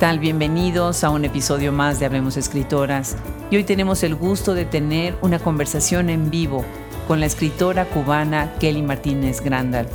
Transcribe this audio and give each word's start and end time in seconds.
¿qué 0.00 0.06
tal? 0.06 0.18
Bienvenidos 0.18 1.04
a 1.04 1.10
un 1.10 1.26
episodio 1.26 1.72
más 1.72 2.00
de 2.00 2.06
Hablemos 2.06 2.38
Escritoras. 2.38 3.16
Y 3.50 3.56
hoy 3.56 3.64
tenemos 3.64 4.02
el 4.02 4.14
gusto 4.14 4.54
de 4.54 4.64
tener 4.64 5.14
una 5.20 5.38
conversación 5.38 6.08
en 6.08 6.30
vivo 6.30 6.64
con 7.06 7.20
la 7.20 7.26
escritora 7.26 7.84
cubana 7.84 8.50
Kelly 8.60 8.80
Martínez 8.80 9.42
Grandal. 9.42 9.86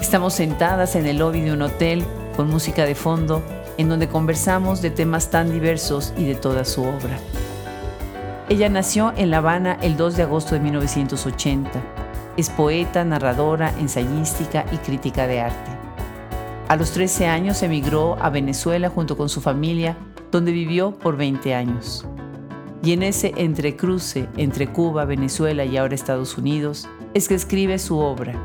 Estamos 0.00 0.34
sentadas 0.34 0.94
en 0.94 1.06
el 1.06 1.18
lobby 1.18 1.40
de 1.40 1.52
un 1.52 1.62
hotel 1.62 2.04
con 2.36 2.50
música 2.50 2.84
de 2.84 2.94
fondo 2.94 3.42
en 3.78 3.88
donde 3.88 4.06
conversamos 4.06 4.80
de 4.80 4.90
temas 4.90 5.28
tan 5.30 5.50
diversos 5.50 6.14
y 6.16 6.24
de 6.24 6.36
toda 6.36 6.64
su 6.64 6.84
obra. 6.84 7.18
Ella 8.48 8.68
nació 8.68 9.12
en 9.16 9.32
La 9.32 9.38
Habana 9.38 9.76
el 9.82 9.96
2 9.96 10.18
de 10.18 10.22
agosto 10.22 10.54
de 10.54 10.60
1980. 10.60 11.68
Es 12.36 12.48
poeta, 12.48 13.04
narradora, 13.04 13.74
ensayística 13.80 14.64
y 14.70 14.76
crítica 14.76 15.26
de 15.26 15.40
arte. 15.40 15.71
A 16.72 16.76
los 16.76 16.92
13 16.92 17.26
años 17.26 17.62
emigró 17.62 18.16
a 18.18 18.30
Venezuela 18.30 18.88
junto 18.88 19.14
con 19.18 19.28
su 19.28 19.42
familia, 19.42 19.94
donde 20.30 20.52
vivió 20.52 20.98
por 20.98 21.18
20 21.18 21.54
años. 21.54 22.06
Y 22.82 22.92
en 22.92 23.02
ese 23.02 23.34
entrecruce 23.36 24.26
entre 24.38 24.68
Cuba, 24.68 25.04
Venezuela 25.04 25.66
y 25.66 25.76
ahora 25.76 25.94
Estados 25.94 26.38
Unidos, 26.38 26.88
es 27.12 27.28
que 27.28 27.34
escribe 27.34 27.78
su 27.78 27.98
obra. 27.98 28.42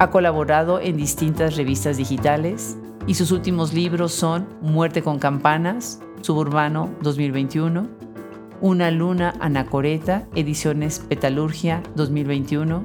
Ha 0.00 0.10
colaborado 0.10 0.80
en 0.80 0.96
distintas 0.96 1.54
revistas 1.54 1.96
digitales 1.96 2.76
y 3.06 3.14
sus 3.14 3.30
últimos 3.30 3.72
libros 3.72 4.10
son 4.10 4.48
Muerte 4.60 5.00
con 5.00 5.20
Campanas, 5.20 6.00
Suburbano 6.22 6.90
2021, 7.02 7.86
Una 8.60 8.90
Luna 8.90 9.32
Anacoreta, 9.38 10.26
ediciones 10.34 10.98
Petalurgia 10.98 11.84
2021, 11.94 12.82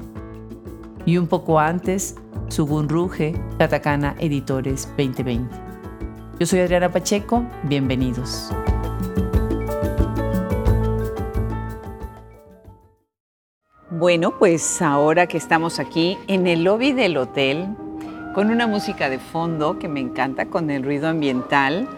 y 1.06 1.18
un 1.18 1.26
poco 1.26 1.58
antes, 1.58 2.14
Sugunruge, 2.52 3.34
Catacana 3.58 4.14
Editores 4.18 4.86
2020. 4.98 5.56
Yo 6.38 6.44
soy 6.44 6.60
Adriana 6.60 6.92
Pacheco, 6.92 7.46
bienvenidos. 7.62 8.50
Bueno, 13.88 14.38
pues 14.38 14.82
ahora 14.82 15.26
que 15.26 15.38
estamos 15.38 15.78
aquí 15.78 16.18
en 16.26 16.46
el 16.46 16.64
lobby 16.64 16.92
del 16.92 17.16
hotel, 17.16 17.68
con 18.34 18.50
una 18.50 18.66
música 18.66 19.08
de 19.08 19.18
fondo 19.18 19.78
que 19.78 19.88
me 19.88 20.00
encanta, 20.00 20.44
con 20.44 20.70
el 20.70 20.82
ruido 20.82 21.08
ambiental, 21.08 21.88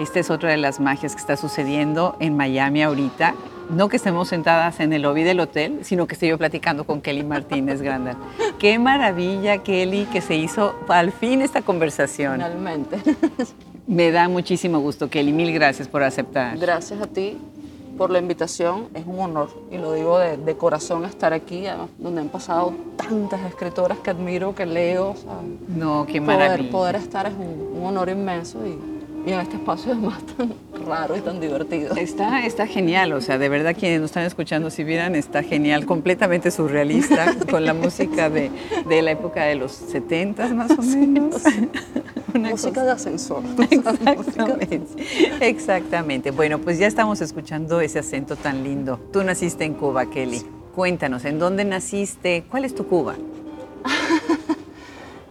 esta 0.00 0.18
es 0.18 0.28
otra 0.28 0.50
de 0.50 0.56
las 0.56 0.80
magias 0.80 1.14
que 1.14 1.20
está 1.20 1.36
sucediendo 1.36 2.16
en 2.18 2.36
Miami 2.36 2.82
ahorita. 2.82 3.36
No 3.70 3.88
que 3.88 3.96
estemos 3.96 4.28
sentadas 4.28 4.80
en 4.80 4.92
el 4.92 5.02
lobby 5.02 5.22
del 5.22 5.38
hotel, 5.38 5.80
sino 5.82 6.06
que 6.06 6.14
estoy 6.14 6.30
yo 6.30 6.38
platicando 6.38 6.84
con 6.84 7.00
Kelly 7.00 7.22
Martínez 7.22 7.80
Grandal. 7.80 8.16
Qué 8.58 8.78
maravilla, 8.80 9.58
Kelly, 9.58 10.06
que 10.06 10.20
se 10.20 10.34
hizo 10.34 10.74
al 10.88 11.12
fin 11.12 11.40
esta 11.40 11.62
conversación. 11.62 12.34
Finalmente. 12.34 12.98
Me 13.86 14.10
da 14.10 14.28
muchísimo 14.28 14.80
gusto, 14.80 15.08
Kelly. 15.08 15.32
Mil 15.32 15.52
gracias 15.52 15.86
por 15.86 16.02
aceptar. 16.02 16.58
Gracias 16.58 17.00
a 17.00 17.06
ti 17.06 17.38
por 17.96 18.10
la 18.10 18.18
invitación. 18.18 18.88
Es 18.94 19.06
un 19.06 19.20
honor, 19.20 19.50
y 19.70 19.78
lo 19.78 19.92
digo 19.92 20.18
de, 20.18 20.56
corazón, 20.56 21.04
estar 21.04 21.32
aquí, 21.32 21.64
donde 21.98 22.22
han 22.22 22.28
pasado 22.28 22.74
tantas 22.96 23.40
escritoras 23.42 23.98
que 23.98 24.10
admiro, 24.10 24.54
que 24.54 24.66
leo. 24.66 25.14
no, 25.68 26.06
qué 26.06 26.20
maravilla. 26.20 26.70
Poder, 26.70 26.96
estar 26.96 27.26
es 27.26 27.34
un, 27.34 27.84
honor 27.84 28.08
inmenso 28.08 28.66
y, 28.66 28.99
y, 29.26 29.32
en 29.32 29.40
este 29.40 29.56
espacio 29.56 29.92
es 29.92 29.98
más 29.98 30.22
tan 30.24 30.54
raro 30.86 31.16
y 31.16 31.20
tan 31.20 31.40
divertido. 31.40 31.94
Está, 31.96 32.44
está 32.44 32.66
genial, 32.66 33.12
o 33.12 33.20
sea, 33.20 33.38
de 33.38 33.48
verdad 33.48 33.76
quienes 33.78 34.00
nos 34.00 34.10
están 34.10 34.24
escuchando, 34.24 34.70
si 34.70 34.84
vieran, 34.84 35.14
está 35.14 35.42
genial, 35.42 35.86
completamente 35.86 36.50
surrealista, 36.50 37.34
con 37.50 37.64
la 37.64 37.74
música 37.74 38.30
de, 38.30 38.50
de, 38.88 39.02
la 39.02 39.12
época 39.12 39.44
de 39.44 39.56
los 39.56 39.72
70 39.72 40.48
más 40.54 40.70
o 40.72 40.82
menos. 40.82 41.42
Una 42.34 42.50
música 42.50 42.84
de 42.84 42.90
ascensor. 42.92 43.42
Exactamente. 43.70 44.86
Exactamente. 45.40 46.30
Bueno, 46.30 46.58
pues 46.58 46.78
ya 46.78 46.86
estamos 46.86 47.20
escuchando 47.20 47.80
ese 47.80 47.98
acento 47.98 48.36
tan 48.36 48.62
lindo. 48.62 49.00
Tú 49.12 49.24
naciste 49.24 49.64
en 49.64 49.74
Cuba, 49.74 50.06
Kelly. 50.06 50.42
Cuéntanos, 50.74 51.24
¿en 51.24 51.38
dónde 51.38 51.64
naciste? 51.64 52.44
¿Cuál 52.48 52.64
es 52.64 52.74
tu 52.74 52.86
Cuba? 52.86 53.16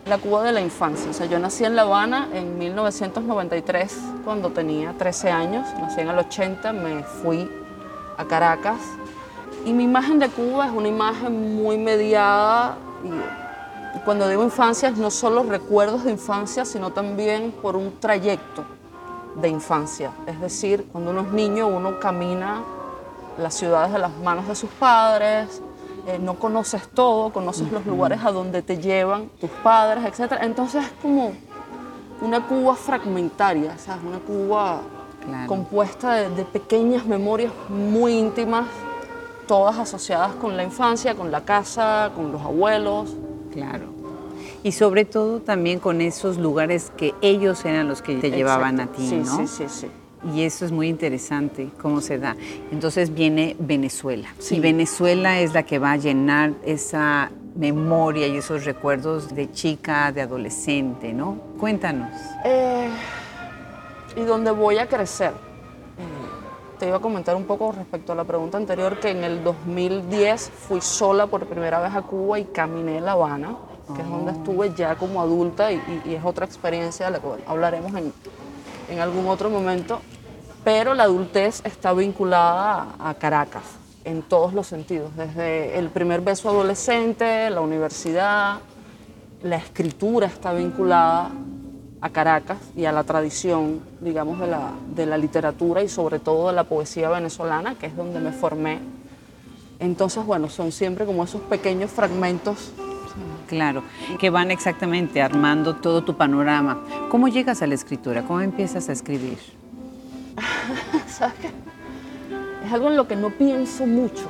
La 0.10 0.18
Cuba 0.18 0.44
de 0.44 0.52
la 0.52 0.60
infancia. 0.60 1.12
O 1.12 1.14
sea, 1.14 1.28
yo 1.28 1.38
nací 1.38 1.64
en 1.64 1.76
La 1.76 1.84
Habana 1.84 2.28
en 2.34 2.58
1993, 2.58 3.96
cuando 4.26 4.50
tenía 4.50 4.94
13 4.98 5.30
años. 5.30 5.68
Nací 5.80 6.02
en 6.02 6.10
el 6.10 6.18
80, 6.18 6.74
me 6.74 7.04
fui 7.04 7.50
a 8.18 8.26
Caracas. 8.26 8.80
Y 9.66 9.74
mi 9.74 9.84
imagen 9.84 10.18
de 10.18 10.30
Cuba 10.30 10.66
es 10.66 10.72
una 10.72 10.88
imagen 10.88 11.64
muy 11.64 11.78
mediada. 11.78 12.78
Y 13.96 14.00
cuando 14.00 14.28
digo 14.28 14.44
infancia, 14.44 14.90
no 14.92 15.12
solo 15.12 15.44
recuerdos 15.44 16.04
de 16.04 16.12
infancia, 16.12 16.66
sino 16.66 16.92
también 16.92 17.52
por 17.62 17.76
un 17.76 18.00
trayecto 18.00 18.66
de 19.36 19.48
infancia. 19.48 20.12
Es 20.26 20.42
decir, 20.42 20.88
cuando 20.92 21.12
uno 21.12 21.22
es 21.22 21.32
niño, 21.32 21.68
uno 21.68 22.00
camina 22.00 22.64
las 23.38 23.54
ciudades 23.54 23.94
de 23.94 24.00
las 24.00 24.16
manos 24.18 24.48
de 24.48 24.56
sus 24.56 24.70
padres, 24.72 25.62
eh, 26.08 26.20
no 26.20 26.36
conoces 26.36 26.88
todo, 26.90 27.32
conoces 27.32 27.72
los 27.72 27.86
lugares 27.86 28.20
a 28.24 28.32
donde 28.32 28.62
te 28.62 28.78
llevan 28.78 29.30
tus 29.40 29.50
padres, 29.50 30.04
etc. 30.06 30.34
Entonces 30.42 30.86
es 30.86 30.92
como 31.02 31.34
una 32.22 32.46
Cuba 32.46 32.76
fragmentaria, 32.76 33.78
¿sabes? 33.78 34.04
una 34.04 34.20
Cuba 34.20 34.82
compuesta 35.48 36.30
de, 36.30 36.44
pequeñas 36.46 37.06
memorias 37.06 37.52
muy 37.70 38.14
íntimas, 38.14 38.68
todas 39.48 39.78
asociadas 39.78 40.34
con 40.36 40.58
la 40.58 40.64
infancia, 40.64 41.16
con 41.16 41.32
la 41.32 41.42
casa, 41.42 42.12
con 42.16 42.32
los 42.32 42.42
abuelos. 42.42 43.16
Claro. 43.52 43.88
Y 44.64 44.72
sobre 44.72 45.06
todo 45.06 45.40
también 45.40 45.80
con 45.80 46.02
esos 46.02 46.38
lugares 46.38 46.92
que 46.98 47.14
ellos 47.22 47.64
eran 47.66 47.88
los 47.88 48.02
que 48.02 48.16
te 48.16 48.32
llevaban 48.32 48.80
a 48.80 48.88
ti, 48.88 49.12
¿no? 49.12 49.38
Sí, 49.38 49.48
sí, 49.48 49.66
sí. 49.70 49.88
Y 50.24 50.44
eso 50.44 50.66
es 50.66 50.72
muy 50.72 50.90
interesante, 50.90 51.70
cómo 51.82 52.02
se 52.02 52.18
da. 52.18 52.36
Entonces 52.72 53.14
viene 53.14 53.56
Venezuela. 53.60 54.30
Y 54.50 54.60
Venezuela 54.60 55.40
es 55.40 55.54
la 55.54 55.64
que 55.64 55.80
va 55.80 55.94
a 55.94 55.98
llenar 55.98 56.54
esa 56.66 57.32
memoria 57.56 58.28
y 58.28 58.38
esos 58.38 58.66
recuerdos 58.66 59.34
de 59.34 59.52
chica, 59.52 60.12
de 60.12 60.22
adolescente, 60.22 61.14
¿no? 61.14 61.38
Cuéntanos. 61.60 62.12
Eh, 62.46 62.90
y 64.16 64.22
dónde 64.22 64.52
voy 64.52 64.78
a 64.78 64.88
crecer. 64.88 65.32
Eh, 65.32 66.78
te 66.80 66.88
iba 66.88 66.98
a 66.98 67.02
comentar 67.02 67.36
un 67.36 67.46
poco 67.46 67.72
respecto 67.72 68.12
a 68.12 68.16
la 68.16 68.24
pregunta 68.26 68.58
anterior, 68.58 69.00
que 69.00 69.12
en 69.12 69.24
el 69.24 69.44
2010 69.44 70.50
fui 70.50 70.82
sola 70.82 71.28
por 71.28 71.46
primera 71.46 71.80
vez 71.80 71.94
a 71.96 72.02
Cuba 72.02 72.40
y 72.40 72.46
caminé 72.46 73.00
La 73.02 73.14
Habana, 73.14 73.58
que 73.96 74.02
es 74.02 74.10
donde 74.10 74.32
oh. 74.32 74.36
estuve 74.36 74.74
ya 74.76 74.96
como 74.96 75.22
adulta 75.22 75.72
y, 75.72 75.82
y 76.06 76.14
es 76.14 76.24
otra 76.24 76.46
experiencia 76.46 77.08
de 77.08 77.14
la 77.14 77.20
que 77.20 77.28
hablaremos 77.48 77.94
en, 77.96 78.14
en 78.90 79.00
algún 79.00 79.28
otro 79.28 79.50
momento, 79.50 80.02
pero 80.64 80.94
la 80.94 81.04
adultez 81.04 81.62
está 81.64 81.94
vinculada 81.94 82.96
a 83.00 83.14
Caracas 83.16 83.64
en 84.06 84.22
todos 84.22 84.54
los 84.54 84.68
sentidos, 84.68 85.16
desde 85.16 85.78
el 85.78 85.90
primer 85.90 86.22
beso 86.22 86.50
adolescente, 86.50 87.50
la 87.50 87.62
universidad, 87.62 88.60
la 89.44 89.56
escritura 89.58 90.28
está 90.28 90.54
vinculada 90.54 91.32
a 92.02 92.10
Caracas 92.10 92.58
y 92.76 92.86
a 92.86 92.92
la 92.92 93.04
tradición, 93.04 93.82
digamos, 94.00 94.40
de 94.40 94.48
la, 94.48 94.72
de 94.96 95.06
la 95.06 95.18
literatura 95.18 95.84
y 95.84 95.90
sobre 95.90 96.20
todo 96.20 96.48
de 96.48 96.54
la 96.54 96.64
poesía 96.64 97.10
venezolana, 97.10 97.76
que 97.76 97.88
es 97.88 97.96
donde 97.96 98.20
me 98.20 98.32
formé. 98.32 98.80
Entonces, 99.80 100.26
bueno, 100.26 100.50
son 100.50 100.72
siempre 100.72 101.06
como 101.06 101.24
esos 101.24 101.42
pequeños 101.42 101.92
fragmentos 101.92 102.72
Claro, 103.50 103.82
que 104.20 104.30
van 104.30 104.52
exactamente 104.52 105.24
armando 105.24 105.76
todo 105.78 106.04
tu 106.04 106.16
panorama. 106.16 106.84
¿Cómo 107.10 107.28
llegas 107.28 107.64
a 107.64 107.68
la 107.68 107.74
escritura? 107.74 108.22
¿Cómo 108.22 108.42
empiezas 108.42 108.90
a 108.90 108.92
escribir? 108.92 109.40
¿Sabes 111.08 111.34
qué? 111.42 111.50
Es 112.64 112.72
algo 112.72 112.90
en 112.90 112.96
lo 112.96 113.08
que 113.08 113.16
no 113.16 113.32
pienso 113.32 113.88
mucho. 113.88 114.30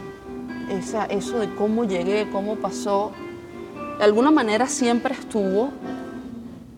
Esa, 0.70 1.04
eso 1.08 1.38
de 1.38 1.54
cómo 1.56 1.84
llegué, 1.84 2.30
cómo 2.32 2.56
pasó. 2.56 3.12
De 3.98 4.06
alguna 4.06 4.32
manera 4.32 4.68
siempre 4.68 5.14
estuvo. 5.14 5.72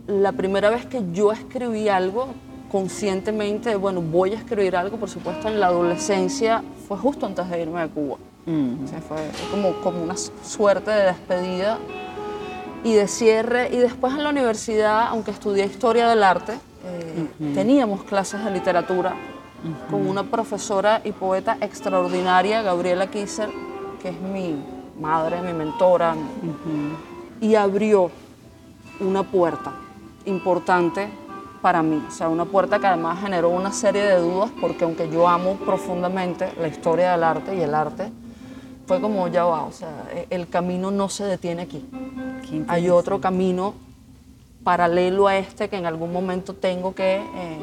La 0.08 0.32
primera 0.32 0.72
vez 0.72 0.88
que 0.88 1.04
yo 1.14 1.32
escribí 1.32 1.90
algo 1.90 2.30
conscientemente, 2.72 3.76
bueno, 3.76 4.02
voy 4.02 4.32
a 4.32 4.38
escribir 4.38 4.76
algo, 4.76 4.98
por 4.98 5.10
supuesto, 5.10 5.48
en 5.48 5.60
la 5.60 5.68
adolescencia, 5.68 6.64
fue 6.88 6.98
justo 6.98 7.28
antes 7.28 7.48
de 7.52 7.62
irme 7.62 7.82
a 7.82 7.88
Cuba. 7.88 8.18
Mm. 8.48 8.88
fue 9.08 9.18
como, 9.52 9.80
como 9.82 10.02
una 10.02 10.16
suerte 10.18 10.90
de 10.90 11.04
despedida 11.04 11.78
y 12.84 12.94
de 12.94 13.08
cierre. 13.08 13.70
Y 13.72 13.78
después 13.78 14.14
en 14.14 14.24
la 14.24 14.30
universidad, 14.30 15.08
aunque 15.08 15.32
estudié 15.32 15.66
historia 15.66 16.08
del 16.10 16.24
arte, 16.24 16.54
eh, 16.84 17.28
teníamos 17.54 18.04
clases 18.04 18.44
de 18.44 18.52
literatura 18.52 19.16
con 19.90 20.08
una 20.08 20.24
profesora 20.24 21.02
y 21.04 21.12
poeta 21.12 21.58
extraordinaria, 21.62 22.62
Gabriela 22.64 23.08
Kisser, 23.08 23.50
que 24.02 24.10
es 24.10 24.20
mi 24.20 24.56
madre, 25.00 25.42
mi 25.42 25.54
mentora, 25.54 26.16
y 27.40 27.56
abrió 27.56 28.10
una 29.00 29.24
puerta 29.24 29.74
importante 30.26 31.10
para 31.62 31.84
mí, 31.84 32.04
o 32.08 32.12
sea, 32.12 32.28
una 32.28 32.46
puerta 32.46 32.80
que 32.80 32.88
además 32.88 33.20
generó 33.22 33.50
una 33.50 33.72
serie 33.72 34.02
de 34.02 34.20
dudas, 34.20 34.50
porque 34.60 34.84
aunque 34.84 35.10
yo 35.10 35.28
amo 35.28 35.58
profundamente 35.58 36.52
la 36.60 36.68
historia 36.68 37.12
del 37.12 37.24
arte 37.24 37.56
y 37.56 37.62
el 37.62 37.76
arte, 37.76 38.12
fue 38.92 39.00
como 39.00 39.26
ya 39.30 39.46
va, 39.46 39.64
o 39.64 39.72
sea, 39.72 40.04
e, 40.14 40.28
el 40.32 40.50
camino 40.50 40.92
no 40.92 41.08
se 41.08 41.24
detiene 41.24 41.62
aquí. 41.62 41.82
Hay 42.68 42.90
otro 42.90 43.22
camino 43.22 43.74
paralelo 44.66 45.30
a 45.30 45.38
este 45.38 45.70
que 45.70 45.78
en 45.78 45.86
algún 45.86 46.12
momento 46.12 46.54
tengo 46.56 46.94
que 46.94 47.16
eh, 47.16 47.60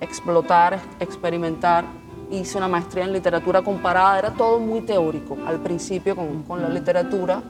explotar, 0.00 0.80
experimentar. 0.98 1.84
Hice 2.32 2.58
una 2.58 2.66
maestría 2.66 3.04
en 3.04 3.12
literatura 3.12 3.62
comparada, 3.62 4.18
era 4.18 4.30
todo 4.32 4.58
muy 4.58 4.80
teórico 4.80 5.38
al 5.46 5.60
principio 5.60 6.16
con, 6.16 6.42
con 6.42 6.60
la 6.60 6.68
literatura. 6.68 7.44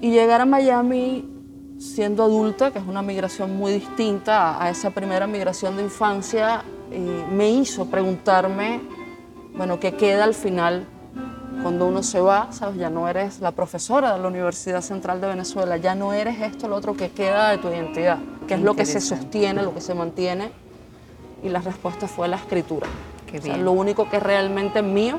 Y 0.00 0.10
llegar 0.10 0.40
a 0.40 0.46
Miami 0.46 1.22
siendo 1.78 2.22
adulta, 2.22 2.70
que 2.70 2.78
es 2.78 2.86
una 2.86 3.02
migración 3.02 3.58
muy 3.58 3.74
distinta 3.74 4.58
a, 4.58 4.70
esa 4.70 4.88
primera 4.88 5.26
migración 5.26 5.76
de 5.76 5.82
infancia, 5.82 6.64
eh, 6.90 7.24
me 7.30 7.50
hizo 7.50 7.84
preguntarme, 7.90 8.80
bueno, 9.54 9.78
¿qué 9.78 9.92
queda 9.92 10.24
al 10.24 10.32
final 10.32 10.86
cuando 11.62 11.86
uno 11.86 12.02
se 12.02 12.20
va? 12.20 12.52
¿Sabes? 12.52 12.76
Ya 12.76 12.90
no 12.90 13.08
eres 13.08 13.40
la 13.40 13.52
profesora 13.52 14.12
de 14.12 14.18
la 14.18 14.28
Universidad 14.28 14.80
Central 14.80 15.20
de 15.20 15.28
Venezuela, 15.28 15.76
ya 15.76 15.94
no 15.94 16.12
eres 16.12 16.40
esto, 16.40 16.68
lo 16.68 16.76
otro 16.76 16.96
que 16.96 17.10
queda 17.10 17.50
de 17.50 17.58
tu 17.58 17.68
identidad, 17.68 18.18
que 18.46 18.54
es 18.54 18.60
lo 18.60 18.74
que 18.74 18.84
se 18.86 19.00
sostiene, 19.00 19.62
lo 19.62 19.74
que 19.74 19.80
se 19.80 19.94
mantiene. 19.94 20.50
Y 21.42 21.48
la 21.48 21.60
respuesta 21.60 22.08
fue 22.08 22.28
la 22.28 22.36
escritura. 22.36 22.86
Qué 23.26 23.40
bien. 23.40 23.64
lo 23.64 23.72
único 23.72 24.08
que 24.08 24.16
es 24.18 24.22
realmente 24.22 24.80
mío 24.80 25.18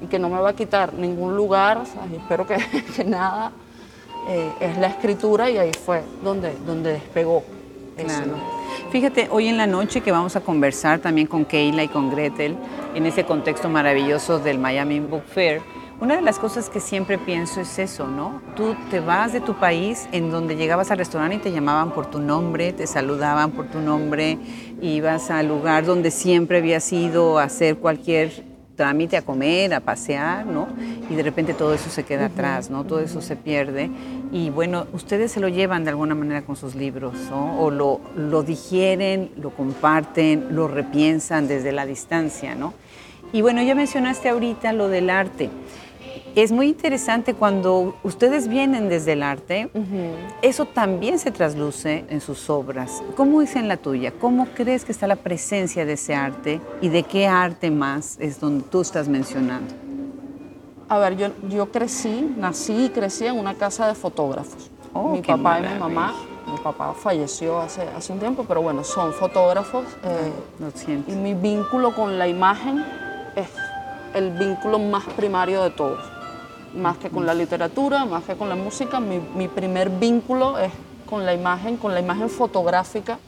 y 0.00 0.06
que 0.06 0.18
no 0.18 0.28
me 0.28 0.38
va 0.40 0.50
a 0.50 0.52
quitar 0.54 0.94
ningún 0.94 1.36
lugar, 1.36 1.82
espero 2.14 2.46
que, 2.46 2.56
que 2.96 3.04
nada 3.04 3.52
eh, 4.28 4.52
es 4.60 4.78
la 4.78 4.88
escritura 4.88 5.50
y 5.50 5.58
ahí 5.58 5.72
fue 5.72 6.02
donde, 6.22 6.54
donde 6.66 6.92
despegó. 6.92 7.42
Claro. 7.96 8.57
Fíjate, 8.90 9.28
hoy 9.30 9.48
en 9.48 9.56
la 9.56 9.66
noche 9.66 10.00
que 10.00 10.12
vamos 10.12 10.36
a 10.36 10.40
conversar 10.40 10.98
también 11.00 11.26
con 11.26 11.44
Keila 11.44 11.84
y 11.84 11.88
con 11.88 12.10
Gretel 12.10 12.56
en 12.94 13.06
ese 13.06 13.24
contexto 13.24 13.68
maravilloso 13.68 14.38
del 14.38 14.58
Miami 14.58 15.00
Book 15.00 15.24
Fair, 15.26 15.60
una 16.00 16.14
de 16.14 16.22
las 16.22 16.38
cosas 16.38 16.70
que 16.70 16.78
siempre 16.78 17.18
pienso 17.18 17.60
es 17.60 17.78
eso, 17.78 18.06
¿no? 18.06 18.40
Tú 18.54 18.76
te 18.88 19.00
vas 19.00 19.32
de 19.32 19.40
tu 19.40 19.54
país 19.54 20.08
en 20.12 20.30
donde 20.30 20.54
llegabas 20.54 20.92
al 20.92 20.98
restaurante 20.98 21.36
y 21.36 21.38
te 21.40 21.50
llamaban 21.50 21.90
por 21.90 22.06
tu 22.06 22.20
nombre, 22.20 22.72
te 22.72 22.86
saludaban 22.86 23.50
por 23.50 23.66
tu 23.66 23.80
nombre, 23.80 24.38
ibas 24.80 25.30
al 25.30 25.48
lugar 25.48 25.84
donde 25.84 26.12
siempre 26.12 26.58
habías 26.58 26.92
ido 26.92 27.38
a 27.40 27.44
hacer 27.44 27.78
cualquier 27.78 28.47
trámite 28.78 29.16
a 29.16 29.22
comer, 29.22 29.74
a 29.74 29.80
pasear, 29.80 30.46
¿no? 30.46 30.68
Y 31.10 31.16
de 31.16 31.22
repente 31.24 31.52
todo 31.52 31.74
eso 31.74 31.90
se 31.90 32.04
queda 32.04 32.26
atrás, 32.26 32.70
¿no? 32.70 32.84
Todo 32.84 33.00
eso 33.00 33.20
se 33.20 33.34
pierde. 33.34 33.90
Y 34.30 34.50
bueno, 34.50 34.86
ustedes 34.92 35.32
se 35.32 35.40
lo 35.40 35.48
llevan 35.48 35.82
de 35.82 35.90
alguna 35.90 36.14
manera 36.14 36.42
con 36.42 36.54
sus 36.54 36.76
libros, 36.76 37.14
¿no? 37.28 37.60
O 37.60 37.72
lo, 37.72 38.00
lo 38.16 38.44
digieren, 38.44 39.32
lo 39.36 39.50
comparten, 39.50 40.54
lo 40.54 40.68
repiensan 40.68 41.48
desde 41.48 41.72
la 41.72 41.86
distancia, 41.86 42.54
¿no? 42.54 42.72
Y 43.32 43.42
bueno, 43.42 43.62
ya 43.62 43.74
mencionaste 43.74 44.28
ahorita 44.28 44.72
lo 44.72 44.88
del 44.88 45.10
arte 45.10 45.50
es 46.42 46.52
muy 46.52 46.68
interesante 46.68 47.34
cuando 47.34 47.96
ustedes 48.04 48.46
vienen 48.46 48.88
desde 48.88 49.14
el 49.14 49.24
arte, 49.24 49.70
eso 50.40 50.66
también 50.66 51.18
se 51.18 51.32
trasluce 51.32 52.04
en 52.08 52.20
sus 52.20 52.48
obras. 52.48 53.02
¿Cómo 53.16 53.42
es 53.42 53.56
en 53.56 53.66
la 53.66 53.76
tuya? 53.76 54.12
¿Cómo 54.12 54.46
crees 54.54 54.84
que 54.84 54.92
está 54.92 55.08
la 55.08 55.16
presencia 55.16 55.84
de 55.84 55.94
ese 55.94 56.14
arte 56.14 56.60
y 56.80 56.90
de 56.90 57.02
qué 57.02 57.26
arte 57.26 57.72
más 57.72 58.18
es 58.20 58.38
donde 58.38 58.62
tú 58.64 58.82
estás 58.82 59.08
mencionando? 59.08 59.74
A 60.88 60.98
ver, 60.98 61.16
yo, 61.16 61.28
yo 61.48 61.72
crecí, 61.72 62.32
nací 62.36 62.84
y 62.84 62.88
crecí 62.90 63.26
en 63.26 63.36
una 63.36 63.54
casa 63.54 63.88
de 63.88 63.94
fotógrafos. 63.94 64.70
Oh, 64.92 65.08
mi 65.08 65.22
papá 65.22 65.58
y 65.58 65.62
mi 65.62 65.78
mamá, 65.78 66.14
mi 66.46 66.58
papá 66.60 66.94
falleció 66.94 67.58
hace, 67.58 67.82
hace 67.96 68.12
un 68.12 68.20
tiempo, 68.20 68.44
pero 68.46 68.62
bueno, 68.62 68.84
son 68.84 69.12
fotógrafos. 69.12 69.84
Eh, 70.04 71.02
y 71.08 71.12
mi 71.12 71.34
vínculo 71.34 71.94
con 71.94 72.16
la 72.16 72.28
imagen 72.28 72.84
es 73.34 73.48
el 74.14 74.30
vínculo 74.38 74.78
más 74.78 75.04
primario 75.16 75.64
de 75.64 75.70
todos 75.70 76.17
más 76.78 76.98
que 76.98 77.10
con 77.10 77.26
la 77.26 77.34
literatura, 77.34 78.04
más 78.04 78.24
que 78.24 78.36
con 78.36 78.48
la 78.48 78.54
música. 78.54 79.00
Mi, 79.00 79.48
primer 79.48 79.90
vínculo 79.90 80.58
es 80.58 80.72
con 81.06 81.26
la 81.26 81.34
imagen, 81.34 81.76
con 81.76 81.94
la 81.94 82.00
imagen 82.00 82.30
fotográfica, 82.30 83.18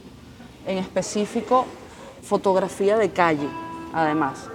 en 0.65 0.77
específico 0.77 1.65
fotografía 2.23 2.97
de 2.97 3.09
calle, 3.11 3.47
además. 3.93 4.49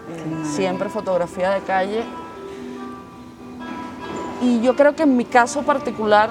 Siempre 0.44 0.88
fotografía 0.88 1.50
de 1.50 1.60
calle. 1.60 2.02
Y 4.42 4.60
yo 4.60 4.76
creo 4.76 4.94
que 4.94 5.04
en 5.04 5.16
mi 5.16 5.24
caso 5.24 5.62
particular, 5.62 6.30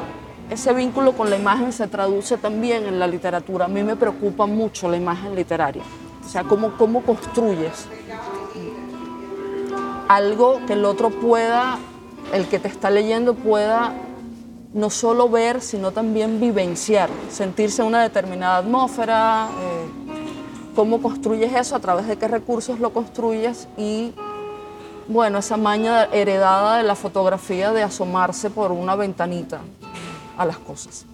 ese 0.50 0.74
vínculo 0.74 1.14
con 1.14 1.30
la 1.30 1.38
imagen 1.38 1.72
se 1.74 1.88
traduce 1.88 2.38
también 2.38 2.86
en 2.86 3.00
la 3.00 3.08
literatura. 3.08 3.66
A 3.66 3.68
mí 3.68 3.84
me 3.84 3.96
preocupa 3.96 4.46
mucho 4.46 4.90
la 4.90 4.98
imagen 4.98 5.36
literaria. 5.36 5.84
O 6.24 6.28
sea, 6.28 6.44
cómo, 6.44 6.78
cómo 6.78 7.02
construyes 7.02 7.88
algo 10.08 10.60
que 10.68 10.74
el 10.74 10.86
otro 10.86 11.10
pueda 11.10 11.80
el 12.34 12.48
que 12.48 12.60
te 12.60 12.68
está 12.68 12.90
leyendo 12.90 13.34
pueda 13.34 13.94
no 14.74 14.90
solo 14.90 15.30
ver, 15.30 15.62
sino 15.62 15.92
también 15.92 16.42
vivenciar, 16.42 17.10
sentirse 17.32 17.82
en 17.82 17.88
una 17.88 18.04
determinada 18.04 18.58
atmósfera, 18.58 19.48
eh, 19.48 19.88
cómo 20.76 21.02
construyes 21.02 21.54
eso, 21.54 21.78
a 21.78 21.80
través 21.80 22.08
de 22.08 22.18
qué 22.18 22.28
recursos 22.28 22.82
lo 22.82 22.92
construyes 22.92 23.70
y, 23.78 24.14
bueno, 25.08 25.38
esa 25.38 25.56
maña 25.56 26.04
heredada 26.12 26.78
de 26.78 26.84
la 26.84 26.96
fotografía 26.96 27.72
de 27.72 27.84
asomarse 27.84 28.50
por 28.50 28.74
una 28.74 28.98
ventanita 28.98 29.62
a 30.38 30.46
las 30.46 30.58
cosas. 30.58 31.06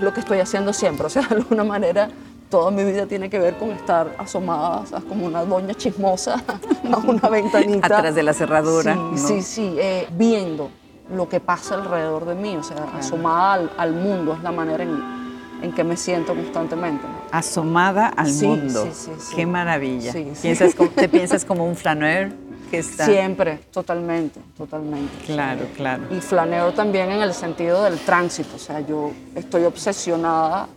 Lo 0.00 0.12
que 0.12 0.18
estoy 0.18 0.40
haciendo 0.40 0.72
siempre, 0.72 1.06
o 1.06 1.10
sea, 1.10 1.22
de 1.22 1.36
alguna 1.36 1.62
manera 1.62 2.08
toda 2.48 2.70
mi 2.70 2.84
vida 2.84 3.06
tiene 3.06 3.28
que 3.28 3.38
ver 3.38 3.56
con 3.56 3.70
estar 3.70 4.14
asomada, 4.18 4.84
como 5.08 5.26
una 5.26 5.44
doña 5.44 5.74
chismosa 5.74 6.42
a 6.92 6.98
una 6.98 7.28
ventanita. 7.28 7.86
Atrás 7.86 8.14
de 8.14 8.22
la 8.22 8.32
cerradura. 8.32 8.96
Sí, 9.16 9.42
sí, 9.42 9.76
eh, 9.78 10.06
viendo 10.12 10.70
lo 11.12 11.28
que 11.28 11.40
pasa 11.40 11.74
alrededor 11.74 12.24
de 12.24 12.34
mí, 12.34 12.56
o 12.56 12.62
sea, 12.62 12.84
asomada 12.96 13.68
al, 13.76 13.92
mundo, 13.92 14.34
es 14.34 14.42
la 14.42 14.52
manera 14.52 14.84
en, 14.84 15.72
que 15.72 15.84
me 15.84 15.96
siento 15.96 16.34
constantemente. 16.34 17.04
Asomada 17.30 18.08
al 18.08 18.32
mundo. 18.32 18.84
Sí, 18.84 18.90
sí, 18.92 19.10
sí. 19.18 19.36
Qué 19.36 19.46
maravilla. 19.46 20.12
¿Piensas, 20.12 20.74
¿Te 20.94 21.08
piensas 21.08 21.44
como 21.44 21.66
un 21.66 21.76
flaneur? 21.76 22.30
Que 22.70 22.78
está... 22.78 23.06
Siempre, 23.06 23.58
totalmente, 23.70 24.40
totalmente. 24.56 25.12
Claro, 25.26 25.66
claro. 25.76 26.04
Y 26.10 26.20
flaneur 26.20 26.72
también 26.72 27.10
en 27.10 27.22
el 27.22 27.34
sentido 27.34 27.84
del 27.84 27.98
tránsito, 27.98 28.56
o 28.56 28.58
sea, 28.58 28.80
yo 28.80 29.12
estoy 29.34 29.64
obsesionada 29.64 30.68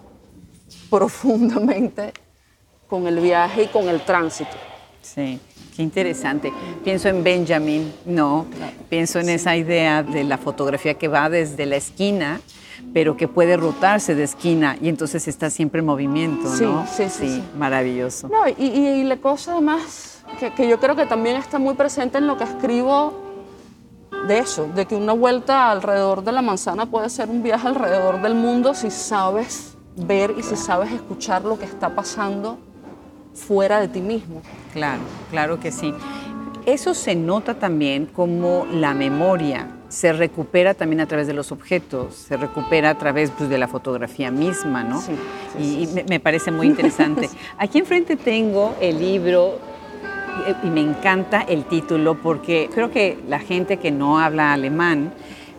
profundamente 0.89 2.13
con 2.87 3.07
el 3.07 3.19
viaje 3.19 3.63
y 3.63 3.67
con 3.67 3.87
el 3.89 4.01
tránsito. 4.01 4.51
Sí, 5.01 5.39
qué 5.75 5.83
interesante. 5.83 6.51
Pienso 6.83 7.07
en 7.09 7.23
Benjamin, 7.23 7.93
no, 8.05 8.45
pienso 8.89 9.19
en 9.19 9.29
esa 9.29 9.55
idea 9.55 10.03
de 10.03 10.23
la 10.23 10.37
fotografía 10.37 10.95
que 10.95 11.07
va 11.07 11.29
desde 11.29 11.65
la 11.65 11.77
esquina, 11.77 12.41
pero 12.93 13.15
que 13.15 13.27
puede 13.27 13.57
rotarse 13.57 14.15
de 14.15 14.23
esquina 14.23 14.77
y 14.81 14.89
entonces 14.89 15.27
está 15.27 15.49
siempre 15.49 15.79
en 15.79 15.85
movimiento, 15.85 16.49
¿no? 16.61 16.85
Sí, 16.87 17.05
sí, 17.09 17.27
sí. 17.27 17.43
maravilloso. 17.57 18.27
No, 18.27 18.47
y, 18.47 19.03
la 19.03 19.17
cosa 19.17 19.53
además 19.53 20.23
que, 20.39 20.53
que 20.53 20.67
yo 20.67 20.79
creo 20.79 20.95
que 20.95 21.05
también 21.05 21.37
está 21.37 21.57
muy 21.57 21.75
presente 21.75 22.17
en 22.17 22.27
lo 22.27 22.37
que 22.37 22.43
escribo 22.43 23.13
de 24.27 24.39
eso, 24.39 24.67
de 24.75 24.85
que 24.85 24.95
una 24.95 25.13
vuelta 25.13 25.71
alrededor 25.71 26.23
de 26.23 26.31
la 26.33 26.41
manzana 26.41 26.85
puede 26.85 27.09
ser 27.09 27.29
un 27.29 27.41
viaje 27.41 27.67
alrededor 27.67 28.21
del 28.21 28.35
mundo 28.35 28.73
si 28.73 28.91
sabes 28.91 29.76
ver 29.97 30.33
y 30.37 30.43
si 30.43 30.55
sabes 30.55 30.91
escuchar 30.91 31.43
lo 31.43 31.59
que 31.59 31.65
está 31.65 31.89
pasando 31.95 32.57
fuera 33.33 33.79
de 33.79 33.87
ti 33.87 34.01
mismo. 34.01 34.41
Claro, 34.73 35.01
claro 35.29 35.59
que 35.59 35.71
sí. 35.71 35.93
Eso 36.65 36.93
se 36.93 37.15
nota 37.15 37.59
también 37.59 38.05
como 38.05 38.65
la 38.71 38.93
memoria 38.93 39.77
se 39.89 40.11
recupera 40.11 40.73
también 40.73 40.99
a 40.99 41.05
través 41.05 41.27
de 41.27 41.33
los 41.33 41.51
objetos, 41.51 42.15
se 42.15 42.37
recupera 42.37 42.89
a 42.89 42.97
través 42.97 43.31
pues, 43.31 43.49
de 43.49 43.57
la 43.57 43.67
fotografía 43.67 44.31
misma, 44.31 44.83
¿no? 44.83 45.01
Sí, 45.01 45.13
y, 45.57 46.03
me, 46.09 46.19
parece 46.19 46.51
muy 46.51 46.67
interesante. 46.67 47.29
Aquí 47.57 47.79
enfrente 47.79 48.15
tengo 48.15 48.75
el 48.81 48.99
libro 48.99 49.59
y 50.63 50.67
me 50.67 50.81
encanta 50.81 51.41
el 51.41 51.65
título 51.65 52.15
porque 52.21 52.69
creo 52.73 52.91
que 52.91 53.17
la 53.27 53.39
gente 53.39 53.77
que 53.77 53.91
no 53.91 54.19
habla 54.19 54.53
alemán 54.53 55.13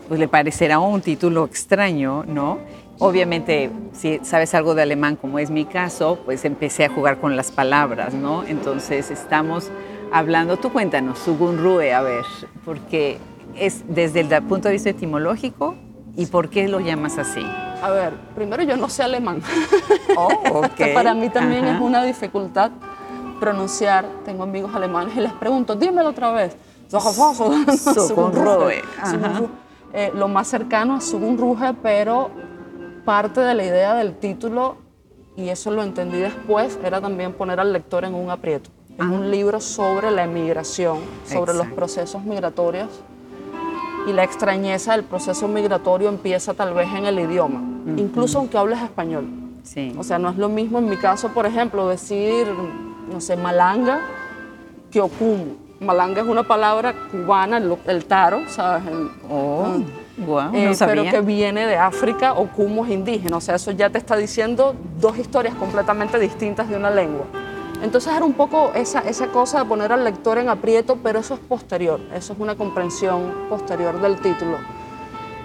pues 0.07 0.21
le 0.21 0.29
parecerá 0.29 0.79
un 0.79 1.03
título 1.03 1.45
extraño, 1.45 2.25
¿no? 2.25 2.59
Obviamente, 3.01 3.71
si 3.93 4.19
sabes 4.23 4.55
algo 4.55 4.75
de 4.75 4.83
alemán, 4.83 5.17
como 5.17 5.39
es 5.39 5.51
mi 5.51 5.65
caso, 5.65 6.19
pues 6.25 6.45
empecé 6.45 6.85
a 6.85 6.89
jugar 6.89 7.19
con 7.19 7.37
las 7.37 7.53
palabras, 7.53 8.13
¿no? 8.13 8.45
Entonces 8.45 9.11
estamos 9.11 9.71
hablando, 10.13 10.57
tú 10.57 10.73
cuéntanos, 10.73 11.19
Sugunrue, 11.21 11.93
a 11.93 12.03
ver, 12.03 12.25
porque 12.65 13.19
es 13.55 13.85
desde 13.89 14.21
el 14.21 14.43
punto 14.43 14.69
de 14.69 14.75
vista 14.75 14.91
etimológico 14.91 15.77
y 16.17 16.27
por 16.27 16.51
qué 16.51 16.67
lo 16.67 16.81
llamas 16.81 17.19
así. 17.19 17.45
A 17.83 17.91
ver, 17.91 18.15
primero 18.35 18.65
yo 18.65 18.77
no 18.77 18.89
sé 18.89 19.05
alemán. 19.05 19.41
Oh, 20.17 20.33
okay. 20.65 20.93
Para 20.93 21.15
mí 21.15 21.29
también 21.29 21.65
es 21.67 21.81
una 21.81 22.03
dificultad 22.03 22.73
pronunciar. 23.39 24.05
Tengo 24.25 24.43
amigos 24.43 24.75
alemanes 24.75 25.17
y 25.17 25.21
les 25.21 25.33
pregunto, 25.35 25.77
dímelo 25.77 26.09
otra 26.09 26.33
vez. 26.33 26.57
Sugunrue. 27.95 28.83
Eh, 29.93 30.11
lo 30.15 30.27
más 30.27 30.49
cercano 30.49 30.97
a 30.97 31.01
Sugunrue, 31.01 31.75
pero 31.83 32.31
parte 33.09 33.41
de 33.41 33.55
la 33.55 33.65
idea 33.65 33.95
del 33.95 34.17
título, 34.17 34.77
y 35.35 35.49
eso 35.49 35.71
lo 35.71 35.83
entendí 35.83 36.19
después, 36.19 36.79
era 36.85 37.01
también 37.01 37.33
poner 37.33 37.59
al 37.59 37.73
lector 37.73 38.05
en 38.05 38.15
un 38.15 38.29
aprieto. 38.29 38.69
Es 38.99 39.07
un 39.07 39.31
libro 39.31 39.61
sobre 39.63 40.11
la 40.11 40.25
emigración, 40.25 40.99
sobre 41.25 41.55
los 41.55 41.69
procesos 41.69 42.23
migratorios. 42.23 42.91
Y 44.07 44.13
la 44.13 44.25
extrañeza 44.25 44.93
del 44.93 45.05
proceso 45.05 45.49
migratorio 45.49 46.11
empieza 46.11 46.53
tal 46.53 46.75
vez 46.75 46.87
en 46.95 47.07
el 47.07 47.19
idioma, 47.19 47.63
incluso 47.97 48.41
aunque 48.41 48.59
hables 48.59 48.83
español. 48.83 49.25
Sí. 49.63 49.95
O 49.99 50.03
sea, 50.03 50.19
no 50.19 50.29
es 50.29 50.37
lo 50.37 50.51
mismo 50.51 50.79
en 50.79 50.91
mi 50.91 50.99
caso, 50.99 51.29
por 51.31 51.47
ejemplo, 51.47 51.89
decir 51.89 52.47
no 53.11 53.23
sé, 53.23 53.39
malanga 53.39 54.01
que 54.91 55.01
okumu. 55.01 55.47
Malanga 55.81 56.21
es 56.21 56.29
una 56.29 56.43
palabra 56.43 56.93
cubana, 57.11 57.57
el, 57.57 57.75
el 57.87 58.05
taro, 58.05 58.41
¿sabes? 58.49 58.83
El- 58.87 59.09
Oh. 59.31 59.79
Eh, 60.19 60.67
no 60.67 60.75
sabía. 60.75 61.03
pero 61.03 61.11
que 61.11 61.21
viene 61.21 61.67
de 61.67 61.77
África, 61.77 62.33
Okumu 62.33 62.85
es 62.85 62.91
indígena, 62.91 63.37
o 63.37 63.41
sea, 63.41 63.55
eso 63.55 63.71
ya 63.71 63.91
te 63.91 63.99
está 63.99 64.17
diciendo 64.17 64.75
dos 65.01 65.17
historias 65.17 65.55
completamente 65.55 66.19
distintas 66.19 66.69
de 66.69 66.77
una 66.77 66.91
lengua. 66.91 67.27
Entonces 67.83 68.13
era 68.13 68.25
un 68.25 68.33
poco 68.33 68.73
esa, 68.75 69.01
esa 69.01 69.29
cosa 69.29 69.61
de 69.61 69.65
poner 69.67 69.93
al 69.93 70.03
lector 70.03 70.39
en 70.39 70.49
aprieto, 70.49 70.99
pero 71.03 71.21
eso 71.21 71.35
es 71.35 71.41
posterior, 71.41 72.01
eso 72.13 72.33
es 72.33 72.39
una 72.39 72.57
comprensión 72.57 73.47
posterior 73.49 74.01
del 74.01 74.17
título. 74.17 74.59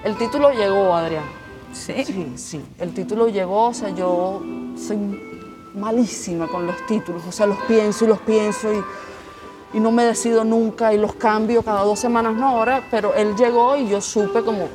El 0.04 0.18
título 0.18 0.52
llegó, 0.52 0.96
Adrián. 0.96 1.24
Sí. 1.72 2.04
Sí, 2.04 2.34
sí, 2.36 2.66
el 2.80 2.94
título 2.94 3.28
llegó, 3.28 3.68
o 3.68 3.74
sea, 3.74 3.90
yo 3.90 4.42
soy 4.76 4.98
malísima 5.76 6.48
con 6.48 6.68
los 6.68 6.86
títulos, 6.88 7.24
o 7.28 7.32
sea, 7.32 7.46
los 7.46 7.58
pienso 7.68 8.06
y 8.06 8.08
los 8.08 8.20
pienso 8.20 8.74
y, 8.74 8.84
y 9.74 9.80
no 9.80 9.92
me 9.92 10.04
decido 10.06 10.44
nunca 10.44 10.94
y 10.94 10.98
los 10.98 11.14
cambio 11.16 11.64
cada 11.64 11.84
dos 11.84 12.00
semanas, 12.00 12.36
no 12.36 12.48
ahora, 12.50 12.84
pero 12.92 13.14
él 13.16 13.36
llegó 13.36 13.76
y 13.76 13.88
yo 13.88 14.02
supe 14.02 14.42
como 14.44 14.68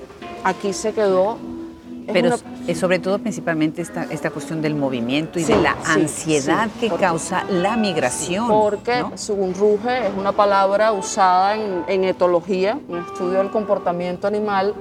aquí 0.44 0.72
se 0.72 0.92
quedó. 0.92 1.38
Es 2.06 2.12
Pero 2.14 2.28
una- 2.28 2.74
sobre 2.74 2.98
todo 2.98 3.18
principalmente 3.18 3.82
esta, 3.82 4.04
esta 4.04 4.30
cuestión 4.30 4.62
del 4.62 4.74
movimiento 4.74 5.38
y 5.38 5.44
Sí, 5.44 5.52
de 5.52 5.60
la 5.60 5.72
sí, 5.74 5.78
ansiedad 6.00 6.68
sí, 6.74 6.80
que 6.80 6.88
porque- 6.88 7.04
causa 7.04 7.44
la 7.50 7.76
migración. 7.76 8.48
Porque 8.48 9.00
¿no? 9.00 9.18
sugunruge 9.18 10.06
es 10.08 10.12
una 10.16 10.32
palabra 10.32 10.92
usada 10.92 11.54
en, 11.54 11.84
en 11.86 12.04
etología, 12.04 12.78
en 12.88 12.96
estudio 12.96 13.38
del 13.38 13.50
comportamiento 13.50 14.26
animal, 14.26 14.74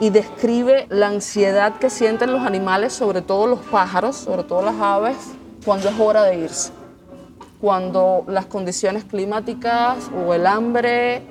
y 0.00 0.08
describe 0.08 0.86
la 0.88 1.08
ansiedad 1.08 1.74
que 1.78 1.90
sienten 1.90 2.32
los 2.32 2.40
animales, 2.40 2.94
sobre 2.94 3.20
todo 3.20 3.46
los 3.46 3.58
pájaros, 3.60 4.16
sobre 4.16 4.44
todo 4.44 4.62
las 4.62 4.76
aves, 4.80 5.16
cuando 5.62 5.90
es 5.90 6.00
hora 6.00 6.22
de 6.22 6.38
irse. 6.38 6.72
Cuando 7.60 8.24
las 8.26 8.46
condiciones 8.46 9.04
climáticas 9.04 10.10
o 10.26 10.32
el 10.32 10.46
hambre 10.46 11.22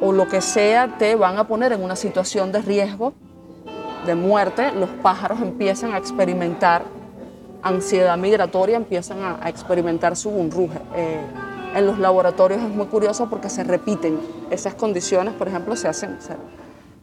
o 0.00 0.12
lo 0.12 0.28
que 0.28 0.40
sea 0.40 0.96
te 0.98 1.14
van 1.14 1.38
a 1.38 1.46
poner 1.46 1.72
en 1.72 1.82
una 1.82 1.94
situación 1.96 2.50
de 2.50 2.60
riesgo, 2.60 3.12
de 4.04 4.14
muerte, 4.14 4.72
los 4.72 4.90
pájaros 4.90 5.40
empiezan 5.40 5.92
a 5.94 5.98
experimentar 5.98 6.82
ansiedad 7.62 8.18
migratoria, 8.18 8.76
empiezan 8.76 9.22
a, 9.22 9.38
a 9.40 9.48
experimentar 9.48 10.16
su 10.16 10.28
unruge. 10.28 10.78
Eh, 10.96 11.20
en 11.74 11.86
los 11.86 11.98
laboratorios 11.98 12.60
es 12.62 12.68
muy 12.68 12.86
curioso 12.86 13.28
porque 13.30 13.48
se 13.48 13.64
repiten 13.64 14.18
esas 14.50 14.74
condiciones, 14.74 15.34
por 15.34 15.48
ejemplo, 15.48 15.74
se 15.76 15.88
hacen 15.88 16.18
se- 16.20 16.36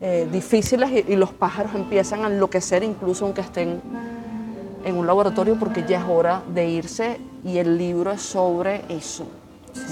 eh, 0.01 0.27
difíciles 0.31 0.89
y, 0.91 1.13
y 1.13 1.15
los 1.15 1.31
pájaros 1.31 1.73
empiezan 1.75 2.23
a 2.23 2.27
enloquecer 2.27 2.83
incluso 2.83 3.25
aunque 3.25 3.41
estén 3.41 3.81
en 4.83 4.95
un 4.97 5.05
laboratorio 5.07 5.57
porque 5.59 5.83
ya 5.87 5.99
es 5.99 6.05
hora 6.09 6.41
de 6.53 6.67
irse 6.69 7.19
y 7.43 7.57
el 7.57 7.77
libro 7.77 8.11
es 8.11 8.21
sobre 8.21 8.81
eso, 8.89 9.25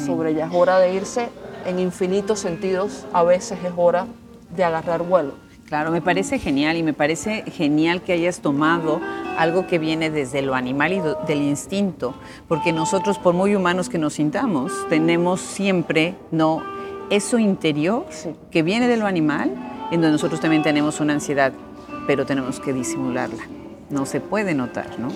sobre 0.06 0.34
ya 0.34 0.46
es 0.48 0.53
hora 0.53 0.79
de 0.79 0.94
irse 0.94 1.29
en 1.65 1.79
infinitos 1.79 2.39
sentidos, 2.39 3.06
a 3.13 3.24
veces 3.24 3.60
es 3.63 3.72
hora 3.75 4.08
de 4.56 4.63
agarrar 4.63 5.03
vuelo. 5.03 5.34
Claro, 5.68 5.91
me 5.91 6.01
parece 6.01 6.39
genial 6.39 6.77
y 6.77 6.84
me 6.84 6.94
parece 6.94 7.44
genial 7.51 8.01
que 8.01 8.13
hayas 8.13 8.39
tomado 8.39 9.00
algo 9.38 9.68
que 9.68 9.77
viene 9.77 10.10
desde 10.10 10.41
lo 10.41 10.56
animal 10.56 10.94
y 10.94 11.00
do- 11.00 11.18
del 11.27 11.44
instinto, 11.44 12.15
porque 12.48 12.74
nosotros, 12.74 13.20
por 13.20 13.36
muy 13.36 13.56
humanos 13.56 13.88
que 13.88 14.00
nos 14.00 14.13
sintamos, 14.13 14.72
tenemos 14.89 15.39
siempre, 15.41 16.15
¿no? 16.32 16.63
Eso 17.12 17.38
interior 17.38 18.06
Sí. 18.10 18.32
que 18.51 18.63
viene 18.63 18.88
de 18.88 18.98
lo 18.98 19.06
animal, 19.06 19.51
en 19.91 20.01
donde 20.01 20.12
nosotros 20.12 20.39
también 20.39 20.63
tenemos 20.63 21.00
una 21.00 21.13
ansiedad, 21.13 21.53
pero 22.08 22.25
tenemos 22.25 22.60
que 22.60 22.74
disimularla. 22.74 23.44
No 23.91 24.06
se 24.08 24.20
puede 24.22 24.56
notar, 24.56 25.00
¿no? 25.00 25.10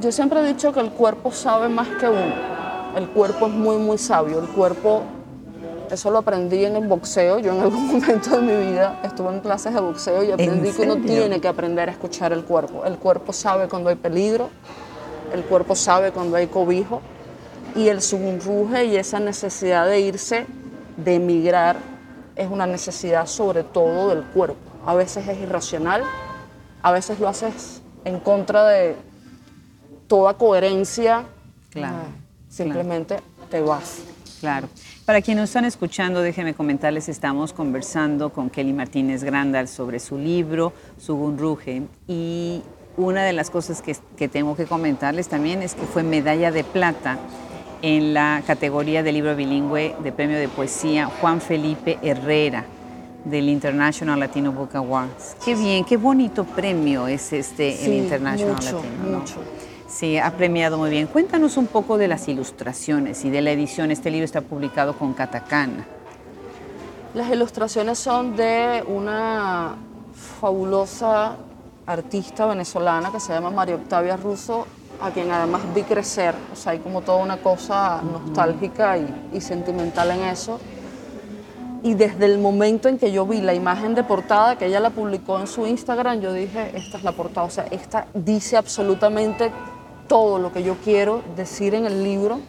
Yo 0.00 0.12
siempre 0.12 0.40
he 0.40 0.46
dicho 0.46 0.72
que 0.72 0.78
el 0.78 0.90
cuerpo 0.90 1.32
sabe 1.32 1.68
más 1.68 1.88
que 1.88 2.06
uno. 2.08 2.34
El 2.96 3.08
cuerpo 3.08 3.48
es 3.48 3.52
muy, 3.52 3.78
muy 3.78 3.98
sabio. 3.98 4.38
El 4.38 4.48
cuerpo, 4.48 5.02
eso 5.90 6.10
lo 6.12 6.18
aprendí 6.18 6.64
en 6.64 6.76
el 6.76 6.86
boxeo. 6.86 7.40
Yo 7.40 7.52
en 7.52 7.62
algún 7.62 7.86
momento 7.92 8.40
de 8.40 8.42
mi 8.42 8.70
vida 8.70 9.00
estuve 9.02 9.30
en 9.30 9.40
clases 9.40 9.74
de 9.74 9.80
boxeo 9.80 10.22
y 10.22 10.30
aprendí 10.30 10.70
que 10.70 10.82
uno 10.82 10.96
tiene 10.98 11.40
que 11.40 11.48
aprender 11.48 11.88
a 11.88 11.92
escuchar 11.92 12.32
el 12.32 12.44
cuerpo. 12.44 12.84
El 12.84 12.96
cuerpo 12.98 13.32
sabe 13.32 13.68
cuando 13.68 13.90
hay 13.90 13.96
peligro, 13.96 14.50
el 15.32 15.42
cuerpo 15.42 15.74
sabe 15.74 16.12
cuando 16.12 16.36
hay 16.36 16.46
cobijo 16.46 17.00
y 17.74 17.88
el 17.88 18.00
sugunruge 18.00 18.84
y 18.84 18.96
esa 18.96 19.18
necesidad 19.18 19.86
de 19.86 20.00
irse, 20.00 20.46
de 20.96 21.16
emigrar, 21.16 21.76
es 22.36 22.48
una 22.48 22.66
necesidad 22.68 23.26
sobre 23.26 23.64
todo 23.64 24.10
del 24.10 24.22
cuerpo. 24.22 24.58
A 24.86 24.94
veces 24.94 25.26
es 25.26 25.38
irracional, 25.38 26.04
a 26.82 26.92
veces 26.92 27.18
lo 27.18 27.26
haces 27.26 27.82
en 28.04 28.20
contra 28.20 28.64
de 28.68 29.07
toda 30.08 30.34
coherencia. 30.34 31.24
Claro, 31.70 31.96
Ah, 31.98 32.06
simplemente 32.48 33.18
te 33.50 33.60
vas. 33.60 33.98
Claro. 34.40 34.68
Para 35.04 35.20
quienes 35.20 35.42
nos 35.42 35.50
están 35.50 35.64
escuchando, 35.64 36.20
déjenme 36.20 36.54
comentarles, 36.54 37.08
estamos 37.08 37.52
conversando 37.52 38.30
con 38.30 38.50
Kelly 38.50 38.72
Martínez 38.72 39.24
Grandal 39.24 39.68
sobre 39.68 39.98
su 40.00 40.16
libro, 40.18 40.72
Sugunruge, 40.98 41.82
y 42.06 42.62
una 42.96 43.24
de 43.24 43.32
las 43.32 43.50
cosas 43.50 43.82
que, 43.82 43.96
que 44.16 44.28
tengo 44.28 44.54
que 44.56 44.66
comentarles 44.66 45.28
también 45.28 45.62
es 45.62 45.74
que 45.74 45.82
fue 45.86 46.02
medalla 46.02 46.50
de 46.52 46.62
plata 46.64 47.18
en 47.82 48.12
la 48.14 48.42
categoría 48.46 49.02
de 49.02 49.12
libro 49.12 49.34
bilingüe 49.36 49.94
de 50.02 50.12
premio 50.12 50.38
de 50.38 50.48
poesía 50.48 51.06
Juan 51.06 51.40
Felipe 51.40 51.98
Herrera 52.02 52.64
del 53.24 53.48
International 53.48 54.18
Latino 54.18 54.52
Book 54.52 54.70
Awards. 54.74 55.36
Qué 55.44 55.54
bien, 55.54 55.84
qué 55.84 55.96
bonito 55.96 56.44
premio 56.44 57.08
es 57.08 57.32
este 57.32 57.84
el 57.86 57.92
International 58.04 58.54
mucho, 58.54 58.76
Latino. 58.76 59.04
¿no? 59.10 59.18
mucho. 59.18 59.34
Sí, 59.88 60.18
ha 60.18 60.30
premiado 60.36 60.76
muy 60.76 60.90
bien. 60.90 61.06
Cuéntanos 61.06 61.56
un 61.56 61.66
poco 61.66 61.96
de 61.96 62.08
las 62.08 62.28
ilustraciones 62.28 63.24
y 63.24 63.30
de 63.30 63.40
la 63.40 63.52
edición. 63.52 63.90
Este 63.90 64.10
libro 64.10 64.26
está 64.26 64.42
publicado 64.42 64.92
con 64.92 65.14
Katakana. 65.14 65.86
Las 67.14 67.30
ilustraciones 67.30 67.98
son 67.98 68.36
de 68.36 68.84
una 68.86 69.76
fabulosa 70.40 71.36
artista 71.86 72.44
venezolana 72.44 73.10
que 73.10 73.18
se 73.18 73.32
llama 73.32 73.50
María 73.50 73.76
Octavia 73.76 74.18
Russo, 74.18 74.66
a 75.00 75.10
quien 75.10 75.30
además 75.30 75.62
vi 75.74 75.82
crecer. 75.84 76.34
O 76.52 76.56
sea, 76.56 76.72
hay 76.72 76.80
como 76.80 77.00
toda 77.00 77.24
una 77.24 77.38
cosa 77.38 78.02
nostálgica 78.02 78.98
y, 78.98 79.30
y 79.32 79.40
sentimental 79.40 80.10
en 80.10 80.20
eso. 80.24 80.60
Y 81.82 81.94
desde 81.94 82.26
el 82.26 82.38
momento 82.38 82.90
en 82.90 82.98
que 82.98 83.10
yo 83.10 83.24
vi 83.24 83.40
la 83.40 83.54
imagen 83.54 83.94
de 83.94 84.04
portada, 84.04 84.58
que 84.58 84.66
ella 84.66 84.80
la 84.80 84.90
publicó 84.90 85.40
en 85.40 85.46
su 85.46 85.66
Instagram, 85.66 86.20
yo 86.20 86.34
dije, 86.34 86.72
esta 86.74 86.98
es 86.98 87.04
la 87.04 87.12
portada. 87.12 87.46
O 87.46 87.50
sea, 87.50 87.64
esta 87.70 88.06
dice 88.12 88.58
absolutamente 88.58 89.50
todo 90.08 90.38
lo 90.38 90.52
que 90.52 90.62
yo 90.62 90.76
quiero 90.82 91.22
decir 91.36 91.74
en 91.74 91.86
el 91.86 92.02
libro 92.02 92.40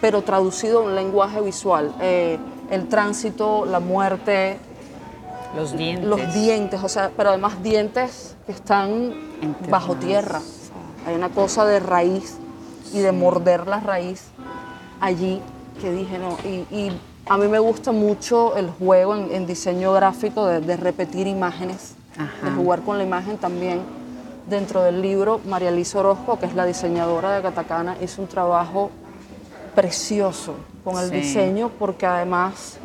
pero 0.00 0.22
traducido 0.22 0.78
a 0.80 0.82
un 0.84 0.94
lenguaje 0.94 1.42
visual. 1.42 1.92
Eh, 2.00 2.38
el 2.70 2.88
tránsito, 2.88 3.66
la 3.66 3.80
muerte, 3.80 4.56
Los 5.54 5.76
dientes. 5.76 6.06
los 6.06 6.32
dientes, 6.34 6.82
o 6.82 6.88
sea, 6.88 7.10
pero 7.14 7.28
además 7.30 7.62
dientes 7.62 8.34
que 8.46 8.52
están 8.52 9.12
bajo 9.68 9.96
tierra. 9.96 10.40
Hay 11.06 11.14
una 11.14 11.28
cosa 11.28 11.66
de 11.66 11.80
raíz 11.80 12.38
y 12.94 13.00
de 13.00 13.12
morder 13.12 13.66
la 13.66 13.80
raíz 13.80 14.24
allí 15.00 15.42
que 15.82 15.92
dije, 15.92 16.18
no, 16.18 16.36
y, 16.44 16.74
y 16.74 16.92
a 17.28 17.36
mí 17.36 17.46
me 17.48 17.58
gusta 17.58 17.92
mucho 17.92 18.56
el 18.56 18.70
juego 18.70 19.14
en, 19.14 19.30
en 19.34 19.46
diseño 19.46 19.92
gráfico 19.92 20.46
de, 20.46 20.60
de 20.60 20.76
repetir 20.78 21.26
imágenes, 21.26 21.94
Ajá. 22.16 22.48
de 22.48 22.56
jugar 22.56 22.80
con 22.80 22.96
la 22.96 23.04
imagen 23.04 23.36
también. 23.36 23.80
Dentro 24.50 24.82
del 24.82 25.00
libro, 25.00 25.40
María 25.46 25.68
Elisa 25.68 26.00
Orozco, 26.00 26.36
que 26.40 26.46
es 26.46 26.54
la 26.56 26.66
diseñadora 26.66 27.36
de 27.36 27.40
Catacana, 27.42 27.96
hizo 28.02 28.20
un 28.20 28.26
trabajo 28.26 28.90
precioso 29.76 30.56
con 30.82 30.98
el 30.98 31.08
Sí. 31.10 31.14
diseño 31.18 31.70
porque 31.78 32.04
además 32.04 32.78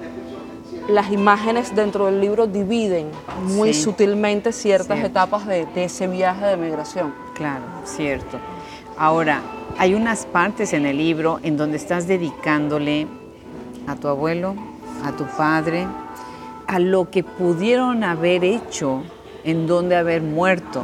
las 0.87 1.11
imágenes 1.11 1.75
dentro 1.75 2.05
del 2.05 2.21
libro 2.21 2.45
dividen 2.45 3.07
muy 3.47 3.73
Sí. 3.73 3.81
sutilmente 3.81 4.51
ciertas 4.51 4.97
Cierto. 4.99 5.07
etapas 5.07 5.47
de, 5.47 5.65
de 5.65 5.85
ese 5.85 6.05
viaje 6.05 6.45
de 6.45 6.55
migración. 6.55 7.15
Claro, 7.33 7.63
cierto. 7.83 8.37
Ahora, 8.95 9.41
hay 9.79 9.95
unas 9.95 10.27
partes 10.27 10.71
en 10.73 10.85
el 10.85 10.97
libro 10.99 11.39
en 11.41 11.57
donde 11.57 11.77
estás 11.77 12.05
dedicándole 12.05 13.07
a 13.87 13.95
tu 13.95 14.07
abuelo, 14.07 14.53
a 15.03 15.13
tu 15.13 15.25
padre, 15.35 15.87
a 16.67 16.77
lo 16.77 17.09
que 17.09 17.23
pudieron 17.23 18.03
haber 18.03 18.43
hecho, 18.43 19.01
en 19.43 19.65
donde 19.65 19.95
haber 19.95 20.21
muerto, 20.21 20.83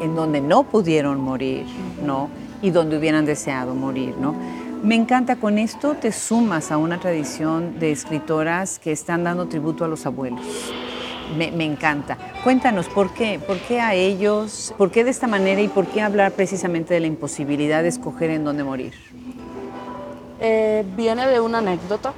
en 0.00 0.14
donde 0.14 0.40
no 0.40 0.64
pudieron 0.64 1.20
morir, 1.20 1.66
¿no? 2.04 2.28
Y 2.62 2.70
donde 2.70 2.98
hubieran 2.98 3.26
deseado 3.26 3.74
morir, 3.74 4.14
¿no? 4.18 4.34
Me 4.82 4.94
encanta, 4.94 5.36
con 5.36 5.58
esto 5.58 5.94
te 5.94 6.10
sumas 6.10 6.72
a 6.72 6.78
una 6.78 6.98
tradición 6.98 7.78
de 7.78 7.92
escritoras 7.92 8.78
que 8.78 8.92
están 8.92 9.24
dando 9.24 9.46
tributo 9.46 9.84
a 9.84 9.88
los 9.88 10.06
abuelos. 10.06 10.40
Me, 11.36 11.52
me 11.52 11.64
encanta. 11.64 12.16
Cuéntanos, 12.42 12.88
¿por 12.88 13.12
qué? 13.12 13.38
¿Por 13.38 13.58
qué 13.58 13.80
a 13.80 13.94
ellos? 13.94 14.74
¿Por 14.78 14.90
qué 14.90 15.04
de 15.04 15.10
esta 15.10 15.26
manera 15.26 15.60
y 15.60 15.68
por 15.68 15.86
qué 15.86 16.00
hablar 16.00 16.32
precisamente 16.32 16.94
de 16.94 17.00
la 17.00 17.06
imposibilidad 17.06 17.82
de 17.82 17.90
escoger 17.90 18.30
en 18.30 18.44
dónde 18.44 18.64
morir? 18.64 18.94
Eh, 20.40 20.84
viene 20.96 21.26
de 21.26 21.40
una 21.40 21.58
anécdota. 21.58 22.14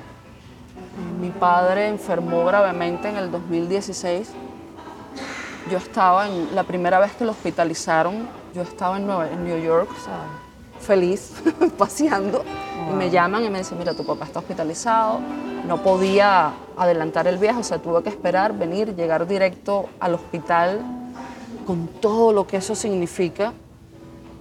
Mi 1.21 1.31
padre 1.31 1.89
enfermó 1.89 2.45
gravemente 2.45 3.09
en 3.09 3.17
el 3.17 3.33
2016. 3.33 4.31
Yo 5.71 5.79
estaba 5.79 6.29
en 6.29 6.55
la 6.55 6.65
primera 6.65 6.99
vez 6.99 7.13
que 7.13 7.25
lo 7.25 7.31
hospitalizaron, 7.33 8.29
yo 8.55 8.63
estaba 8.63 8.97
en, 8.97 9.07
Nueva- 9.07 9.31
en 9.31 9.45
New 9.45 9.59
York, 9.63 9.89
o 9.91 10.05
sea, 10.05 10.19
feliz 10.81 11.33
paseando 11.79 12.45
y 12.91 12.95
me 12.95 13.11
llaman 13.11 13.45
y 13.45 13.51
me 13.51 13.59
dicen, 13.59 13.79
mira, 13.79 13.95
tu 13.95 14.05
papá 14.05 14.25
está 14.25 14.41
hospitalizado, 14.41 15.21
no 15.67 15.83
podía 15.83 16.53
adelantar 16.77 17.27
el 17.29 17.39
viaje, 17.39 17.61
o 17.61 17.65
sea, 17.65 17.79
tuve 17.79 18.03
que 18.03 18.09
esperar, 18.09 18.53
venir, 18.59 18.95
llegar 18.97 19.27
directo 19.27 19.87
al 20.01 20.15
hospital 20.15 20.81
con 21.67 21.87
todo 21.87 22.33
lo 22.33 22.47
que 22.47 22.57
eso 22.57 22.75
significa. 22.75 23.53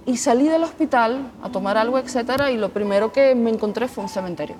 Y 0.04 0.16
salí 0.16 0.48
del 0.48 0.64
hospital 0.64 1.30
a 1.44 1.48
tomar 1.50 1.78
algo, 1.78 1.96
etcétera, 1.96 2.50
y 2.50 2.56
lo 2.56 2.70
primero 2.70 3.12
que 3.12 3.36
me 3.36 3.50
encontré 3.50 3.86
fue 3.86 4.02
un 4.02 4.10
cementerio. 4.10 4.56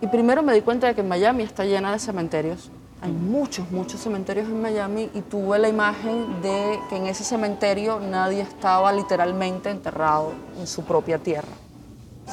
Y 0.00 0.06
primero 0.08 0.42
me 0.42 0.52
di 0.52 0.60
cuenta 0.62 0.88
de 0.88 0.94
que 0.96 1.04
Miami 1.04 1.44
está 1.44 1.64
llena 1.64 1.92
de 1.92 2.00
cementerios. 2.00 2.68
Hay 3.04 3.12
muchos, 3.12 3.70
muchos 3.70 4.00
cementerios 4.00 4.48
en 4.48 4.62
Miami 4.62 5.10
y 5.12 5.20
tuve 5.20 5.58
la 5.58 5.68
imagen 5.68 6.40
de 6.40 6.80
que 6.88 6.96
en 6.96 7.04
ese 7.04 7.22
cementerio 7.22 8.00
nadie 8.00 8.40
estaba 8.40 8.90
literalmente 8.94 9.68
enterrado 9.68 10.32
en 10.58 10.66
su 10.66 10.84
propia 10.84 11.18
tierra. 11.18 11.52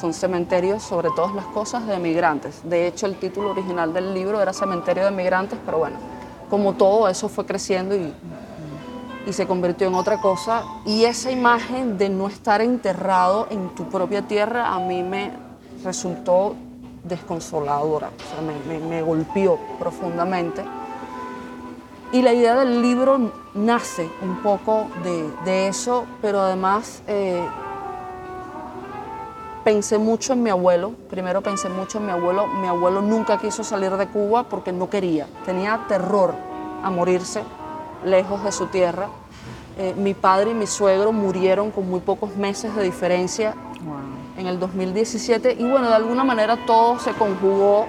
Son 0.00 0.14
cementerios 0.14 0.82
sobre 0.82 1.10
todas 1.14 1.34
las 1.34 1.44
cosas 1.44 1.86
de 1.86 1.98
migrantes. 1.98 2.62
De 2.64 2.86
hecho, 2.86 3.04
el 3.04 3.16
título 3.16 3.50
original 3.50 3.92
del 3.92 4.14
libro 4.14 4.40
era 4.40 4.54
Cementerio 4.54 5.04
de 5.04 5.10
Migrantes, 5.10 5.58
pero 5.66 5.76
bueno, 5.76 5.98
como 6.48 6.72
todo 6.72 7.06
eso 7.06 7.28
fue 7.28 7.44
creciendo 7.44 7.94
y, 7.94 8.10
y 9.26 9.32
se 9.34 9.46
convirtió 9.46 9.88
en 9.88 9.94
otra 9.94 10.22
cosa. 10.22 10.64
Y 10.86 11.04
esa 11.04 11.30
imagen 11.30 11.98
de 11.98 12.08
no 12.08 12.28
estar 12.28 12.62
enterrado 12.62 13.46
en 13.50 13.74
tu 13.74 13.90
propia 13.90 14.22
tierra 14.22 14.72
a 14.72 14.78
mí 14.78 15.02
me 15.02 15.32
resultó 15.84 16.54
desconsoladora, 17.04 18.08
o 18.08 18.34
sea, 18.34 18.40
me, 18.42 18.78
me, 18.78 18.84
me 18.86 19.02
golpeó 19.02 19.58
profundamente. 19.78 20.64
Y 22.12 22.20
la 22.20 22.34
idea 22.34 22.56
del 22.56 22.82
libro 22.82 23.32
nace 23.54 24.08
un 24.20 24.36
poco 24.42 24.86
de, 25.02 25.30
de 25.46 25.68
eso, 25.68 26.04
pero 26.20 26.40
además 26.40 27.02
eh, 27.06 27.42
pensé 29.64 29.96
mucho 29.96 30.34
en 30.34 30.42
mi 30.42 30.50
abuelo. 30.50 30.92
Primero 31.08 31.40
pensé 31.40 31.70
mucho 31.70 31.98
en 31.98 32.06
mi 32.06 32.12
abuelo. 32.12 32.46
Mi 32.48 32.68
abuelo 32.68 33.00
nunca 33.00 33.38
quiso 33.38 33.64
salir 33.64 33.96
de 33.96 34.08
Cuba 34.08 34.42
porque 34.42 34.72
no 34.72 34.90
quería. 34.90 35.26
Tenía 35.46 35.86
terror 35.88 36.34
a 36.82 36.90
morirse 36.90 37.42
lejos 38.04 38.44
de 38.44 38.52
su 38.52 38.66
tierra. 38.66 39.08
Eh, 39.78 39.94
mi 39.96 40.12
padre 40.12 40.50
y 40.50 40.54
mi 40.54 40.66
suegro 40.66 41.12
murieron 41.12 41.70
con 41.70 41.88
muy 41.88 42.00
pocos 42.00 42.36
meses 42.36 42.76
de 42.76 42.82
diferencia 42.82 43.54
en 44.36 44.46
el 44.46 44.58
2017 44.58 45.56
y 45.58 45.64
bueno, 45.64 45.88
de 45.88 45.94
alguna 45.94 46.24
manera 46.24 46.56
todo 46.66 46.98
se 46.98 47.12
conjugó 47.12 47.86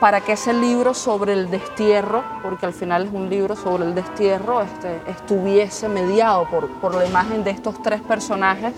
para 0.00 0.20
que 0.20 0.32
ese 0.32 0.52
libro 0.52 0.94
sobre 0.94 1.32
el 1.32 1.50
destierro, 1.50 2.22
porque 2.42 2.66
al 2.66 2.72
final 2.72 3.06
es 3.06 3.12
un 3.12 3.28
libro 3.28 3.56
sobre 3.56 3.84
el 3.84 3.94
destierro, 3.94 4.62
este, 4.62 5.00
estuviese 5.10 5.88
mediado 5.88 6.46
por, 6.80 6.94
la 6.94 7.04
imagen 7.04 7.42
de 7.42 7.50
estos 7.50 7.82
tres 7.82 8.00
personajes 8.00 8.72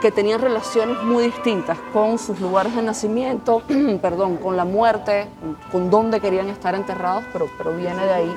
que 0.00 0.10
tenían 0.10 0.40
relaciones 0.40 1.00
muy 1.02 1.24
distintas 1.24 1.78
con 1.92 2.18
sus 2.18 2.40
lugares 2.40 2.74
de 2.74 2.82
nacimiento, 2.82 3.62
perdón, 4.02 4.38
con 4.38 4.56
la 4.56 4.64
muerte, 4.64 5.28
con 5.70 5.90
dónde 5.90 6.20
querían 6.20 6.48
estar 6.48 6.74
enterrados, 6.74 7.22
pero, 7.32 7.48
pero 7.56 7.76
viene 7.76 8.04
de 8.04 8.12
ahí 8.12 8.36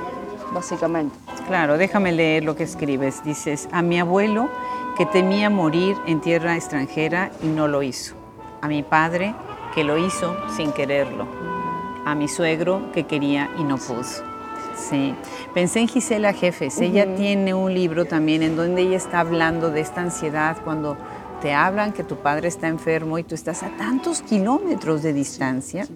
básicamente. 0.53 1.15
Claro, 1.47 1.77
déjame 1.77 2.11
leer 2.11 2.43
lo 2.43 2.55
que 2.55 2.63
escribes. 2.63 3.23
Dices, 3.23 3.67
a 3.71 3.81
mi 3.81 3.99
abuelo 3.99 4.49
que 4.97 5.05
temía 5.05 5.49
morir 5.49 5.97
en 6.05 6.21
tierra 6.21 6.55
extranjera 6.55 7.31
y 7.41 7.47
no 7.47 7.67
lo 7.67 7.83
hizo. 7.83 8.15
A 8.61 8.67
mi 8.67 8.83
padre 8.83 9.33
que 9.73 9.83
lo 9.83 9.97
hizo 9.97 10.35
sin 10.55 10.71
quererlo. 10.71 11.27
A 12.05 12.15
mi 12.15 12.27
suegro 12.27 12.91
que 12.93 13.05
quería 13.05 13.49
y 13.57 13.63
no 13.63 13.77
pudo. 13.77 14.03
Sí, 14.75 15.15
pensé 15.53 15.79
en 15.79 15.87
Gisela 15.87 16.33
Jefes. 16.33 16.79
Ella 16.79 17.15
tiene 17.15 17.53
un 17.53 17.73
libro 17.73 18.05
también 18.05 18.43
en 18.43 18.55
donde 18.55 18.81
ella 18.81 18.97
está 18.97 19.19
hablando 19.19 19.71
de 19.71 19.81
esta 19.81 20.01
ansiedad 20.01 20.57
cuando 20.63 20.97
te 21.41 21.53
hablan 21.53 21.93
que 21.93 22.03
tu 22.03 22.17
padre 22.17 22.47
está 22.47 22.67
enfermo 22.67 23.17
y 23.17 23.23
tú 23.23 23.35
estás 23.35 23.63
a 23.63 23.69
tantos 23.77 24.21
kilómetros 24.21 25.03
de 25.03 25.13
distancia, 25.13 25.87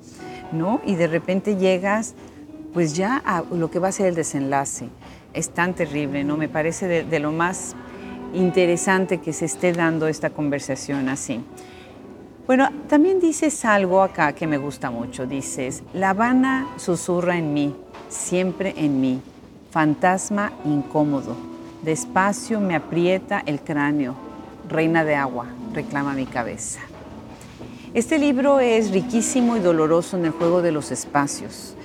¿no? 0.52 0.82
Y 0.86 0.96
de 0.96 1.08
repente 1.08 1.56
llegas 1.56 2.16
pues 2.74 2.96
ya 2.96 3.22
a 3.26 3.44
lo 3.52 3.72
que 3.72 3.80
va 3.80 3.88
a 3.88 3.92
ser 3.92 4.08
el 4.08 4.16
desenlace. 4.16 4.90
Es 5.34 5.50
tan 5.50 5.74
terrible, 5.74 6.24
¿no? 6.24 6.38
Me 6.38 6.50
parece 6.50 6.88
de, 6.88 7.04
de 7.04 7.20
lo 7.20 7.32
más 7.32 7.76
interesante 8.38 9.20
que 9.20 9.34
se 9.34 9.46
esté 9.46 9.74
dando 9.74 10.08
esta 10.08 10.30
conversación 10.30 11.10
así. 11.10 11.42
Bueno, 12.46 12.70
también 12.88 13.20
dices 13.20 13.66
algo 13.66 14.02
acá 14.02 14.34
que 14.34 14.48
me 14.48 14.58
gusta 14.58 14.90
mucho. 14.90 15.26
Dices, 15.26 15.84
La 15.94 16.12
Habana 16.12 16.68
susurra 16.78 17.38
en 17.38 17.54
mí, 17.54 17.76
siempre 18.08 18.74
en 18.78 19.02
mí, 19.02 19.22
fantasma 19.70 20.54
incómodo. 20.64 21.36
Despacio 21.84 22.62
me 22.62 22.76
aprieta 22.76 23.44
el 23.46 23.60
cráneo, 23.60 24.16
reina 24.70 25.04
de 25.04 25.16
agua, 25.16 25.48
reclama 25.74 26.14
mi 26.14 26.26
cabeza. 26.26 26.80
Este 27.94 28.18
libro 28.18 28.60
es 28.60 28.92
riquísimo 28.92 29.58
y 29.58 29.60
doloroso 29.60 30.18
en 30.18 30.26
el 30.26 30.32
juego 30.32 30.62
de 30.62 30.72
los 30.72 30.92
espacios, 30.92 31.76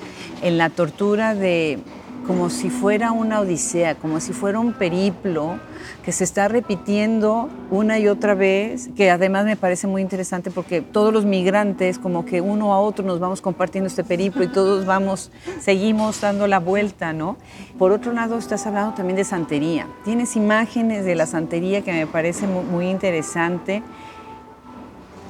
en 0.43 0.59
la 0.59 0.71
tortura 0.71 1.35
de 1.35 1.81
como 2.27 2.51
si 2.51 2.71
fuera 2.71 3.13
una 3.13 3.41
odisea, 3.41 3.97
como 3.97 4.21
si 4.21 4.33
fuera 4.33 4.59
un 4.59 4.73
periplo 4.73 5.59
que 6.05 6.13
se 6.13 6.25
está 6.25 6.49
repitiendo 6.49 7.49
una 7.71 7.99
y 7.99 8.09
otra 8.09 8.35
vez, 8.35 8.91
que 8.97 9.11
además 9.11 9.45
me 9.45 9.57
parece 9.57 9.87
muy 9.87 10.03
interesante 10.03 10.51
porque 10.51 10.81
todos 10.81 11.13
los 11.13 11.25
migrantes, 11.25 11.99
como 11.99 12.25
que 12.25 12.41
uno 12.41 12.73
a 12.73 12.81
otro 12.81 13.05
nos 13.05 13.21
vamos 13.21 13.41
compartiendo 13.41 13.89
este 13.89 14.05
periplo 14.05 14.45
y 14.45 14.49
todos 14.49 14.87
vamos, 14.87 15.31
seguimos 15.61 16.21
dando 16.21 16.47
la 16.47 16.59
vuelta, 16.59 17.13
¿no? 17.13 17.37
Por 17.79 17.93
otro 17.93 18.13
lado, 18.13 18.39
estás 18.39 18.67
hablando 18.67 18.95
también 18.95 19.17
de 19.17 19.25
santería. 19.25 19.87
Tienes 20.05 20.37
imágenes 20.37 21.05
de 21.05 21.15
la 21.15 21.27
santería 21.27 21.83
que 21.83 21.93
me 21.93 22.07
parece 22.07 22.47
muy, 22.47 22.65
muy 22.65 22.87
interesante. 22.89 23.83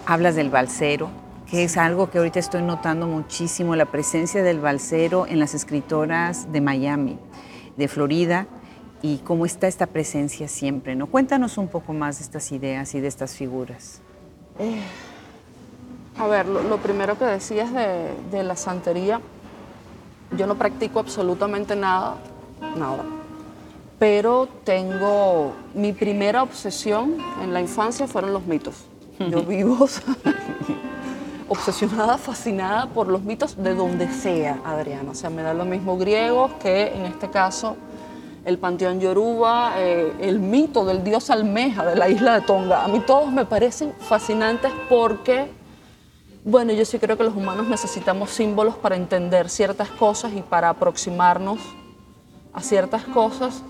Hablas 0.06 0.34
del 0.34 0.50
balsero, 0.50 1.10
que 1.52 1.64
es 1.64 1.76
algo 1.76 2.08
que 2.08 2.16
ahorita 2.16 2.38
estoy 2.38 2.62
notando 2.62 3.06
muchísimo, 3.06 3.76
la 3.76 3.84
presencia 3.84 4.42
del 4.42 4.58
balsero 4.58 5.26
en 5.26 5.38
las 5.38 5.52
escritoras 5.52 6.50
de 6.50 6.62
Miami, 6.62 7.18
de 7.76 7.88
Florida, 7.88 8.46
y 9.02 9.18
cómo 9.18 9.44
está 9.44 9.66
esta 9.66 9.86
presencia 9.86 10.48
siempre, 10.48 10.96
¿no? 10.96 11.08
Cuéntanos 11.08 11.58
un 11.58 11.68
poco 11.68 11.92
más 11.92 12.16
de 12.16 12.24
estas 12.24 12.52
ideas 12.52 12.94
y 12.94 13.00
de 13.00 13.08
estas 13.08 13.36
figuras. 13.36 14.00
Eh, 14.58 14.80
a 16.16 16.26
ver, 16.26 16.48
lo, 16.48 16.62
lo, 16.62 16.78
primero 16.78 17.18
que 17.18 17.26
decías 17.26 17.70
de, 17.74 18.14
de 18.30 18.42
la 18.44 18.56
santería, 18.56 19.20
yo 20.34 20.46
no 20.46 20.54
practico 20.54 21.00
absolutamente 21.00 21.76
nada, 21.76 22.16
nada, 22.78 23.04
pero 23.98 24.48
tengo, 24.64 25.52
mi 25.74 25.92
primera 25.92 26.42
obsesión 26.42 27.18
en 27.42 27.52
la 27.52 27.60
infancia 27.60 28.08
fueron 28.08 28.32
los 28.32 28.46
mitos. 28.46 28.86
Yo 29.18 29.42
vivo 29.46 29.86
obsesionada, 31.48 32.18
fascinada 32.18 32.86
por 32.86 33.08
los 33.08 33.22
mitos 33.22 33.56
de 33.62 33.74
donde 33.74 34.10
sea, 34.12 34.60
Adriana. 34.64 35.10
O 35.10 35.14
sea, 35.14 35.30
me 35.30 35.42
da 35.42 35.54
lo 35.54 35.64
mismo 35.64 35.96
griegos 35.96 36.52
que 36.60 36.88
en 36.94 37.06
este 37.06 37.30
caso 37.30 37.76
el 38.44 38.58
panteón 38.58 39.00
Yoruba, 39.00 39.74
eh, 39.76 40.12
el 40.20 40.40
mito 40.40 40.84
del 40.84 41.04
dios 41.04 41.30
almeja 41.30 41.84
de 41.86 41.96
la 41.96 42.08
isla 42.08 42.40
de 42.40 42.40
Tonga. 42.46 42.84
A 42.84 42.88
mí 42.88 43.00
todos 43.00 43.30
me 43.30 43.44
parecen 43.44 43.92
fascinantes 44.00 44.72
porque, 44.88 45.50
bueno, 46.44 46.72
yo 46.72 46.84
sí 46.84 46.98
creo 46.98 47.16
que 47.16 47.24
los 47.24 47.36
humanos 47.36 47.68
necesitamos 47.68 48.30
símbolos 48.30 48.74
para 48.76 48.96
entender 48.96 49.48
ciertas 49.48 49.88
cosas 49.90 50.32
y 50.34 50.42
para 50.42 50.70
aproximarnos 50.70 51.58
a 52.52 52.60
ciertas 52.62 53.04
cosas. 53.04 53.62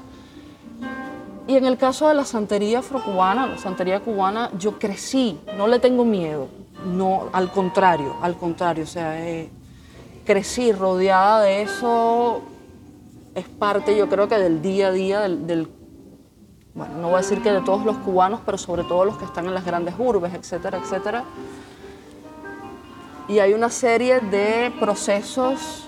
Y 1.46 1.56
en 1.56 1.66
el 1.66 1.76
caso 1.76 2.08
de 2.08 2.14
la 2.14 2.24
santería 2.24 2.78
afrocubana, 2.78 3.46
la 3.46 3.58
santería 3.58 4.00
cubana, 4.00 4.50
yo 4.58 4.78
crecí, 4.78 5.38
no 5.56 5.66
le 5.66 5.80
tengo 5.80 6.04
miedo, 6.04 6.48
no, 6.86 7.28
al 7.32 7.50
contrario, 7.50 8.16
al 8.22 8.36
contrario, 8.36 8.84
o 8.84 8.86
sea, 8.86 9.28
eh, 9.28 9.50
crecí 10.24 10.72
rodeada 10.72 11.42
de 11.42 11.62
eso, 11.62 12.42
es 13.34 13.46
parte 13.48 13.96
yo 13.96 14.08
creo 14.08 14.28
que 14.28 14.36
del 14.36 14.62
día 14.62 14.88
a 14.88 14.92
día 14.92 15.20
del, 15.20 15.68
bueno, 16.74 16.94
no 16.98 17.08
voy 17.08 17.14
a 17.14 17.18
decir 17.18 17.42
que 17.42 17.52
de 17.52 17.60
todos 17.60 17.84
los 17.84 17.96
cubanos, 17.98 18.40
pero 18.44 18.58
sobre 18.58 18.84
todo 18.84 19.04
los 19.04 19.18
que 19.18 19.24
están 19.24 19.46
en 19.46 19.54
las 19.54 19.64
grandes 19.64 19.94
urbes, 19.98 20.32
etcétera, 20.34 20.78
etcétera. 20.78 21.24
Y 23.28 23.38
hay 23.38 23.52
una 23.54 23.70
serie 23.70 24.20
de 24.20 24.72
procesos 24.80 25.84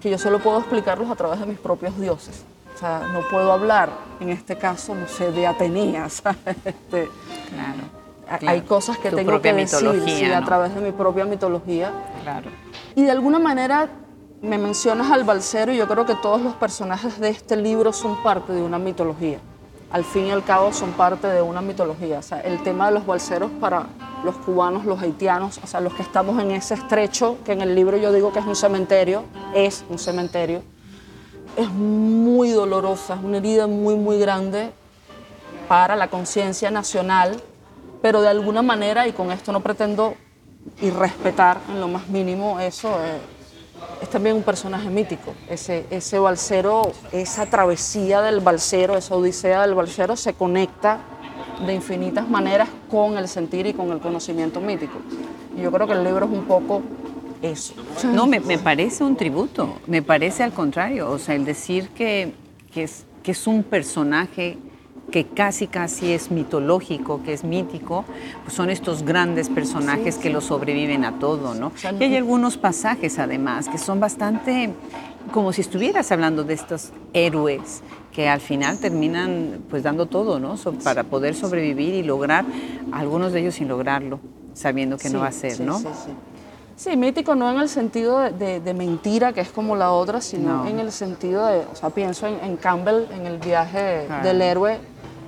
que 0.00 0.10
yo 0.10 0.18
solo 0.18 0.38
puedo 0.38 0.58
explicarlos 0.58 1.10
a 1.10 1.14
través 1.14 1.40
de 1.40 1.46
mis 1.46 1.58
propios 1.58 1.98
dioses. 1.98 2.44
O 2.74 2.78
sea, 2.78 3.08
no 3.12 3.20
puedo 3.28 3.52
hablar, 3.52 3.88
en 4.20 4.30
este 4.30 4.56
caso, 4.56 4.94
no 4.94 5.06
sé, 5.06 5.30
de 5.30 5.46
Atenea, 5.46 6.08
¿sabes? 6.10 6.56
Este, 6.64 7.08
claro, 7.48 8.03
claro. 8.26 8.48
Hay 8.48 8.60
cosas 8.62 8.98
que 8.98 9.10
tengo 9.10 9.40
que 9.40 9.52
decir 9.52 10.02
sí, 10.06 10.24
¿no? 10.26 10.36
a 10.36 10.44
través 10.44 10.74
de 10.74 10.80
mi 10.80 10.92
propia 10.92 11.24
mitología. 11.24 11.92
Claro. 12.22 12.50
Y 12.94 13.02
de 13.02 13.10
alguna 13.10 13.38
manera 13.38 13.88
me 14.42 14.58
mencionas 14.58 15.10
al 15.10 15.24
balsero 15.24 15.72
y 15.72 15.76
yo 15.76 15.88
creo 15.88 16.04
que 16.04 16.14
todos 16.16 16.42
los 16.42 16.54
personajes 16.54 17.18
de 17.18 17.30
este 17.30 17.56
libro 17.56 17.92
son 17.92 18.22
parte 18.22 18.52
de 18.52 18.62
una 18.62 18.78
mitología. 18.78 19.38
Al 19.90 20.04
fin 20.04 20.26
y 20.26 20.30
al 20.32 20.44
cabo 20.44 20.72
son 20.72 20.92
parte 20.92 21.28
de 21.28 21.40
una 21.40 21.60
mitología. 21.62 22.18
O 22.18 22.22
sea, 22.22 22.40
el 22.40 22.62
tema 22.62 22.86
de 22.86 22.92
los 22.92 23.06
balseros 23.06 23.50
para 23.60 23.86
los 24.24 24.34
cubanos, 24.36 24.84
los 24.84 25.00
haitianos, 25.00 25.60
o 25.62 25.66
sea, 25.66 25.80
los 25.80 25.94
que 25.94 26.02
estamos 26.02 26.42
en 26.42 26.50
ese 26.50 26.74
estrecho, 26.74 27.38
que 27.44 27.52
en 27.52 27.60
el 27.60 27.74
libro 27.74 27.96
yo 27.96 28.12
digo 28.12 28.32
que 28.32 28.40
es 28.40 28.46
un 28.46 28.56
cementerio, 28.56 29.22
es 29.54 29.84
un 29.88 29.98
cementerio, 29.98 30.62
es 31.56 31.70
muy 31.70 32.50
dolorosa, 32.50 33.14
es 33.14 33.22
una 33.22 33.36
herida 33.36 33.66
muy, 33.66 33.94
muy 33.94 34.18
grande 34.18 34.72
para 35.68 35.96
la 35.96 36.08
conciencia 36.08 36.70
nacional, 36.70 37.40
pero 38.04 38.20
de 38.20 38.28
alguna 38.28 38.60
manera, 38.60 39.08
y 39.08 39.12
con 39.12 39.32
esto 39.32 39.50
no 39.50 39.60
pretendo 39.60 40.14
irrespetar 40.82 41.56
en 41.70 41.80
lo 41.80 41.88
más 41.88 42.06
mínimo 42.06 42.60
eso, 42.60 42.90
eh, 43.02 43.16
es 44.02 44.10
también 44.10 44.36
un 44.36 44.42
personaje 44.42 44.90
mítico. 44.90 45.32
Ese, 45.48 45.86
ese 45.88 46.18
balsero, 46.18 46.92
esa 47.12 47.46
travesía 47.46 48.20
del 48.20 48.40
balsero, 48.40 48.98
esa 48.98 49.16
odisea 49.16 49.62
del 49.62 49.74
balsero 49.74 50.16
se 50.16 50.34
conecta 50.34 50.98
de 51.64 51.72
infinitas 51.72 52.28
maneras 52.28 52.68
con 52.90 53.16
el 53.16 53.26
sentir 53.26 53.64
y 53.68 53.72
con 53.72 53.90
el 53.90 54.00
conocimiento 54.00 54.60
mítico. 54.60 54.98
Y 55.56 55.62
yo 55.62 55.72
creo 55.72 55.86
que 55.86 55.94
el 55.94 56.04
libro 56.04 56.26
es 56.26 56.32
un 56.32 56.44
poco 56.44 56.82
eso. 57.40 57.72
No, 58.12 58.26
me, 58.26 58.38
me 58.38 58.58
parece 58.58 59.02
un 59.02 59.16
tributo, 59.16 59.78
me 59.86 60.02
parece 60.02 60.42
al 60.42 60.52
contrario, 60.52 61.10
o 61.10 61.18
sea, 61.18 61.36
el 61.36 61.46
decir 61.46 61.88
que, 61.88 62.34
que, 62.70 62.82
es, 62.82 63.06
que 63.22 63.30
es 63.30 63.46
un 63.46 63.62
personaje 63.62 64.58
que 65.14 65.26
casi 65.26 65.68
casi 65.68 66.10
es 66.10 66.32
mitológico, 66.32 67.22
que 67.22 67.32
es 67.34 67.44
mítico, 67.44 68.04
pues 68.42 68.52
son 68.52 68.68
estos 68.68 69.04
grandes 69.04 69.48
personajes 69.48 70.16
que 70.16 70.28
lo 70.28 70.40
sobreviven 70.40 71.04
a 71.04 71.20
todo, 71.20 71.54
¿no? 71.54 71.70
Y 72.00 72.02
hay 72.02 72.16
algunos 72.16 72.56
pasajes 72.56 73.20
además 73.20 73.68
que 73.68 73.78
son 73.78 74.00
bastante 74.00 74.70
como 75.30 75.52
si 75.52 75.60
estuvieras 75.60 76.10
hablando 76.10 76.42
de 76.42 76.54
estos 76.54 76.90
héroes 77.12 77.84
que 78.10 78.28
al 78.28 78.40
final 78.40 78.78
terminan 78.78 79.60
pues 79.70 79.84
dando 79.84 80.06
todo, 80.06 80.40
¿no? 80.40 80.56
So- 80.56 80.72
para 80.72 81.04
poder 81.04 81.36
sobrevivir 81.36 81.94
y 81.94 82.02
lograr, 82.02 82.44
algunos 82.90 83.32
de 83.32 83.42
ellos 83.42 83.54
sin 83.54 83.68
lograrlo, 83.68 84.18
sabiendo 84.52 84.98
que 84.98 85.10
no 85.10 85.20
va 85.20 85.28
a 85.28 85.32
ser, 85.32 85.52
sí, 85.52 85.62
¿no? 85.62 85.78
Sí, 86.76 86.96
mítico 86.96 87.34
no 87.36 87.50
en 87.50 87.60
el 87.60 87.68
sentido 87.68 88.18
de, 88.20 88.30
de- 88.32 88.60
de 88.60 88.74
mentira, 88.74 89.32
que 89.32 89.40
es 89.40 89.48
como 89.50 89.76
la 89.76 89.92
otra, 89.92 90.20
sino 90.20 90.64
No. 90.64 90.66
en 90.66 90.80
el 90.80 90.90
sentido 90.90 91.46
de, 91.46 91.58
o 91.72 91.76
sea, 91.76 91.90
pienso 91.90 92.26
en, 92.26 92.40
en 92.42 92.56
Campbell, 92.56 93.04
en 93.12 93.26
el 93.26 93.38
viaje 93.38 94.04
Claro. 94.06 94.26
del 94.26 94.42
héroe, 94.42 94.78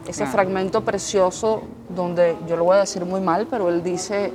ese 0.08 0.18
Claro. 0.18 0.32
fragmento 0.32 0.80
precioso 0.82 1.62
donde, 1.88 2.36
yo 2.48 2.56
lo 2.56 2.64
voy 2.64 2.76
a 2.76 2.80
decir 2.80 3.04
muy 3.04 3.20
mal, 3.20 3.46
pero 3.48 3.68
él 3.68 3.82
dice 3.84 4.32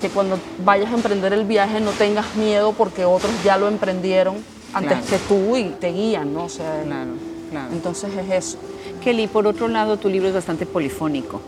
que 0.00 0.08
cuando 0.10 0.38
vayas 0.64 0.90
a 0.92 0.94
emprender 0.94 1.32
el 1.32 1.44
viaje 1.46 1.80
no 1.80 1.90
tengas 1.92 2.34
miedo 2.36 2.72
porque 2.72 3.04
otros 3.06 3.32
ya 3.44 3.56
lo 3.56 3.68
emprendieron 3.68 4.36
antes 4.74 4.98
Claro. 4.98 5.06
que 5.08 5.18
tú 5.28 5.56
y 5.56 5.64
te 5.80 5.90
guían, 5.92 6.34
¿no? 6.34 6.44
O 6.44 6.48
sea, 6.50 6.82
Claro, 6.84 7.10
claro. 7.50 7.72
entonces 7.72 8.10
es 8.14 8.30
eso. 8.30 8.58
Kelly, 9.02 9.26
por 9.26 9.46
otro 9.46 9.68
lado, 9.68 9.96
tu 9.96 10.08
libro 10.10 10.28
es 10.28 10.34
bastante 10.34 10.66
polifónico. 10.66 11.40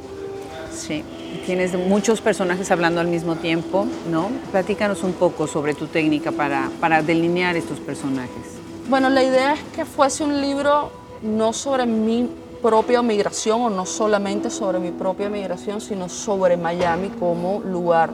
Sí. 0.72 1.04
Tienes 1.46 1.74
muchos 1.74 2.20
personajes 2.20 2.70
hablando 2.70 3.00
al 3.00 3.08
mismo 3.08 3.36
tiempo, 3.36 3.86
¿no? 4.10 4.28
Platícanos 4.50 5.02
un 5.02 5.12
poco 5.12 5.46
sobre 5.46 5.74
tu 5.74 5.86
técnica 5.86 6.32
para, 6.32 6.70
para 6.80 7.02
delinear 7.02 7.56
estos 7.56 7.80
personajes. 7.80 8.58
Bueno, 8.88 9.10
la 9.10 9.22
idea 9.22 9.54
es 9.54 9.60
que 9.74 9.84
fuese 9.84 10.24
un 10.24 10.40
libro 10.40 10.90
no 11.22 11.52
sobre 11.52 11.86
mi 11.86 12.28
propia 12.62 13.02
migración 13.02 13.60
o 13.60 13.70
no 13.70 13.84
solamente 13.84 14.48
sobre 14.48 14.78
mi 14.78 14.90
propia 14.90 15.28
migración, 15.28 15.80
sino 15.80 16.08
sobre 16.08 16.56
Miami 16.56 17.10
como 17.10 17.60
lugar 17.60 18.10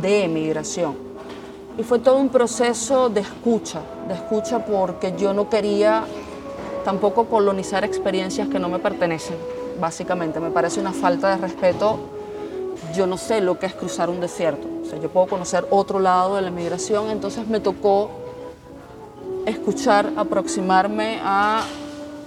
de 0.00 0.24
emigración. 0.24 0.94
Y 1.78 1.82
fue 1.82 1.98
todo 1.98 2.18
un 2.18 2.28
proceso 2.28 3.08
de 3.08 3.20
escucha, 3.20 3.80
de 4.06 4.14
escucha 4.14 4.64
porque 4.64 5.14
yo 5.16 5.32
no 5.32 5.48
quería 5.48 6.04
tampoco 6.84 7.26
colonizar 7.26 7.84
experiencias 7.84 8.48
que 8.48 8.58
no 8.58 8.68
me 8.68 8.78
pertenecen, 8.78 9.36
básicamente. 9.80 10.38
Me 10.38 10.50
parece 10.50 10.80
una 10.80 10.92
falta 10.92 11.30
de 11.30 11.38
respeto. 11.38 11.98
Yo 12.94 13.06
no 13.06 13.16
sé 13.16 13.40
lo 13.40 13.58
que 13.58 13.66
es 13.66 13.74
cruzar 13.74 14.10
un 14.10 14.20
desierto. 14.20 14.68
O 14.82 14.88
sea, 14.88 14.98
yo 14.98 15.08
puedo 15.10 15.26
conocer 15.26 15.66
otro 15.70 15.98
lado 15.98 16.36
de 16.36 16.42
la 16.42 16.50
migración, 16.50 17.10
entonces 17.10 17.46
me 17.46 17.60
tocó 17.60 18.10
escuchar, 19.46 20.12
aproximarme 20.16 21.20
a 21.22 21.64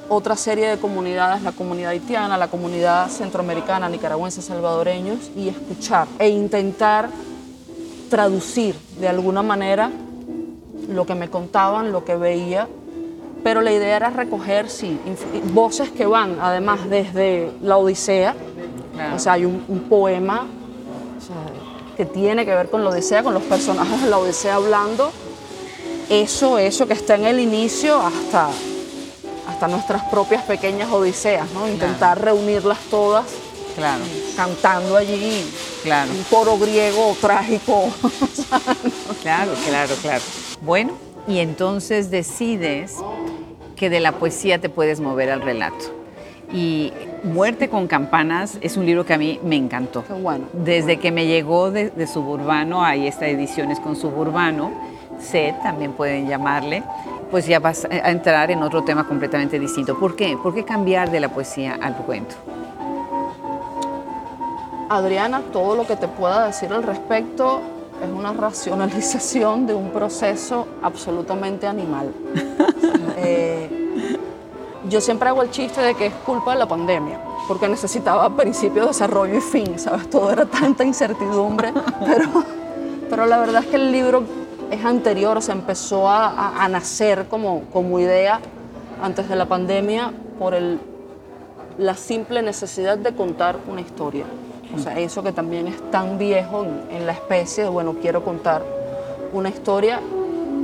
otra 0.10 0.36
serie 0.36 0.68
de 0.68 0.78
comunidades, 0.78 1.42
la 1.42 1.52
comunidad 1.52 1.92
haitiana, 1.92 2.38
la 2.38 2.48
comunidad 2.48 3.10
centroamericana, 3.10 3.90
nicaragüense, 3.90 4.42
salvadoreños, 4.42 5.32
y 5.36 5.50
escuchar 5.50 6.08
e 6.20 6.30
intentar 6.30 7.10
traducir 8.10 8.76
de 9.00 9.08
alguna 9.08 9.42
manera 9.42 9.92
lo 10.90 11.06
que 11.06 11.16
me 11.16 11.30
contaban, 11.30 11.92
lo 11.92 12.06
que 12.06 12.16
veía, 12.16 12.68
pero 13.44 13.62
la 13.62 13.72
idea 13.72 13.96
era 13.96 14.10
recoger, 14.10 14.70
sí, 14.70 15.00
voces 15.54 15.90
que 15.92 16.06
van 16.06 16.38
además 16.40 16.90
desde 16.90 17.52
la 17.62 17.78
Odisea, 17.78 18.36
Claro. 18.96 19.16
o 19.16 19.20
sea, 19.20 19.34
hay 19.34 19.46
un, 19.46 19.64
un 19.68 19.82
poema 19.82 20.48
o 21.18 21.22
sea, 21.22 21.36
que 21.96 22.06
tiene 22.06 22.46
que 22.46 22.56
ver 22.56 22.70
con 22.70 22.84
la 22.84 22.90
Odisea, 22.90 23.24
con 23.24 23.34
los 23.34 23.44
personajes 23.44 24.02
de 24.02 24.10
la 24.10 24.18
Odisea 24.18 24.56
hablando, 24.56 25.12
eso, 26.10 26.58
eso 26.58 26.88
que 26.88 26.94
está 26.94 27.16
en 27.16 27.26
el 27.26 27.40
inicio 27.40 28.00
hasta, 28.00 28.50
hasta 29.48 29.68
nuestras 29.68 30.04
propias 30.04 30.44
pequeñas 30.44 30.92
Odiseas, 30.92 31.52
¿no? 31.52 31.68
Intentar 31.68 32.22
reunirlas 32.22 32.80
todas 32.90 33.26
Claro, 33.76 34.04
cantando 34.38 34.96
allí 34.96 35.44
claro, 35.84 36.10
un 36.10 36.24
coro 36.24 36.58
griego 36.58 37.16
trágico. 37.20 37.90
claro, 39.22 39.52
claro, 39.68 39.96
claro. 40.02 40.24
Bueno, 40.62 40.94
y 41.28 41.40
entonces 41.40 42.10
decides 42.10 42.96
que 43.76 43.90
de 43.90 44.00
la 44.00 44.14
poesía 44.14 44.62
te 44.62 44.70
puedes 44.70 45.02
mover 45.02 45.30
al 45.30 45.42
relato. 45.42 45.94
Y 46.54 46.94
Muerte 47.26 47.70
con 47.70 47.88
Campanas 47.88 48.60
es 48.62 48.78
un 48.78 48.86
libro 48.86 49.04
que 49.04 49.14
a 49.16 49.18
mí 49.18 49.40
me 49.44 49.56
encantó. 49.56 50.04
Qué 50.06 50.14
bueno. 50.14 50.46
Desde 50.54 50.98
que 50.98 51.12
me 51.12 51.26
llegó 51.26 51.72
de, 51.72 51.90
de 51.90 52.06
Suburbano, 52.06 52.84
hay 52.84 53.08
esta 53.08 53.28
ediciones 53.28 53.80
con 53.80 53.96
Suburbano, 53.96 54.72
SED 55.20 55.56
también 55.64 55.94
pueden 55.94 56.28
llamarle, 56.28 56.84
pues 57.32 57.48
ya 57.48 57.60
vas 57.60 57.86
a 57.86 58.12
entrar 58.12 58.52
en 58.52 58.62
otro 58.62 58.84
tema 58.84 59.08
completamente 59.08 59.60
distinto. 59.60 60.00
¿Por 60.00 60.16
qué? 60.16 60.38
¿Por 60.42 60.54
qué 60.54 60.64
cambiar 60.64 61.10
de 61.10 61.20
la 61.20 61.30
poesía 61.30 61.80
al 61.82 61.96
cuento? 61.96 62.36
Adriana, 64.90 65.42
todo 65.52 65.76
lo 65.76 65.88
que 65.88 65.96
te 65.96 66.08
pueda 66.08 66.46
decir 66.46 66.72
al 66.72 66.84
respecto 66.84 67.60
es 68.04 68.10
una 68.10 68.34
racionalización 68.34 69.66
de 69.66 69.74
un 69.74 69.90
proceso 69.90 70.68
absolutamente 70.82 71.66
animal. 71.66 72.14
Eh, 73.18 73.85
yo 74.90 75.02
siempre 75.02 75.30
hago 75.30 75.42
el 75.42 75.50
chiste 75.52 75.82
de 75.82 75.96
que 75.96 76.08
es 76.08 76.14
culpa 76.26 76.54
de 76.54 76.60
la 76.60 76.68
pandemia, 76.68 77.20
porque 77.48 77.68
necesitaba 77.68 78.30
principio, 78.36 78.86
desarrollo 78.88 79.38
y 79.38 79.42
fin, 79.42 79.78
¿sabes? 79.80 80.10
Todo 80.10 80.32
era 80.32 80.46
tanta 80.46 80.84
incertidumbre, 80.84 81.74
pero, 82.06 82.30
pero 83.10 83.26
la 83.26 83.38
verdad 83.40 83.64
es 83.64 83.70
que 83.70 83.76
el 83.78 83.92
libro 83.92 84.24
es 84.72 84.84
anterior, 84.84 85.42
se 85.42 85.52
empezó 85.52 86.10
a, 86.10 86.28
a- 86.30 86.64
a 86.64 86.68
nacer 86.70 87.26
como, 87.30 87.62
como 87.72 88.00
idea 88.00 88.40
antes 89.02 89.28
de 89.30 89.36
la 89.36 89.46
pandemia 89.46 90.12
por 90.40 90.54
el, 90.54 90.80
la 91.78 91.96
simple 91.96 92.42
necesidad 92.42 92.98
de 92.98 93.14
contar 93.14 93.58
una 93.70 93.82
historia. 93.82 94.26
O 94.76 94.80
sea, 94.80 94.98
eso 95.00 95.22
que 95.24 95.32
también 95.32 95.68
es 95.68 95.92
tan 95.92 96.18
viejo 96.18 96.64
en, 96.64 96.98
en 96.98 97.06
la 97.06 97.12
especie 97.14 97.64
de, 97.64 97.70
bueno, 97.70 97.96
quiero 98.02 98.24
contar 98.26 98.64
una 99.32 99.50
historia. 99.50 100.00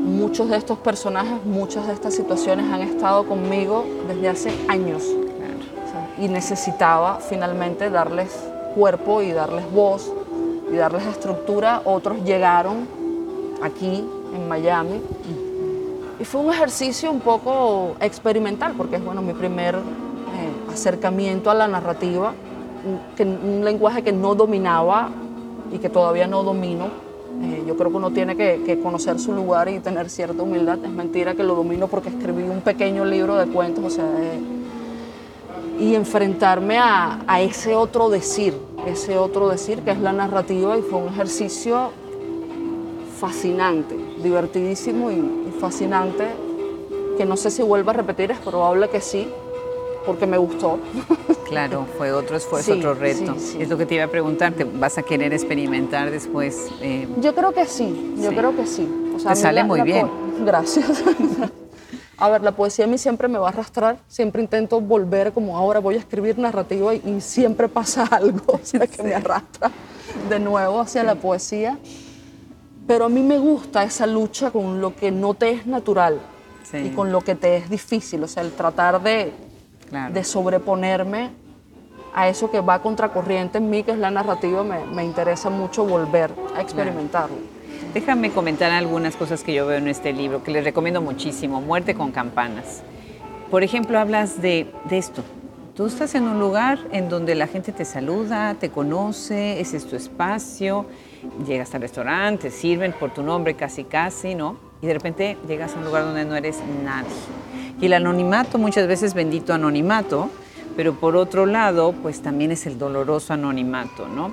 Muchos 0.04 0.50
de 0.50 0.58
estos 0.58 0.80
personajes, 0.80 1.44
muchas 1.46 1.88
de 1.88 1.94
estas 1.94 2.14
situaciones 2.14 2.72
han 2.72 2.82
estado 2.82 3.26
conmigo 3.28 3.86
desde 4.08 4.30
hace 4.30 4.52
años. 4.68 5.04
O 5.04 5.92
sea, 5.92 6.10
y 6.20 6.28
necesitaba 6.28 7.20
finalmente 7.20 7.90
darles 7.90 8.36
cuerpo 8.76 9.22
y 9.22 9.32
darles 9.32 9.72
voz 9.72 10.12
y 10.72 10.76
darles 10.76 11.06
estructura. 11.06 11.82
Otros 11.86 12.24
llegaron 12.24 12.88
aquí 13.62 14.04
en 14.34 14.48
Miami 14.48 15.02
y 16.22 16.24
fue 16.24 16.42
un 16.42 16.54
ejercicio 16.54 17.12
un 17.12 17.20
poco 17.20 17.96
experimental, 18.00 18.74
porque 18.78 18.98
es 18.98 19.04
bueno, 19.04 19.24
mi 19.24 19.34
primer 19.34 19.76
eh, 19.76 20.72
acercamiento 20.72 21.50
a 21.50 21.56
la 21.56 21.68
narrativa, 21.68 22.36
un, 22.86 23.16
que, 23.16 23.24
un 23.24 23.66
lenguaje 23.66 24.04
que 24.04 24.12
no 24.12 24.36
dominaba 24.36 25.10
y 25.72 25.80
que 25.80 25.90
todavía 25.90 26.28
no 26.28 26.44
domino. 26.44 27.11
Eh, 27.42 27.64
yo 27.68 27.76
creo 27.76 27.90
que 27.90 27.98
uno 27.98 28.12
tiene 28.12 28.36
que, 28.36 28.80
conocer 28.82 29.20
su 29.20 29.34
lugar 29.34 29.70
y 29.70 29.80
tener 29.80 30.10
cierta 30.10 30.44
humildad. 30.44 30.78
Es 30.84 30.92
mentira 30.92 31.34
que 31.34 31.44
lo 31.44 31.56
domino 31.56 31.88
porque 31.88 32.10
escribí 32.10 32.44
un 32.44 32.62
pequeño 32.62 33.04
libro 33.06 33.36
de 33.36 33.48
cuentos, 33.48 33.84
o 33.84 33.90
sea, 33.90 34.06
eh, 34.06 34.40
y 35.80 35.96
enfrentarme 35.96 36.78
a, 36.78 37.22
a 37.26 37.42
ese 37.42 37.76
otro 37.76 38.10
decir, 38.10 38.54
ese 38.86 39.18
otro 39.18 39.50
decir 39.50 39.80
que 39.80 39.92
es 39.92 40.00
la 40.00 40.14
narrativa 40.14 40.78
y 40.78 40.82
fue 40.82 41.00
un 41.00 41.08
ejercicio 41.08 41.92
fascinante, 43.20 43.96
divertidísimo 44.22 45.10
y, 45.10 45.16
y 45.16 45.54
fascinante, 45.60 46.28
que 47.18 47.26
no 47.26 47.38
sé 47.38 47.50
si 47.50 47.64
vuelva 47.64 47.92
a 47.92 47.96
repetir, 47.96 48.32
es 48.32 48.40
probable 48.40 48.90
que 48.90 49.02
sí, 49.02 49.28
porque 50.06 50.26
me 50.28 50.38
gustó. 50.38 50.80
Claro, 51.48 51.86
fue 51.98 52.12
otro 52.14 52.38
esfuerzo, 52.38 52.74
Sí, 52.74 52.80
otro 52.80 52.94
reto. 52.94 53.34
sí, 53.38 53.40
sí. 53.54 53.62
Es 53.62 53.70
lo 53.70 53.78
que 53.78 53.86
te 53.86 53.96
iba 53.96 54.06
a 54.06 54.08
preguntar, 54.08 54.54
¿te 54.54 54.64
vas 54.64 54.98
a 54.98 55.04
querer 55.04 55.34
experimentar 55.34 56.10
después? 56.10 56.70
eh, 56.82 57.08
Yo 57.20 57.36
creo 57.36 57.52
que 57.52 57.66
sí, 57.66 58.14
yo 58.18 58.30
creo 58.30 58.56
que 58.56 58.66
sí. 58.66 58.88
O 59.14 59.18
Te 59.18 59.28
a 59.28 59.32
mí 59.32 59.36
sale 59.42 59.64
muy 59.64 59.82
bien. 59.82 60.08
po- 60.08 60.44
Gracias. 60.46 61.04
A 62.18 62.30
ver, 62.30 62.44
la 62.44 62.52
poesía 62.52 62.86
a 62.86 62.88
mí 62.88 63.00
siempre 63.00 63.28
me 63.28 63.40
va 63.40 63.48
a 63.48 63.50
arrastrar, 63.50 63.98
siempre 64.08 64.44
intento 64.44 64.80
volver 64.80 65.34
como 65.34 65.58
ahora 65.58 65.80
voy 65.80 65.96
a 65.96 65.98
escribir 65.98 66.38
narrativa 66.38 66.94
y, 66.94 67.02
y 67.04 67.20
siempre 67.20 67.68
pasa 67.68 68.04
algo 68.12 68.44
o 68.54 68.60
sea, 68.62 68.86
que 68.86 69.02
me 69.02 69.16
arrastra 69.16 69.72
de 70.30 70.40
nuevo 70.40 70.80
hacia 70.80 71.04
la 71.04 71.16
poesía. 71.16 71.80
Pero 72.86 73.06
a 73.06 73.10
mí 73.10 73.24
me 73.24 73.40
gusta 73.40 73.84
esa 73.84 74.06
lucha 74.06 74.52
con 74.52 74.80
lo 74.82 74.96
que 74.96 75.10
no 75.12 75.34
te 75.34 75.50
es 75.50 75.66
natural 75.66 76.20
y 76.74 76.90
con 76.92 77.12
lo 77.12 77.22
que 77.22 77.34
te 77.36 77.58
es 77.58 77.70
difícil, 77.72 78.24
o 78.24 78.28
sea, 78.28 78.44
el 78.44 78.52
tratar 78.52 79.02
de, 79.02 79.34
claro. 79.92 80.12
de 80.12 80.24
sobreponerme 80.24 81.30
a 82.16 82.28
eso 82.28 82.50
que 82.50 82.60
va 82.60 82.82
contracorriente 82.82 83.60
en 83.60 83.70
mí, 83.70 83.84
que 83.84 83.92
es 83.92 84.00
la 84.00 84.10
narrativa, 84.10 84.64
me, 84.64 84.84
me 84.86 85.06
interesa 85.06 85.52
mucho 85.52 85.86
volver 85.86 86.32
a 86.56 86.62
experimentarlo. 86.62 87.38
Déjame 87.94 88.32
comentar 88.32 88.72
algunas 88.72 89.16
cosas 89.16 89.44
que 89.44 89.54
yo 89.54 89.68
veo 89.68 89.78
en 89.78 89.88
este 89.88 90.14
libro, 90.14 90.44
que 90.44 90.52
les 90.52 90.64
recomiendo 90.64 91.02
muchísimo, 91.02 91.62
Muerte 91.62 91.94
con 91.94 92.12
campanas. 92.12 92.84
Por 93.50 93.64
ejemplo, 93.64 94.00
hablas 94.00 94.42
de, 94.42 94.72
de 94.86 94.98
esto. 94.98 95.24
Tú 95.76 95.86
estás 95.86 96.16
en 96.16 96.24
un 96.24 96.40
lugar 96.40 96.80
en 96.92 97.10
donde 97.10 97.36
la 97.36 97.48
gente 97.48 97.72
te 97.72 97.86
saluda, 97.86 98.56
te 98.56 98.70
conoce, 98.70 99.60
ese 99.60 99.78
es 99.78 99.86
tu 99.86 99.96
espacio, 99.96 100.86
llegas 101.46 101.74
al 101.76 101.82
restaurante, 101.82 102.50
te 102.50 102.52
sirven 102.52 102.94
por 102.94 103.14
tu 103.14 103.24
nombre 103.24 103.56
casi 103.56 103.84
casi, 103.84 104.36
¿no? 104.36 104.58
Y 104.82 104.88
de 104.88 104.94
repente 104.94 105.38
llegas 105.48 105.76
a 105.76 105.80
un 105.80 105.86
lugar 105.86 106.04
donde 106.04 106.26
no 106.26 106.36
eres 106.36 106.60
nadie. 106.84 107.10
Y 107.82 107.88
el 107.88 107.94
anonimato, 107.94 108.60
muchas 108.60 108.88
veces 108.88 109.15
bendito 109.15 109.54
anonimato, 109.54 110.30
pero 110.78 110.94
por 110.94 111.15
otro 111.15 111.48
lado, 111.48 111.94
pues 111.94 112.22
también 112.22 112.52
es 112.52 112.67
el 112.67 112.78
doloroso 112.78 113.34
anonimato, 113.34 114.08
¿no? 114.08 114.32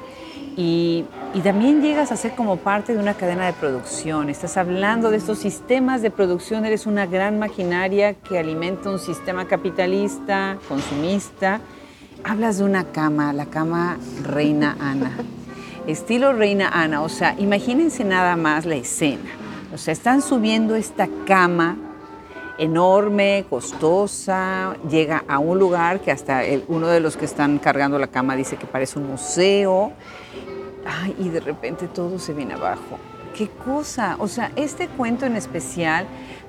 Y, 0.57 1.05
también 1.43 1.81
llegas 1.81 2.11
a 2.11 2.17
ser 2.17 2.35
como 2.35 2.57
parte 2.57 2.93
de 2.93 2.99
una 2.99 3.15
cadena 3.15 3.47
de 3.47 3.53
producción. 3.53 4.29
Estás 4.29 4.57
hablando 4.57 5.11
de 5.11 5.17
estos 5.17 5.39
sistemas 5.39 6.03
de 6.03 6.11
producción, 6.11 6.67
eres 6.67 6.85
una 6.85 7.07
gran 7.07 7.39
maquinaria 7.39 8.15
que 8.15 8.39
alimenta 8.39 8.91
un 8.91 8.99
sistema 8.99 9.47
capitalista, 9.47 10.59
consumista. 10.69 11.61
Hablas 12.25 12.59
de 12.59 12.65
una 12.65 12.85
cama, 12.85 13.33
la 13.33 13.47
cama 13.47 13.99
Reina 14.25 14.77
Ana, 14.81 15.13
estilo 15.87 16.33
Reina 16.33 16.69
Ana, 16.69 17.03
o 17.03 17.09
sea, 17.09 17.37
imagínense 17.39 18.05
nada 18.05 18.37
más 18.37 18.67
la 18.67 18.75
escena. 18.75 19.31
O 19.73 19.79
sea, 19.79 19.93
están 19.93 20.21
subiendo 20.21 20.75
esta 20.75 21.09
cama 21.27 21.77
enorme, 22.59 23.47
costosa, 23.49 24.77
llega 24.91 25.25
a 25.29 25.39
un 25.39 25.59
lugar 25.59 26.01
que 26.01 26.11
hasta 26.11 26.45
el, 26.45 26.65
uno 26.69 26.89
de 26.89 27.01
los 27.01 27.17
que 27.17 27.25
están 27.25 27.59
cargando 27.59 27.99
la 27.99 28.09
cama 28.09 28.37
dice 28.37 28.57
que 28.57 28.67
parece 28.67 28.99
un 28.99 29.09
museo, 29.09 29.93
Ay, 30.89 31.15
y 31.19 31.29
de 31.29 31.41
repente 31.41 31.87
todo 31.87 32.19
se 32.19 32.33
viene 32.33 32.55
abajo. 32.55 32.99
¿Qué 33.37 33.49
cosa? 33.49 34.17
O 34.19 34.27
sea, 34.27 34.53
este 34.57 34.89
cuento 34.89 35.27
en 35.27 35.37
especial 35.37 36.07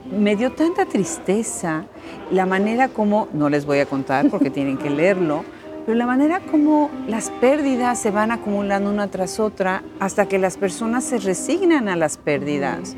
me 0.09 0.35
dio 0.37 0.53
tanta 0.53 0.85
tristeza, 0.85 1.85
la 2.31 2.45
manera 2.45 2.87
como, 2.87 3.27
no 3.33 3.49
les 3.49 3.65
voy 3.65 3.79
a 3.79 3.85
contar 3.85 4.29
porque 4.29 4.49
tienen 4.49 4.77
que 4.77 4.89
leerlo, 4.89 5.43
pero 5.85 5.97
la 5.97 6.05
manera 6.05 6.39
como 6.39 6.89
las 7.07 7.31
pérdidas 7.31 7.99
se 7.99 8.11
van 8.11 8.31
acumulando 8.31 8.89
una 8.89 9.09
tras 9.09 9.39
otra 9.39 9.83
hasta 9.99 10.27
que 10.27 10.39
las 10.39 10.55
personas 10.55 11.03
se 11.03 11.17
resignan 11.17 11.89
a 11.89 11.95
las 11.95 12.17
pérdidas. 12.17 12.95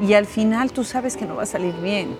Y 0.00 0.14
al 0.14 0.26
final 0.26 0.72
tú 0.72 0.84
sabes 0.84 1.16
que 1.16 1.24
no 1.24 1.36
va 1.36 1.44
a 1.44 1.46
salir 1.46 1.74
bien, 1.82 2.16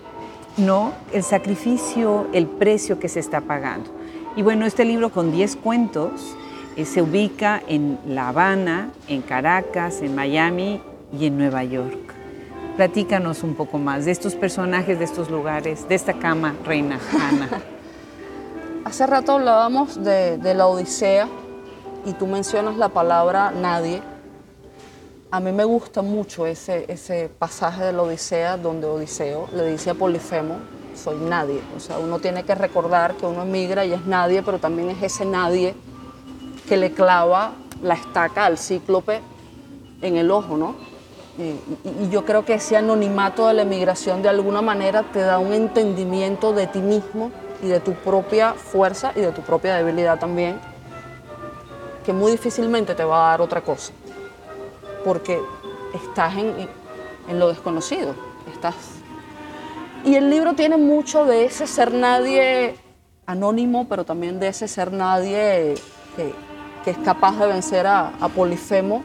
¿no? 0.56 0.92
El 1.12 1.22
sacrificio, 1.22 2.26
el 2.32 2.46
precio 2.46 2.98
que 2.98 3.08
se 3.08 3.20
está 3.20 3.40
pagando. 3.40 3.90
Y 4.36 4.42
bueno, 4.42 4.66
este 4.66 4.84
libro 4.84 5.10
con 5.10 5.32
10 5.32 5.56
cuentos 5.56 6.36
eh, 6.76 6.84
se 6.86 7.02
ubica 7.02 7.62
en 7.66 7.98
La 8.06 8.28
Habana, 8.28 8.90
en 9.08 9.20
Caracas, 9.20 10.00
en 10.00 10.14
Miami 10.14 10.80
y 11.18 11.26
en 11.26 11.36
Nueva 11.36 11.64
York. 11.64 12.14
Platícanos 12.76 13.42
un 13.42 13.54
poco 13.54 13.76
más 13.76 14.06
de 14.06 14.12
estos 14.12 14.34
personajes, 14.34 14.98
de 14.98 15.04
estos 15.04 15.30
lugares, 15.30 15.86
de 15.86 15.94
esta 15.94 16.14
cama, 16.14 16.54
Reina 16.64 16.98
Ana. 17.12 17.48
Hace 18.86 19.06
rato 19.06 19.32
hablábamos 19.32 20.02
de, 20.02 20.38
de, 20.38 20.54
la 20.54 20.66
Odisea 20.66 21.28
y 22.06 22.14
tú 22.14 22.26
mencionas 22.26 22.78
la 22.78 22.88
palabra 22.88 23.50
nadie. 23.52 24.02
A 25.32 25.40
mí 25.40 25.50
me 25.50 25.64
gusta 25.64 26.02
mucho 26.02 26.46
ese, 26.46 26.84
ese 26.88 27.30
pasaje 27.38 27.84
de 27.84 27.94
la 27.94 28.02
Odisea 28.02 28.58
donde 28.58 28.86
Odiseo 28.86 29.48
le 29.54 29.70
dice 29.70 29.88
a 29.88 29.94
Polifemo, 29.94 30.56
soy 30.94 31.16
nadie. 31.16 31.62
O 31.74 31.80
sea, 31.80 31.98
uno 31.98 32.18
tiene 32.18 32.44
que 32.44 32.54
recordar 32.54 33.14
que 33.14 33.24
uno 33.24 33.40
emigra 33.40 33.86
y 33.86 33.94
es 33.94 34.04
nadie, 34.04 34.42
pero 34.42 34.58
también 34.58 34.90
es 34.90 35.02
ese 35.02 35.24
nadie 35.24 35.74
que 36.68 36.76
le 36.76 36.92
clava 36.92 37.52
la 37.82 37.94
estaca 37.94 38.44
al 38.44 38.58
cíclope 38.58 39.22
en 40.02 40.18
el 40.18 40.30
ojo, 40.30 40.58
¿no? 40.58 40.74
Y, 41.38 41.56
y, 41.88 42.10
yo 42.10 42.26
creo 42.26 42.44
que 42.44 42.52
ese 42.52 42.76
anonimato 42.76 43.48
de 43.48 43.54
la 43.54 43.62
emigración 43.62 44.20
de 44.20 44.28
alguna 44.28 44.60
manera 44.60 45.02
te 45.14 45.20
da 45.20 45.38
un 45.38 45.54
entendimiento 45.54 46.52
de 46.52 46.66
ti 46.66 46.80
mismo 46.80 47.30
y 47.62 47.68
de 47.68 47.80
tu 47.80 47.94
propia 47.94 48.52
fuerza 48.52 49.12
y 49.16 49.20
de 49.20 49.32
tu 49.32 49.40
propia 49.40 49.76
debilidad 49.76 50.18
también, 50.18 50.60
que 52.04 52.12
muy 52.12 52.32
difícilmente 52.32 52.94
te 52.94 53.04
va 53.04 53.28
a 53.28 53.30
dar 53.30 53.40
otra 53.40 53.62
cosa, 53.62 53.94
porque 55.04 55.40
estás 55.94 56.36
en, 56.36 56.68
en 57.28 57.38
lo 57.38 57.48
desconocido, 57.48 58.14
estás... 58.52 58.74
Y 60.04 60.16
el 60.16 60.30
libro 60.30 60.54
tiene 60.54 60.76
mucho 60.76 61.24
de 61.24 61.44
ese 61.44 61.66
ser 61.66 61.92
nadie 61.92 62.74
anónimo, 63.26 63.86
pero 63.88 64.04
también 64.04 64.40
de 64.40 64.48
ese 64.48 64.66
ser 64.66 64.92
nadie 64.92 65.74
que, 66.16 66.34
que 66.84 66.90
es 66.90 66.98
capaz 66.98 67.38
de 67.38 67.46
vencer 67.46 67.86
a, 67.86 68.12
a, 68.20 68.28
Polifemo, 68.28 69.04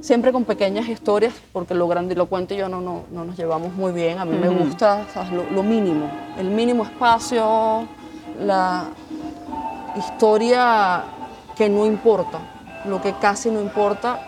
siempre 0.00 0.32
con 0.32 0.44
pequeñas 0.44 0.88
historias, 0.88 1.34
porque 1.52 1.74
lo 1.74 1.86
grandilocuente 1.86 2.54
y 2.54 2.58
yo 2.58 2.68
no, 2.68 2.80
no, 2.80 3.04
no 3.12 3.24
nos 3.24 3.36
llevamos 3.36 3.72
muy 3.74 3.92
bien. 3.92 4.18
A 4.18 4.24
mí 4.24 4.36
uh 4.36 4.40
-huh. 4.40 4.52
me 4.52 4.64
gusta 4.64 5.06
¿sabes? 5.14 5.30
Lo, 5.32 5.44
lo, 5.50 5.62
mínimo, 5.62 6.10
el 6.36 6.50
mínimo 6.50 6.82
espacio, 6.82 7.86
la 8.40 8.86
historia 9.96 11.04
que 11.56 11.68
no 11.68 11.86
importa, 11.86 12.38
lo 12.86 13.00
que 13.00 13.12
casi 13.14 13.50
no 13.50 13.60
importa. 13.60 14.27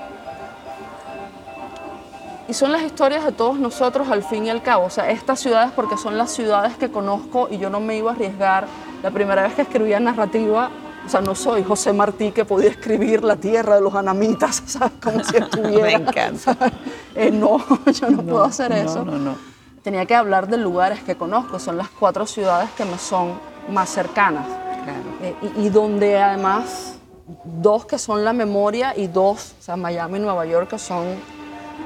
Y 2.51 2.53
son 2.53 2.73
las 2.73 2.83
historias 2.83 3.25
de 3.25 3.31
todos 3.31 3.61
nosotros 3.61 4.09
al 4.09 4.25
fin 4.25 4.47
y 4.47 4.51
al 4.51 4.61
cabo. 4.61 4.87
O 4.87 4.91
sea, 4.91 5.09
estas 5.09 5.39
ciudades, 5.39 5.71
porque 5.71 5.97
son 5.97 6.19
las 6.19 6.33
ciudades 6.33 6.77
que 6.77 6.91
conozco 6.91 7.47
y 7.49 7.59
yo 7.59 7.71
no 7.71 7.79
me 7.79 7.97
iba 7.97 8.11
a 8.11 8.15
arriesgar. 8.15 8.67
La 9.05 9.13
primera 9.13 9.45
vez 9.45 9.55
que 9.55 9.63
escribía 9.63 10.01
narrativa, 10.01 10.69
o 11.07 11.09
sea, 11.09 11.21
no 11.21 11.37
soy 11.37 11.63
José 11.63 11.93
Martí 11.93 12.33
que 12.33 12.45
podía 12.45 12.71
escribir 12.71 13.23
la 13.23 13.37
tierra 13.37 13.77
de 13.77 13.83
los 13.83 13.95
anamitas, 13.95 14.65
¿sabes? 14.67 14.95
Como 15.01 15.23
si 15.23 15.37
estuviera. 15.39 15.85
Me 15.85 15.93
encanta. 15.93 16.57
Eh, 17.15 17.31
no, 17.31 17.59
yo 17.93 18.09
no, 18.09 18.19
no, 18.19 18.23
puedo 18.23 18.45
hacer 18.45 18.71
no, 18.71 18.77
eso. 18.77 19.05
No, 19.05 19.19
no. 19.19 19.35
Tenía 19.83 20.07
que 20.07 20.15
hablar 20.15 20.47
de 20.47 20.57
lugares 20.57 21.03
que 21.03 21.17
conozco, 21.17 21.59
son 21.59 21.77
las 21.77 21.89
cuatro 21.89 22.25
ciudades 22.25 22.71
que 22.77 22.85
me 22.85 22.99
son 22.99 23.33
más 23.69 23.91
cercanas. 23.91 24.47
Claro. 24.47 25.03
Eh, 25.21 25.35
y, 25.57 25.67
y, 25.67 25.69
donde 25.71 26.19
además, 26.19 26.99
dos 27.45 27.85
que 27.85 27.99
son 27.99 28.25
la 28.25 28.33
memoria 28.33 28.97
y 28.97 29.09
dos, 29.09 29.55
o 29.59 29.63
sea, 29.63 29.77
Miami 29.77 30.19
y 30.19 30.23
Nueva 30.23 30.47
York, 30.47 30.71
que 30.71 30.79
son 30.79 31.05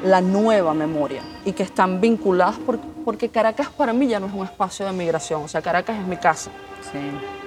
la 0.05 0.21
nueva 0.21 0.75
memoria 0.75 1.23
y 1.45 1.53
que 1.53 1.63
están 1.63 2.01
vinculadas 2.01 2.57
por, 2.59 2.79
porque 3.05 3.29
Caracas 3.29 3.69
para 3.69 3.93
mí 3.93 4.07
ya 4.07 4.21
no 4.21 4.27
es 4.27 4.33
un 4.33 4.45
espacio 4.45 4.87
de 4.87 4.93
migración, 4.93 5.43
o 5.43 5.49
sea, 5.49 5.63
Caracas 5.63 5.99
es 5.99 6.07
mi 6.07 6.17
casa. 6.17 6.51
Sí 6.93 6.99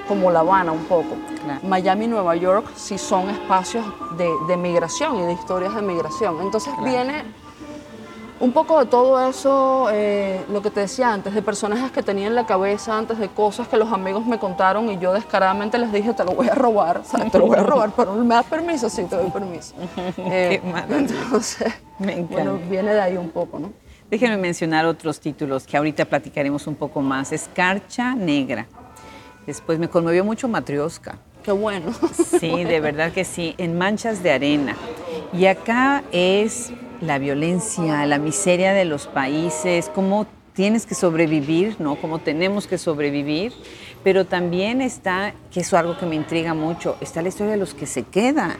como 0.07 0.31
La 0.31 0.39
Habana 0.39 0.71
un 0.71 0.85
poco. 0.85 1.15
Claro. 1.43 1.59
Miami 1.63 2.05
y 2.05 2.07
Nueva 2.07 2.35
York 2.35 2.65
sí 2.75 2.97
son 2.97 3.29
espacios 3.29 3.85
de, 4.17 4.29
de, 4.47 4.57
migración 4.57 5.17
y 5.17 5.23
de 5.23 5.33
historias 5.33 5.75
de 5.75 5.81
migración. 5.81 6.39
Entonces 6.41 6.73
claro. 6.73 6.89
viene 6.89 7.23
un 8.39 8.51
poco 8.51 8.79
de 8.79 8.85
todo 8.85 9.27
eso, 9.27 9.89
eh, 9.91 10.43
lo 10.51 10.61
que 10.61 10.69
te 10.69 10.81
decía 10.81 11.11
antes, 11.13 11.33
de 11.33 11.41
personajes 11.41 11.91
que 11.91 12.03
tenía 12.03 12.27
en 12.27 12.35
la 12.35 12.45
cabeza 12.45 12.97
antes, 12.97 13.17
de 13.17 13.29
cosas 13.29 13.67
que 13.67 13.77
los 13.77 13.91
amigos 13.91 14.25
me 14.25 14.39
contaron 14.39 14.89
y 14.89 14.97
yo 14.99 15.13
descaradamente 15.13 15.77
les 15.77 15.91
dije, 15.91 16.13
te 16.13 16.23
lo 16.23 16.33
voy 16.33 16.47
a 16.47 16.55
robar, 16.55 17.01
¿sabes? 17.03 17.31
te 17.31 17.39
lo 17.39 17.47
voy 17.47 17.57
a 17.57 17.63
robar, 17.63 17.91
pero 17.95 18.13
¿me 18.13 18.35
das 18.35 18.45
permiso? 18.45 18.89
Sí, 18.89 19.03
te 19.05 19.15
doy 19.15 19.29
permiso. 19.29 19.75
Eh, 20.17 20.61
Qué 20.61 20.95
entonces, 20.95 21.73
me 21.99 22.13
encanta. 22.13 22.33
bueno, 22.33 22.59
viene 22.69 22.93
de 22.93 23.01
ahí 23.01 23.17
un 23.17 23.29
poco, 23.29 23.59
¿no? 23.59 23.71
Déjenme 24.09 24.37
mencionar 24.37 24.85
otros 24.85 25.19
títulos 25.19 25.65
que 25.65 25.77
ahorita 25.77 26.05
platicaremos 26.05 26.65
un 26.67 26.75
poco 26.75 27.01
más. 27.01 27.31
Escarcha 27.31 28.15
Negra 28.15 28.67
Después 29.47 29.79
me 29.79 29.87
conmovió 29.87 30.25
mucho 30.25 30.49
Matrioska. 30.49 31.19
Qué 31.41 31.53
bueno. 31.53 31.93
Sí, 32.39 32.65
de 32.65 32.81
verdad 32.81 33.13
que 33.13 33.23
sí, 33.23 33.55
en 33.57 33.77
Manchas 33.77 34.21
de 34.21 34.31
Arena. 34.31 34.75
Y 35.31 35.45
acá 35.45 36.03
es 36.11 36.73
la 37.01 37.19
violencia, 37.19 38.05
la 38.05 38.19
miseria 38.19 38.73
de 38.73 38.85
los 38.85 39.07
países, 39.07 39.91
cómo 39.93 40.27
tienes 40.53 40.85
que 40.87 40.95
sobrevivir, 40.95 41.75
¿no? 41.79 41.95
Cómo 41.97 42.19
tenemos 42.19 42.65
que 42.65 42.77
sobrevivir. 42.77 43.53
Pero 44.03 44.25
también 44.25 44.81
está, 44.81 45.33
que 45.51 45.59
es 45.59 45.73
algo 45.73 45.97
que 45.97 46.05
me 46.05 46.15
intriga 46.15 46.53
mucho, 46.53 46.97
está 46.99 47.21
la 47.21 47.29
historia 47.29 47.51
de 47.51 47.59
los 47.59 47.73
que 47.73 47.85
se 47.85 48.03
quedan, 48.03 48.57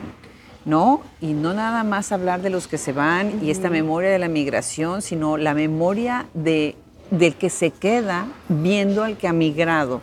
¿no? 0.64 1.00
Y 1.20 1.32
no 1.32 1.54
nada 1.54 1.82
más 1.82 2.12
hablar 2.12 2.40
de 2.42 2.50
los 2.50 2.68
que 2.68 2.78
se 2.78 2.92
van 2.92 3.26
uh 3.26 3.30
-huh. 3.32 3.42
y 3.42 3.50
esta 3.50 3.68
memoria 3.68 4.10
de 4.10 4.18
la 4.18 4.28
migración, 4.28 5.02
sino 5.02 5.36
la 5.36 5.54
memoria 5.54 6.26
de, 6.34 6.76
del 7.10 7.34
que 7.34 7.50
se 7.50 7.70
queda 7.70 8.26
viendo 8.48 9.02
al 9.02 9.16
que 9.16 9.26
ha 9.26 9.32
migrado 9.32 10.00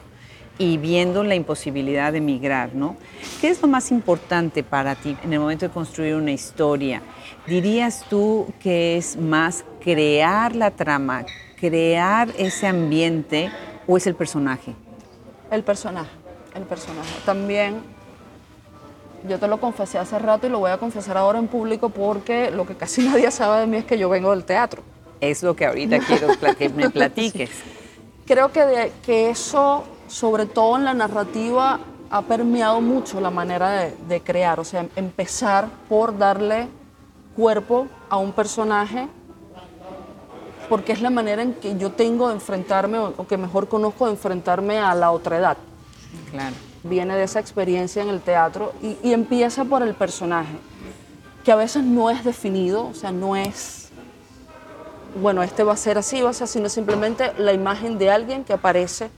y 0.57 0.77
viendo 0.77 1.23
la 1.23 1.35
imposibilidad 1.35 2.13
de 2.13 2.21
migrar, 2.21 2.75
¿no? 2.75 2.95
¿Qué 3.41 3.49
es 3.49 3.61
lo 3.61 3.67
más 3.67 3.91
importante 3.91 4.63
para 4.63 4.95
ti 4.95 5.15
en 5.23 5.33
el 5.33 5.39
momento 5.39 5.65
de 5.65 5.71
construir 5.73 6.15
una 6.15 6.31
historia? 6.31 7.01
¿Dirías 7.47 8.03
tú 8.09 8.47
que 8.59 8.97
es 8.97 9.17
más 9.17 9.65
crear 9.79 10.55
la 10.55 10.71
trama, 10.71 11.25
crear 11.59 12.29
ese 12.39 12.65
ambiente 12.65 13.51
o 13.85 13.97
es 13.97 14.07
el 14.07 14.15
personaje? 14.15 14.73
El 15.51 15.63
personaje, 15.63 16.09
el 16.55 16.63
personaje. 16.63 17.13
También, 17.23 17.83
yo 19.29 19.37
te 19.37 19.47
lo 19.47 19.59
confesé 19.59 19.99
hace 19.99 20.17
rato 20.17 20.47
y 20.47 20.49
lo 20.49 20.57
voy 20.57 20.71
a 20.71 20.79
confesar 20.79 21.17
ahora 21.17 21.37
en 21.37 21.47
público 21.47 21.89
porque 21.89 22.49
lo 22.49 22.65
que 22.65 22.73
casi 22.73 23.03
nadie 23.07 23.29
sabe 23.29 23.59
de 23.61 23.67
mí 23.67 23.77
es 23.77 23.85
que 23.85 23.99
yo 23.99 24.09
vengo 24.09 24.31
del 24.31 24.43
teatro. 24.43 24.81
Es 25.21 25.43
lo 25.43 25.55
que 25.55 25.67
ahorita 25.67 25.99
quiero 25.99 26.29
que 26.57 26.69
me 26.69 26.89
platiques. 26.91 27.51
Creo 28.25 28.51
que, 28.51 28.65
de, 28.65 28.91
que 29.05 29.29
eso 29.29 29.83
sobre 30.07 30.47
todo 30.47 30.77
en 30.77 30.85
la 30.85 30.95
narrativa, 30.95 31.79
ha 32.09 32.21
permeado 32.23 32.81
mucho 32.81 33.21
la 33.21 33.29
manera 33.29 33.69
de, 33.69 33.95
de 34.07 34.21
crear, 34.21 34.59
o 34.59 34.63
sea, 34.63 34.87
empezar 34.95 35.67
por 35.89 36.17
darle 36.17 36.67
cuerpo 37.35 37.87
a 38.09 38.17
un 38.17 38.31
personaje 38.31 39.07
porque 40.69 40.91
es 40.91 41.01
la 41.01 41.09
manera 41.09 41.41
en 41.41 41.53
que 41.53 41.77
yo 41.77 41.91
tengo 41.91 42.27
de 42.29 42.35
enfrentarme 42.35 42.97
o 42.97 43.27
que 43.27 43.37
mejor 43.37 43.67
conozco 43.67 44.05
de 44.05 44.11
enfrentarme 44.11 44.79
a 44.79 44.93
la 44.95 45.11
otra 45.11 45.37
edad. 45.37 45.57
Claro. 46.31 46.55
Viene 46.83 47.15
de 47.15 47.23
esa 47.23 47.39
experiencia 47.39 48.01
en 48.01 48.09
el 48.09 48.21
teatro 48.21 48.73
y, 48.81 48.97
y 49.03 49.13
empieza 49.13 49.65
por 49.65 49.81
el 49.81 49.95
personaje, 49.95 50.57
que 51.43 51.51
a 51.51 51.55
veces 51.55 51.83
no 51.83 52.09
es 52.09 52.23
definido, 52.23 52.87
o 52.87 52.93
sea, 52.93 53.11
no 53.11 53.35
es, 53.35 53.89
bueno, 55.21 55.43
este 55.43 55.63
va 55.63 55.73
a 55.73 55.77
ser 55.77 55.97
así, 55.97 56.21
va 56.21 56.29
a 56.29 56.33
ser 56.33 56.45
así, 56.45 56.53
sino 56.53 56.69
simplemente 56.69 57.33
la 57.37 57.53
imagen 57.53 57.97
de 57.97 58.11
alguien 58.11 58.43
que 58.43 58.53
aparece. 58.53 59.09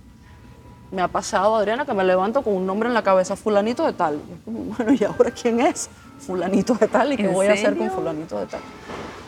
Me 0.92 1.02
ha 1.02 1.10
pasado, 1.10 1.56
Adriana, 1.56 1.86
que 1.86 1.94
me 1.94 2.06
levanto 2.06 2.42
con 2.42 2.54
un 2.54 2.66
nombre 2.66 2.88
en 2.88 2.94
la 2.94 3.04
cabeza, 3.04 3.36
fulanito 3.36 3.86
de 3.86 3.94
tal. 3.94 4.20
Bueno, 4.46 4.94
¿y 4.94 5.04
ahora 5.04 5.32
quién 5.32 5.60
es? 5.60 5.90
Fulanito 6.20 6.74
de 6.76 6.88
tal, 6.88 7.14
¿y 7.14 7.18
qué 7.18 7.24
¿En 7.26 7.34
voy 7.34 7.48
a 7.48 7.54
hacer 7.54 7.70
serio? 7.74 7.88
con 7.88 7.92
fulanito 7.92 8.40
de 8.40 8.46
tal? 8.48 8.60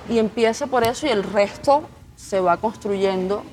Y 0.09 0.17
empieza 0.17 0.67
por 0.67 0.83
eso 0.83 1.07
y 1.07 1.09
el 1.09 1.23
resto 1.23 1.83
se 2.15 2.39
va 2.39 2.57
construyendo, 2.57 3.43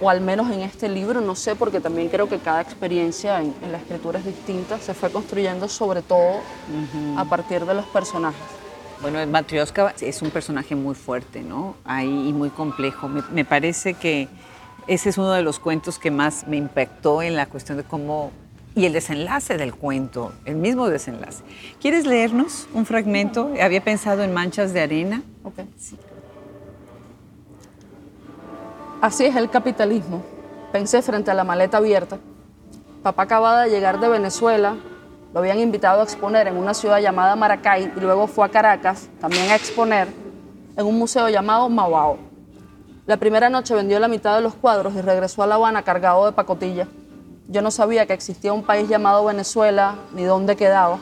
o 0.00 0.10
al 0.10 0.20
menos 0.20 0.50
en 0.50 0.60
este 0.60 0.88
libro, 0.88 1.20
no 1.20 1.34
sé, 1.34 1.56
porque 1.56 1.80
también 1.80 2.08
creo 2.08 2.28
que 2.28 2.38
cada 2.38 2.60
experiencia 2.60 3.40
en, 3.40 3.54
en 3.62 3.72
la 3.72 3.78
escritura 3.78 4.18
es 4.18 4.24
distinta, 4.26 4.78
se 4.78 4.94
fue 4.94 5.10
construyendo 5.10 5.68
sobre 5.68 6.02
todo 6.02 6.40
a 7.16 7.24
partir 7.24 7.64
de 7.64 7.74
los 7.74 7.86
personajes. 7.86 8.40
Bueno, 9.00 9.18
el 9.18 9.28
Matryoshka 9.28 9.94
es 10.00 10.22
un 10.22 10.30
personaje 10.30 10.76
muy 10.76 10.94
fuerte, 10.94 11.40
¿no? 11.42 11.74
Ahí 11.84 12.28
y 12.28 12.32
muy 12.32 12.50
complejo. 12.50 13.08
Me, 13.08 13.22
me 13.32 13.44
parece 13.44 13.94
que 13.94 14.28
ese 14.86 15.08
es 15.08 15.18
uno 15.18 15.32
de 15.32 15.42
los 15.42 15.58
cuentos 15.58 15.98
que 15.98 16.10
más 16.12 16.46
me 16.46 16.56
impactó 16.56 17.20
en 17.22 17.34
la 17.34 17.46
cuestión 17.46 17.78
de 17.78 17.84
cómo 17.84 18.30
y 18.74 18.86
el 18.86 18.92
desenlace 18.92 19.56
del 19.56 19.74
cuento, 19.74 20.32
el 20.44 20.56
mismo 20.56 20.88
desenlace. 20.88 21.42
¿Quieres 21.80 22.06
leernos 22.06 22.68
un 22.72 22.86
fragmento? 22.86 23.52
Había 23.60 23.82
pensado 23.82 24.22
en 24.22 24.32
Manchas 24.32 24.72
de 24.72 24.80
Arena. 24.80 25.22
Ok. 25.44 25.60
Así 29.00 29.24
es 29.24 29.36
el 29.36 29.50
capitalismo. 29.50 30.22
Pensé 30.72 31.02
frente 31.02 31.30
a 31.30 31.34
la 31.34 31.44
maleta 31.44 31.78
abierta. 31.78 32.18
Papá 33.02 33.24
acababa 33.24 33.64
de 33.64 33.70
llegar 33.70 33.98
de 33.98 34.08
Venezuela, 34.08 34.76
lo 35.34 35.40
habían 35.40 35.58
invitado 35.58 36.00
a 36.00 36.04
exponer 36.04 36.46
en 36.46 36.56
una 36.56 36.72
ciudad 36.72 37.00
llamada 37.00 37.34
Maracay 37.34 37.92
y 37.96 38.00
luego 38.00 38.26
fue 38.26 38.46
a 38.46 38.48
Caracas 38.48 39.08
también 39.20 39.50
a 39.50 39.56
exponer 39.56 40.08
en 40.76 40.86
un 40.86 40.98
museo 40.98 41.28
llamado 41.28 41.68
Mauao. 41.68 42.18
La 43.06 43.16
primera 43.16 43.50
noche 43.50 43.74
vendió 43.74 43.98
la 43.98 44.08
mitad 44.08 44.36
de 44.36 44.42
los 44.42 44.54
cuadros 44.54 44.94
y 44.94 45.00
regresó 45.00 45.42
a 45.42 45.46
La 45.46 45.56
Habana 45.56 45.82
cargado 45.82 46.26
de 46.26 46.32
pacotilla. 46.32 46.86
Yo 47.52 47.60
no 47.60 47.70
sabía 47.70 48.06
que 48.06 48.14
existía 48.14 48.54
un 48.54 48.62
país 48.62 48.88
llamado 48.88 49.26
Venezuela 49.26 49.96
ni 50.14 50.22
dónde 50.22 50.56
quedaba. 50.56 50.98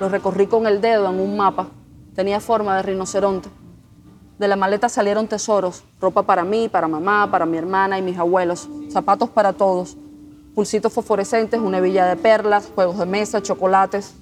Lo 0.00 0.08
recorrí 0.08 0.48
con 0.48 0.66
el 0.66 0.80
dedo 0.80 1.08
en 1.08 1.20
un 1.20 1.36
mapa. 1.36 1.68
Tenía 2.16 2.40
forma 2.40 2.76
de 2.76 2.82
rinoceronte. 2.82 3.48
De 4.40 4.48
la 4.48 4.56
maleta 4.56 4.88
salieron 4.88 5.28
tesoros, 5.28 5.84
ropa 6.00 6.24
para 6.24 6.42
mí, 6.42 6.68
para 6.68 6.88
mamá, 6.88 7.30
para 7.30 7.46
mi 7.46 7.58
hermana 7.58 7.96
y 7.96 8.02
mis 8.02 8.18
abuelos, 8.18 8.68
zapatos 8.90 9.30
para 9.30 9.52
todos, 9.52 9.96
pulsitos 10.52 10.92
fosforescentes, 10.92 11.60
una 11.60 11.78
hebilla 11.78 12.06
de 12.06 12.16
perlas, 12.16 12.72
juegos 12.74 12.98
de 12.98 13.06
mesa, 13.06 13.40
chocolates. 13.40 14.14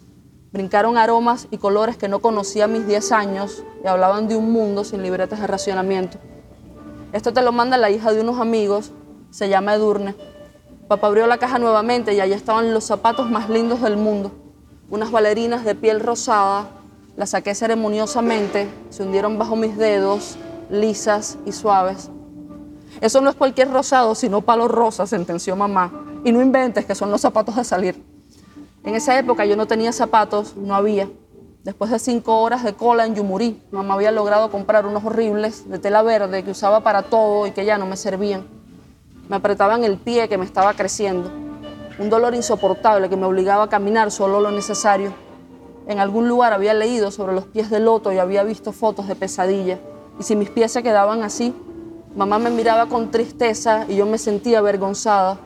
Brincaron 0.53 0.99
aromas 0.99 1.49
y 1.51 1.57
colores 1.57 1.97
que 1.97 2.09
no 2.09 2.19
conocía 2.19 2.65
a 2.65 2.69
mis 2.69 2.87
10 2.87 3.13
años 3.13 3.65
y 3.83 3.89
hablaban 3.89 4.29
de 4.29 4.37
un 4.37 4.53
mundo 4.53 4.85
sin 4.85 5.03
libretas 5.03 5.41
de 5.41 5.47
racionamiento. 5.47 6.19
Esto 7.15 7.33
te 7.33 7.41
lo 7.41 7.51
manda 7.51 7.79
la 7.79 7.89
hija 7.89 8.13
de 8.13 8.21
unos 8.21 8.41
amigos, 8.41 8.93
se 9.31 9.49
llama 9.49 9.73
Edurne. 9.73 10.36
Papá 10.89 11.09
abrió 11.09 11.27
la 11.27 11.39
caja 11.39 11.59
nuevamente 11.59 12.15
y 12.15 12.21
allí 12.21 12.33
estaban 12.33 12.73
los 12.73 12.85
zapatos 12.85 13.29
más 13.29 13.51
lindos 13.51 13.81
del 13.81 13.97
mundo. 13.97 14.31
Unas 14.89 15.11
bailarinas 15.11 15.65
de 15.65 15.75
piel 15.75 15.99
rosada, 15.99 16.69
las 17.17 17.31
saqué 17.31 17.57
ceremoniosamente, 17.57 18.69
se 18.91 19.03
hundieron 19.03 19.37
bajo 19.37 19.57
mis 19.57 19.77
dedos, 19.77 20.37
lisas 20.71 21.39
y 21.45 21.51
suaves. 21.51 22.09
Eso 23.01 23.21
no 23.21 23.31
es 23.31 23.35
cualquier 23.35 23.73
rosado, 23.73 24.15
sino 24.15 24.43
palo 24.43 24.69
rosa, 24.69 25.09
sentenció 25.09 25.57
mamá. 25.57 26.21
Y 26.25 26.31
no 26.31 26.41
inventes 26.41 26.85
que 26.87 26.95
son 26.95 27.11
los 27.11 27.21
zapatos 27.21 27.57
de 27.57 27.65
salir. 27.65 28.05
En 28.85 28.95
esa 28.95 29.19
época 29.19 29.45
yo 29.45 29.57
no 29.57 29.67
tenía 29.67 29.91
zapatos, 29.93 30.57
no 30.57 30.73
había. 30.77 31.09
Después 31.65 31.91
de 31.91 31.99
cinco 31.99 32.43
horas 32.43 32.63
de 32.63 32.75
cola 32.75 33.07
en 33.07 33.17
Yumurí, 33.17 33.61
mamá 33.73 33.95
había 33.95 34.13
logrado 34.13 34.53
comprar 34.53 34.87
unos 34.87 35.05
horribles 35.05 35.69
de 35.69 35.81
tela 35.81 36.03
verde 36.03 36.45
que 36.45 36.53
usaba 36.53 36.85
para 36.85 37.03
todo 37.03 37.49
y 37.49 37.51
que 37.51 37.65
ya 37.65 37.77
no 37.77 37.87
me 37.87 37.97
servían. 37.97 38.47
Me 39.29 39.37
apretaban 39.37 39.83
el 39.83 39.97
pie 39.97 40.29
que 40.29 40.39
me 40.39 40.45
estaba 40.45 40.75
creciendo. 40.75 41.31
Un 41.99 42.09
dolor 42.11 42.35
insoportable 42.35 43.09
que 43.09 43.17
me 43.17 43.27
obligaba 43.27 43.65
a 43.65 43.69
caminar 43.69 44.13
solo 44.13 44.41
lo 44.41 44.53
necesario. 44.53 45.13
En 45.89 45.99
algún 45.99 46.29
lugar 46.29 46.53
había 46.53 46.75
leído 46.75 47.11
sobre 47.11 47.35
los 47.35 47.45
pies 47.45 47.69
de 47.69 47.81
loto 47.81 48.13
y 48.13 48.19
había 48.19 48.45
visto 48.45 48.71
fotos 48.73 49.09
de 49.09 49.17
pesadilla. 49.17 49.81
Y 50.21 50.23
si 50.23 50.37
mis 50.37 50.51
pies 50.51 50.71
se 50.71 50.83
quedaban 50.83 51.25
así, 51.25 51.53
mamá 52.15 52.39
me 52.39 52.51
miraba 52.51 52.87
con 52.87 53.11
tristeza 53.11 53.85
y 53.89 53.97
yo 53.97 54.07
me 54.07 54.19
sentía 54.19 54.61
avergonzada. 54.61 55.39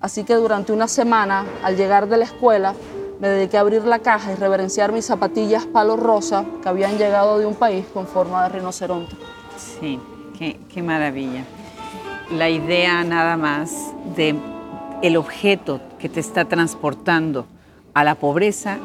Así 0.00 0.22
que 0.22 0.34
durante 0.34 0.72
una 0.72 0.86
semana, 0.86 1.44
al 1.64 1.76
llegar 1.76 2.08
de 2.08 2.18
la 2.18 2.24
escuela, 2.24 2.74
me 3.18 3.28
dediqué 3.28 3.56
a 3.56 3.60
abrir 3.60 3.84
la 3.84 3.98
caja 3.98 4.32
y 4.32 4.36
reverenciar 4.36 4.92
mis 4.92 5.06
zapatillas 5.06 5.66
palo 5.66 5.96
rosa 5.96 6.44
que 6.62 6.68
habían 6.68 6.98
llegado 6.98 7.38
de 7.38 7.46
un 7.46 7.54
país 7.54 7.84
con 7.92 8.06
forma 8.06 8.44
de 8.44 8.50
rinoceronte. 8.50 9.16
Sí, 9.56 9.98
qué, 10.38 10.60
qué 10.68 10.82
maravilla. 10.82 11.44
La 12.30 12.48
idea 12.48 13.04
nada 13.04 13.36
más 13.36 13.92
de 14.16 14.34
el 15.02 15.16
objeto 15.16 15.80
que 15.98 16.08
te 16.08 16.20
está 16.20 16.46
transportando 16.46 17.46
a 17.92 18.04
la 18.04 18.14
pobreza 18.14 18.78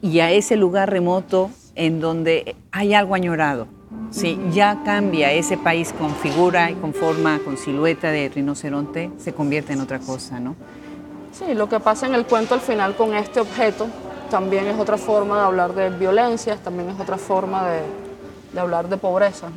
y 0.00 0.20
a 0.20 0.30
ese 0.32 0.56
lugar 0.56 0.90
remoto 0.90 1.50
en 1.74 2.00
donde 2.00 2.56
hay 2.72 2.94
algo 2.94 3.14
añorado. 3.14 3.68
Sí, 4.10 4.38
ya 4.50 4.82
cambia 4.84 5.32
ese 5.32 5.56
país 5.56 5.92
con 5.92 6.14
figura 6.16 6.70
y 6.70 6.74
con 6.74 6.92
forma, 6.92 7.38
con 7.44 7.56
silueta 7.56 8.10
de 8.10 8.28
rinoceronte, 8.28 9.10
se 9.18 9.32
convierte 9.32 9.72
en 9.72 9.80
otra 9.80 10.00
cosa, 10.00 10.40
¿no? 10.40 10.56
Sí, 11.32 11.54
lo 11.54 11.68
que 11.68 11.80
pasa 11.80 12.06
en 12.06 12.14
el 12.14 12.26
cuento 12.26 12.54
al 12.54 12.60
final 12.60 12.94
con 12.96 13.14
este 13.14 13.40
objeto 13.40 13.86
también 14.28 14.66
es 14.66 14.78
otra 14.78 14.98
forma 14.98 15.36
de 15.36 15.42
hablar 15.42 15.74
de 15.74 15.90
violencias, 15.90 16.58
también 16.60 16.90
es 16.90 17.00
otra 17.00 17.16
forma 17.16 17.68
de, 17.68 17.80
de 18.52 18.60
hablar 18.60 18.88
de 18.88 18.96
pobreza. 18.96 19.48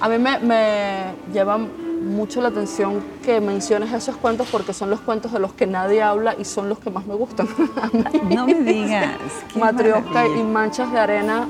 A 0.00 0.08
mí 0.08 0.18
me, 0.18 1.14
llama 1.32 1.58
mucho 2.00 2.40
la 2.40 2.48
atención 2.48 3.02
que 3.24 3.40
menciones 3.40 3.92
esos 3.92 4.16
cuentos 4.16 4.48
porque 4.50 4.72
son 4.72 4.90
los 4.90 5.00
cuentos 5.00 5.32
de 5.32 5.38
los 5.38 5.52
que 5.52 5.66
nadie 5.66 6.02
habla 6.02 6.34
y 6.38 6.44
son 6.44 6.68
los 6.68 6.78
que 6.78 6.90
más 6.90 7.06
me 7.06 7.14
gustan. 7.14 7.48
No 8.30 8.46
me 8.46 8.54
digas. 8.54 9.16
maravilla. 9.54 10.26
y 10.38 10.42
Manchas 10.42 10.90
de 10.92 10.98
Arena, 10.98 11.46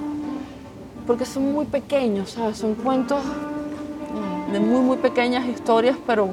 porque 1.06 1.24
son 1.24 1.52
muy 1.52 1.66
pequeños, 1.66 2.30
¿sabes? 2.32 2.58
Son 2.58 2.74
cuentos 2.74 3.20
de 4.52 4.58
muy, 4.60 4.80
muy 4.80 4.96
pequeñas 4.96 5.46
historias, 5.46 5.96
pero 6.06 6.28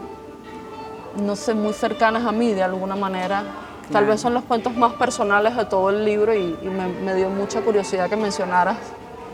no 1.23 1.35
sé, 1.35 1.53
muy 1.53 1.73
cercanas 1.73 2.25
a 2.25 2.31
mí 2.31 2.53
de 2.53 2.63
alguna 2.63 2.95
manera. 2.95 3.43
Tal 3.83 3.89
Claro. 3.91 4.07
vez 4.07 4.21
son 4.21 4.33
los 4.33 4.43
cuentos 4.43 4.75
más 4.75 4.93
personales 4.93 5.55
de 5.55 5.63
todo 5.65 5.89
el 5.91 6.03
libro 6.03 6.33
y, 6.35 6.57
y 6.61 6.67
me, 6.67 6.87
me 7.05 7.15
dio 7.15 7.29
mucha 7.29 7.61
curiosidad 7.61 8.09
que 8.09 8.17
mencionaras 8.17 8.77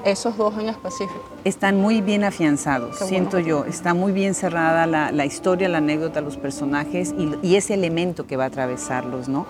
esos 0.05 0.37
dos 0.37 0.53
en 0.57 0.69
específico. 0.69 1.21
Están 1.43 1.77
muy 1.79 2.01
bien 2.01 2.23
afianzados, 2.23 2.97
Qué 2.99 3.05
siento 3.05 3.37
bueno. 3.37 3.47
yo. 3.47 3.65
Está 3.65 3.93
muy 3.93 4.11
bien 4.11 4.33
cerrada 4.33 4.85
la, 4.87 5.11
la 5.11 5.25
historia, 5.25 5.69
la 5.69 5.77
anécdota, 5.79 6.21
los 6.21 6.37
personajes 6.37 7.13
y, 7.17 7.29
y 7.41 7.55
ese 7.55 7.73
elemento 7.73 8.25
que 8.27 8.35
va 8.37 8.45
a 8.45 8.47
atravesarlos, 8.47 9.27
¿no? 9.29 9.45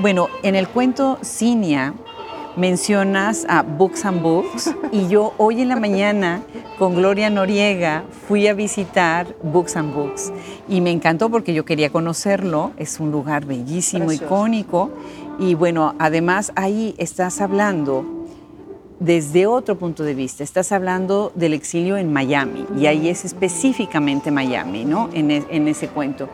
Bueno, 0.00 0.28
en 0.42 0.56
el 0.56 0.68
cuento 0.68 1.18
Cinia 1.24 1.94
mencionas 2.56 3.44
a 3.48 3.62
Books 3.62 4.04
and 4.06 4.22
Books 4.22 4.74
y 4.90 5.08
yo 5.08 5.34
hoy 5.36 5.60
en 5.60 5.68
la 5.68 5.76
mañana 5.76 6.40
con 6.78 6.94
Gloria 6.94 7.28
Noriega 7.28 8.04
fui 8.28 8.46
a 8.48 8.54
visitar 8.54 9.26
Books 9.42 9.76
and 9.76 9.94
Books 9.94 10.32
y 10.68 10.80
me 10.80 10.90
encantó 10.90 11.28
porque 11.30 11.52
yo 11.54 11.64
quería 11.64 11.90
conocerlo. 11.90 12.72
Es 12.78 12.98
un 12.98 13.10
lugar 13.10 13.44
bellísimo, 13.44 14.06
Precioso. 14.06 14.24
icónico 14.24 14.90
y 15.38 15.54
bueno, 15.54 15.94
además 15.98 16.52
ahí 16.56 16.94
estás 16.98 17.40
hablando 17.42 18.04
desde 19.00 19.46
otro 19.46 19.76
punto 19.78 20.02
de 20.02 20.14
vista. 20.14 20.42
Estás 20.42 20.72
hablando 20.72 21.32
del 21.34 21.52
exilio 21.52 21.96
en 21.96 22.12
Miami 22.12 22.66
y 22.78 22.86
ahí 22.86 23.08
es 23.08 23.24
específicamente 23.24 24.30
Miami, 24.30 24.84
¿no? 24.84 25.10
En, 25.12 25.30
e- 25.30 25.44
en 25.50 25.68
ese 25.68 25.88
cuento. 25.88 26.28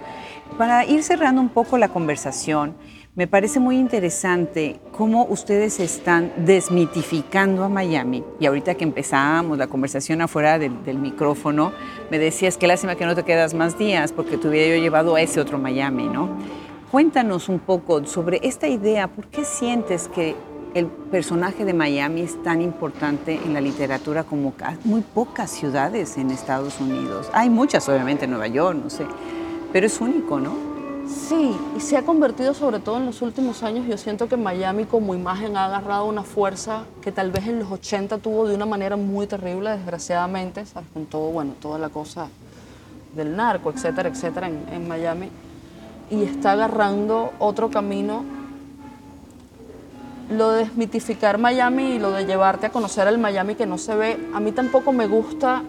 Para 0.59 0.85
ir 0.85 1.03
cerrando 1.03 1.41
un 1.41 1.49
poco 1.49 1.79
la 1.79 1.89
conversación, 1.89 2.75
me 3.15 3.27
parece 3.27 3.61
muy 3.61 3.77
interesante 3.77 4.81
cómo 4.91 5.27
ustedes 5.27 5.81
están 5.81 6.33
desmitificando 6.37 7.65
a 7.65 7.69
Miami. 7.69 8.25
Y 8.41 8.47
ahorita 8.47 8.75
que 8.75 8.85
empezábamos 8.85 9.59
la 9.59 9.67
conversación 9.67 10.23
afuera 10.23 10.59
del, 10.59 10.83
del 10.85 10.99
micrófono, 10.99 11.73
me 12.11 12.19
decías 12.19 12.57
que 12.57 12.67
lástima 12.67 12.95
que 12.95 13.05
no 13.05 13.15
te 13.15 13.23
quedas 13.23 13.55
más 13.55 13.79
días 13.79 14.13
porque 14.13 14.39
te 14.39 14.49
hubiera 14.49 14.75
yo 14.77 14.83
llevado 14.83 15.15
a 15.15 15.21
ese 15.21 15.41
otro 15.41 15.59
Miami, 15.59 16.09
¿no? 16.09 16.31
Cuéntanos 16.91 17.49
un 17.49 17.59
poco 17.59 18.05
sobre 18.07 18.41
esta 18.43 18.69
idea. 18.69 19.09
¿Por 19.09 19.27
qué 19.29 19.45
sientes 19.45 20.09
que 20.09 20.35
el 20.75 20.87
personaje 20.87 21.65
de 21.65 21.75
Miami 21.75 22.23
es 22.23 22.43
tan 22.43 22.63
importante 22.63 23.41
en 23.45 23.55
la 23.55 23.61
literatura 23.61 24.25
como 24.25 24.55
muy 24.85 25.03
pocas 25.03 25.51
ciudades 25.51 26.17
en 26.17 26.31
Estados 26.31 26.81
Unidos? 26.81 27.29
Hay 27.33 27.51
muchas, 27.51 27.89
obviamente, 27.89 28.25
en 28.25 28.31
Nueva 28.31 28.49
York, 28.49 28.79
no 28.83 28.91
sé, 28.91 29.07
pero 29.73 29.87
es 29.87 30.01
único, 30.01 30.41
¿no? 30.41 30.73
Sí, 31.07 31.57
y 31.77 31.81
se 31.81 31.97
ha 31.97 32.03
convertido 32.03 32.55
sobre 32.55 32.79
todo 32.79 32.97
en 32.97 33.07
los 33.07 33.23
últimos 33.23 33.63
años, 33.63 33.87
yo 33.87 33.99
siento 33.99 34.29
que 34.29 34.37
Miami 34.37 34.85
como 34.85 35.15
imagen 35.15 35.57
ha 35.57 35.67
agarrado 35.67 36.07
una 36.07 36.23
fuerza 36.23 36.85
que 37.03 37.11
tal 37.11 37.33
vez 37.33 37.47
en 37.49 37.59
los 37.59 37.71
80 37.71 38.19
tuvo 38.19 38.47
de 38.47 38.55
una 38.55 38.67
manera 38.67 38.97
muy 38.97 39.27
terrible, 39.27 39.71
desgraciadamente, 39.71 40.65
¿sabes? 40.65 40.89
con 40.95 41.07
todo, 41.07 41.31
bueno, 41.31 41.55
toda 41.61 41.79
la 41.79 41.89
cosa 41.89 42.29
del 43.15 43.37
narco, 43.37 43.71
etcétera, 43.71 44.09
etcétera, 44.09 44.49
en, 44.49 44.65
en 44.73 44.89
Miami, 44.89 45.29
y 46.11 46.23
está 46.23 46.53
agarrando 46.53 47.33
otro 47.39 47.71
camino. 47.71 48.42
Lo 50.33 50.51
de 50.53 50.65
desmitificar 50.65 51.39
Miami 51.39 51.93
y 51.95 51.99
lo 51.99 52.11
de 52.13 52.25
llevarte 52.25 52.67
a 52.67 52.71
conocer 52.71 53.07
el 53.09 53.19
Miami 53.19 53.55
que 53.55 53.67
no 53.67 53.77
se 53.77 53.95
ve, 53.95 54.19
a 54.35 54.41
mí 54.41 54.53
tampoco 54.53 54.93
me 54.93 55.07
gusta 55.07 55.63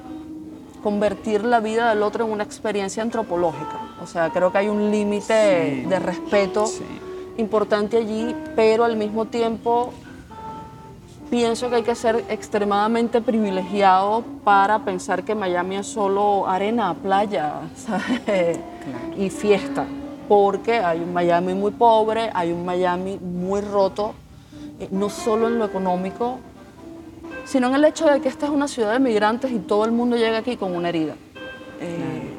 convertir 0.81 1.43
la 1.43 1.59
vida 1.59 1.89
del 1.89 2.03
otro 2.03 2.25
en 2.25 2.31
una 2.31 2.43
experiencia 2.43 3.03
antropológica. 3.03 3.79
O 4.01 4.07
sea, 4.07 4.29
creo 4.31 4.51
que 4.51 4.57
hay 4.59 4.69
un 4.69 4.89
límite 4.91 5.81
Sí. 5.83 5.89
de 5.89 5.99
respeto 5.99 6.65
Sí. 6.67 6.83
importante 7.37 7.97
allí, 7.97 8.35
pero 8.55 8.83
al 8.83 8.95
mismo 8.95 9.25
tiempo 9.25 9.91
pienso 11.29 11.69
que 11.69 11.77
hay 11.77 11.83
que 11.83 11.95
ser 11.95 12.23
extremadamente 12.29 13.21
privilegiado 13.21 14.23
para 14.43 14.79
pensar 14.79 15.23
que 15.23 15.35
Miami 15.35 15.77
es 15.77 15.87
solo 15.87 16.47
arena, 16.47 16.93
playa 16.93 17.53
¿sabes? 17.75 18.59
y 19.17 19.29
fiesta, 19.29 19.85
porque 20.27 20.79
hay 20.79 20.99
un 20.99 21.11
Miami 21.13 21.53
muy 21.53 21.71
pobre, 21.71 22.29
hay 22.33 22.51
un 22.51 22.63
Miami 22.65 23.17
muy 23.19 23.61
roto, 23.61 24.13
no 24.91 25.09
solo 25.09 25.47
en 25.47 25.59
lo 25.59 25.65
económico, 25.65 26.39
sino 27.45 27.67
en 27.67 27.75
el 27.75 27.85
hecho 27.85 28.05
de 28.05 28.21
que 28.21 28.29
esta 28.29 28.45
es 28.45 28.51
una 28.51 28.67
ciudad 28.67 28.93
de 28.93 28.99
migrantes 28.99 29.51
y 29.51 29.59
todo 29.59 29.85
el 29.85 29.91
mundo 29.91 30.15
llega 30.15 30.39
aquí 30.39 30.57
con 30.57 30.75
una 30.75 30.89
herida, 30.89 31.15
eh, 31.79 32.33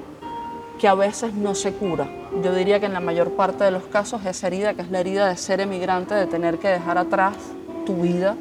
que 0.79 0.89
a 0.89 0.95
veces 0.95 1.35
no 1.35 1.55
se 1.55 1.73
cura. 1.73 2.09
Yo 2.43 2.55
diría 2.55 2.81
que 2.81 2.87
en 2.87 2.95
la 2.95 3.01
mayor 3.01 3.33
parte 3.33 3.65
de 3.65 3.71
los 3.71 3.85
casos 3.85 4.25
esa 4.25 4.47
herida, 4.47 4.75
que 4.75 4.83
es 4.83 4.91
la 4.91 5.01
herida 5.01 5.29
de 5.29 5.37
ser 5.37 5.61
emigrante, 5.61 6.15
de 6.15 6.27
tener 6.27 6.59
que 6.59 6.69
dejar 6.69 6.99
atrás 6.99 7.35
tu 7.87 7.97
vida, 7.97 8.37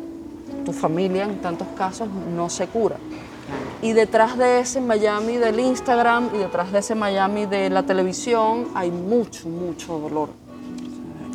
tu 0.65 0.73
familia, 0.73 1.23
en 1.23 1.39
tantos 1.41 1.67
casos, 1.77 2.07
no 2.35 2.49
se 2.49 2.67
cura. 2.67 2.97
Y 3.81 3.91
detrás 3.91 4.37
de 4.37 4.61
ese 4.61 4.79
Miami 4.79 5.35
del 5.35 5.59
Instagram 5.59 6.29
y 6.33 6.37
detrás 6.37 6.71
de 6.71 6.79
ese 6.79 6.95
Miami 6.95 7.45
de 7.45 7.69
la 7.69 7.83
televisión 7.83 8.69
hay 8.73 8.89
mucho, 8.89 9.49
mucho 9.49 9.99
dolor. 9.99 10.42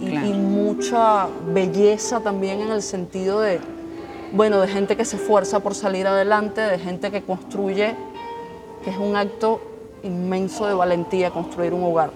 Y, 0.01 0.11
Claro. 0.11 0.27
y 0.27 0.33
mucha 0.33 1.27
belleza 1.53 2.21
también 2.21 2.61
en 2.61 2.71
el 2.71 2.83
sentido 2.83 3.41
de, 3.41 3.59
bueno, 4.33 4.61
de 4.61 4.69
gente 4.69 4.97
que 4.97 5.05
se 5.05 5.17
esfuerza 5.17 5.61
por 5.61 5.75
salir 5.75 6.07
adelante, 6.07 6.61
de 6.61 6.79
gente 6.79 7.11
que 7.11 7.23
construye, 7.23 7.95
que 8.85 8.91
es 8.91 8.97
un 8.97 9.17
acto 9.17 9.61
inmenso 10.05 10.67
de 10.67 10.75
valentía 10.75 11.31
construir 11.31 11.75
un 11.75 11.83
hogar 11.83 12.11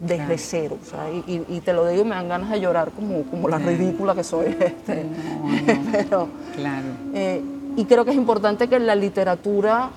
desde 0.00 0.16
Claro. 0.24 0.34
cero. 0.38 0.78
o 0.80 0.84
sea, 0.88 1.10
y, 1.26 1.60
te 1.60 1.72
lo 1.72 1.86
digo 1.86 2.02
y 2.02 2.04
me 2.04 2.14
dan 2.14 2.28
ganas 2.28 2.50
de 2.50 2.60
llorar 2.60 2.90
como, 2.92 3.22
como 3.24 3.48
la 3.48 3.58
ridícula 3.58 4.14
que 4.14 4.24
soy. 4.24 4.56
Este. 4.58 5.04
Pero, 5.92 6.28
Claro. 6.56 6.86
eh, 7.14 7.42
y 7.76 7.84
creo 7.84 8.04
que 8.04 8.12
es 8.12 8.16
importante 8.16 8.68
que 8.68 8.78
la 8.78 8.94
literatura 8.94 9.90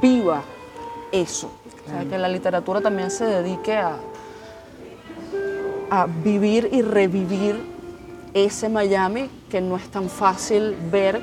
viva 0.00 0.42
eso. 1.12 1.50
O 1.86 1.90
sea, 1.90 2.04
que 2.04 2.16
la 2.18 2.28
literatura 2.28 2.80
también 2.80 3.10
se 3.10 3.24
dedique 3.26 3.76
a, 3.76 3.96
a 5.94 6.06
vivir 6.06 6.70
y 6.72 6.82
revivir 6.82 7.56
ese 8.34 8.68
Miami 8.68 9.28
que 9.48 9.60
no 9.60 9.76
es 9.76 9.84
tan 9.84 10.08
fácil 10.08 10.74
ver, 10.90 11.20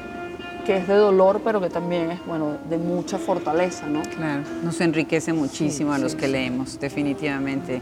que 0.66 0.78
es 0.78 0.88
de 0.88 0.96
dolor, 0.96 1.42
pero 1.44 1.60
que 1.60 1.70
también 1.70 2.12
es, 2.12 2.26
bueno, 2.26 2.58
de 2.70 2.78
mucha 2.78 3.18
fortaleza, 3.18 3.88
¿no? 3.88 4.02
Claro, 4.02 4.44
nos 4.64 4.80
enriquece 4.80 5.34
muchísimo 5.34 5.92
a 5.92 5.98
los 5.98 6.14
sí, 6.14 6.18
que 6.18 6.28
sí. 6.28 6.32
leemos, 6.32 6.80
definitivamente. 6.80 7.82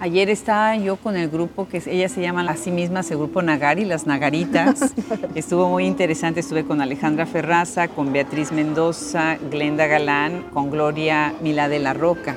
Ayer 0.00 0.28
estaba 0.28 0.76
yo 0.76 0.96
con 0.96 1.16
el 1.16 1.28
grupo 1.28 1.68
que 1.68 1.80
ella 1.86 2.08
se 2.08 2.20
llama 2.20 2.42
a 2.50 2.56
sí 2.56 2.72
misma 2.72 3.00
el 3.08 3.16
grupo 3.16 3.40
Nagari, 3.42 3.84
las 3.84 4.06
Nagaritas. 4.06 4.92
Estuvo 5.36 5.68
muy 5.68 5.86
interesante, 5.86 6.40
estuve 6.40 6.64
con 6.64 6.80
Alejandra 6.80 7.26
Ferraza, 7.26 7.86
con 7.86 8.12
Beatriz 8.12 8.50
Mendoza, 8.50 9.36
Glenda 9.50 9.86
Galán, 9.86 10.46
con 10.52 10.70
Gloria 10.70 11.32
Milá 11.40 11.68
de 11.68 11.78
la 11.78 11.94
Roca. 11.94 12.36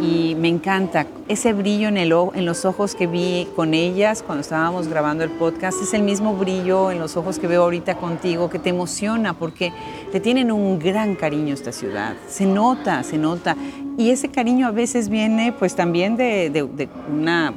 Y 0.00 0.34
me 0.34 0.48
encanta 0.48 1.06
ese 1.28 1.52
brillo 1.52 1.88
en, 1.88 1.96
el, 1.96 2.12
en 2.34 2.46
los 2.46 2.64
ojos 2.64 2.94
que 2.94 3.06
vi 3.06 3.46
con 3.54 3.74
ellas 3.74 4.22
cuando 4.22 4.40
estábamos 4.40 4.88
grabando 4.88 5.24
el 5.24 5.30
podcast. 5.30 5.76
Es 5.82 5.92
el 5.94 6.02
mismo 6.02 6.34
brillo 6.34 6.90
en 6.90 6.98
los 6.98 7.16
ojos 7.16 7.38
que 7.38 7.46
veo 7.46 7.62
ahorita 7.64 7.96
contigo, 7.96 8.48
que 8.48 8.58
te 8.58 8.70
emociona 8.70 9.34
porque 9.34 9.72
te 10.12 10.20
tienen 10.20 10.50
un 10.50 10.78
gran 10.78 11.16
cariño 11.16 11.52
esta 11.54 11.72
ciudad. 11.72 12.14
Se 12.28 12.46
nota, 12.46 13.02
se 13.02 13.18
nota. 13.18 13.56
Y 13.98 14.10
ese 14.10 14.28
cariño 14.28 14.66
a 14.66 14.70
veces 14.70 15.08
viene 15.08 15.52
pues 15.52 15.74
también 15.76 16.16
de, 16.16 16.48
de- 16.50 16.64
de 16.64 16.88
una 17.12 17.52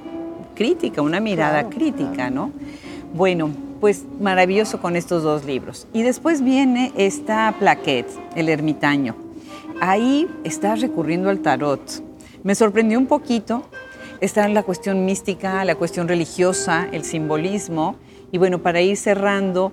crítica, 0.56 1.02
una 1.02 1.20
mirada 1.20 1.62
Claro, 1.64 1.76
crítica, 1.78 2.30
¿no? 2.30 2.52
Bueno, 3.14 3.50
pues 3.80 4.04
maravilloso 4.20 4.80
con 4.82 4.96
estos 4.96 5.24
dos 5.24 5.46
libros. 5.46 5.88
Y 5.94 6.04
después 6.04 6.44
viene 6.44 6.92
esta 6.98 7.54
plaquette, 7.58 8.10
El 8.36 8.50
ermitaño. 8.50 9.16
Ahí 9.82 10.28
estás 10.44 10.82
recurriendo 10.82 11.30
al 11.30 11.40
tarot. 11.40 11.82
Me 12.44 12.56
sorprendió 12.56 13.00
un 13.00 13.08
poquito. 13.08 13.64
Está 14.20 14.48
la 14.50 14.64
cuestión 14.64 15.06
mística, 15.06 15.64
la 15.64 15.76
cuestión 15.76 16.08
religiosa, 16.10 16.88
el 16.92 17.06
simbolismo. 17.06 17.96
Y 18.32 18.38
bueno, 18.38 18.60
para 18.60 18.82
ir 18.82 18.98
cerrando, 18.98 19.72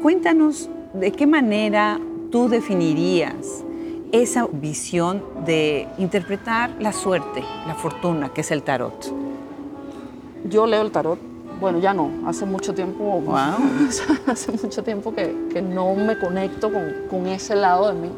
cuéntanos 0.00 0.70
de 0.92 1.10
qué 1.10 1.26
manera 1.26 1.98
tú 2.30 2.48
definirías 2.48 3.64
esa 4.12 4.46
visión 4.46 5.24
de 5.44 5.88
interpretar 5.98 6.70
la 6.78 6.92
suerte, 6.92 7.42
la 7.66 7.74
fortuna, 7.74 8.28
que 8.32 8.42
es 8.42 8.50
el 8.52 8.62
tarot. 8.62 9.12
Yo 10.48 10.66
leo 10.66 10.82
el 10.82 10.92
tarot. 10.92 11.18
Bueno, 11.60 11.78
ya 11.78 11.94
no, 11.94 12.10
hace 12.26 12.46
mucho 12.46 12.74
tiempo, 12.74 13.20
Wow. 13.20 13.36
hace 14.26 14.52
mucho 14.52 14.82
tiempo 14.84 15.12
que, 15.14 15.34
que 15.52 15.62
no 15.62 15.94
me 15.94 16.18
conecto 16.18 16.72
con, 16.72 16.92
con 17.10 17.26
ese 17.26 17.56
lado 17.56 17.92
de 17.92 18.00
mí. 18.00 18.10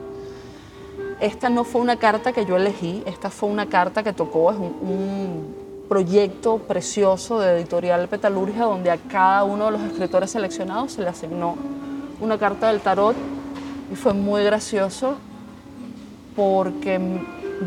Esta 1.21 1.49
no 1.49 1.65
fue 1.65 1.81
una 1.81 1.97
carta 1.97 2.33
que 2.33 2.45
yo 2.45 2.57
elegí, 2.57 3.03
esta 3.07 3.31
fue 3.31 3.49
una 3.49 3.67
carta 3.67 4.03
que 4.03 4.13
tocó, 4.13 4.51
es 4.51 4.59
un, 4.59 5.67
proyecto 5.89 6.59
precioso 6.59 7.39
de 7.39 7.53
editorial 7.53 8.09
Petalurgia 8.09 8.65
donde 8.65 8.91
a 8.91 8.97
cada 8.97 9.45
uno 9.45 9.67
de 9.67 9.71
los 9.71 9.83
escritores 9.83 10.33
seleccionados 10.33 10.93
se 10.93 11.03
le 11.03 11.09
asignó 11.09 11.55
una 12.21 12.37
carta 12.39 12.67
del 12.69 12.81
tarot 12.81 13.15
y 13.93 13.95
fue 13.95 14.13
muy 14.13 14.43
gracioso 14.43 15.15
porque 16.35 17.01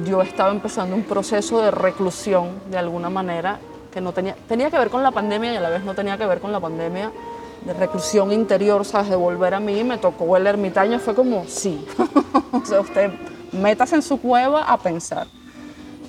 yo 0.06 0.22
estaba 0.22 0.52
empezando 0.52 0.97
un 0.97 1.04
proceso 1.04 1.62
de 1.62 1.72
reclusión 1.72 2.60
de 2.70 2.78
alguna 2.78 3.10
manera 3.10 3.58
que 3.89 4.02
no 4.02 4.12
tenía, 4.12 4.36
tenía 4.50 4.70
que 4.70 4.78
ver 4.78 4.89
con 4.89 5.02
la 5.02 5.12
pandemia 5.12 5.54
y 5.54 5.56
a 5.56 5.62
la 5.62 5.70
vez 5.70 5.86
no 5.86 5.95
tenía 5.95 6.18
que 6.18 6.26
ver 6.26 6.41
con 6.41 6.52
la 6.52 6.60
pandemia, 6.60 7.12
de 7.66 7.74
reclusión 7.74 8.32
interior, 8.32 8.86
¿sabes? 8.86 9.10
De 9.10 9.16
volver 9.16 9.54
a 9.54 9.60
mí, 9.60 9.84
me 9.84 9.97
tocó 9.97 10.38
el 10.38 10.47
ermitaño, 10.47 11.00
fue 11.00 11.16
como, 11.16 11.45
sí, 11.47 11.86
o 12.52 12.66
sea, 12.66 12.82
usted 12.82 13.12
métase 13.52 13.95
en 13.95 14.02
su 14.02 14.20
cueva 14.20 14.64
a 14.64 14.78
pensar. 14.78 15.28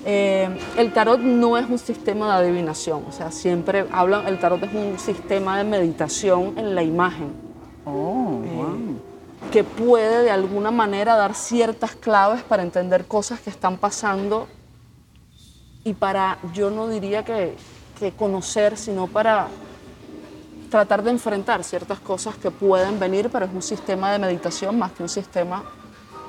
Eh, 0.03 0.49
el 0.77 0.91
tarot 0.93 1.19
no 1.19 1.57
es 1.57 1.69
un 1.69 1.77
sistema 1.77 2.27
de 2.27 2.45
adivinación, 2.47 3.03
o 3.07 3.11
sea, 3.11 3.31
siempre 3.31 3.85
hablan, 3.91 4.27
el 4.27 4.39
tarot 4.39 4.63
es 4.63 4.73
un 4.73 4.97
sistema 4.97 5.59
de 5.59 5.63
meditación 5.63 6.57
en 6.57 6.73
la 6.73 6.81
imagen 6.81 7.51
Oh, 7.85 8.41
wow. 8.53 8.77
que 9.51 9.63
puede 9.63 10.23
de 10.23 10.29
alguna 10.31 10.69
manera 10.69 11.15
dar 11.15 11.33
ciertas 11.33 11.95
claves 11.95 12.43
para 12.43 12.61
entender 12.61 13.05
cosas 13.05 13.39
que 13.39 13.49
están 13.49 13.77
pasando 13.77 14.47
y 15.83 15.93
para, 15.93 16.37
yo 16.53 16.69
no 16.69 16.87
diría 16.87 17.25
que, 17.25 17.55
que 17.99 18.11
conocer, 18.11 18.77
sino 18.77 19.07
para 19.07 19.47
tratar 20.69 21.03
de 21.03 21.09
enfrentar 21.09 21.63
ciertas 21.63 21.99
cosas 21.99 22.35
que 22.35 22.51
pueden 22.51 22.99
venir, 22.99 23.29
pero 23.31 23.45
es 23.45 23.53
un 23.53 23.63
sistema 23.63 24.11
de 24.11 24.19
meditación 24.19 24.77
más 24.77 24.91
que 24.91 25.01
un 25.03 25.09
sistema 25.09 25.63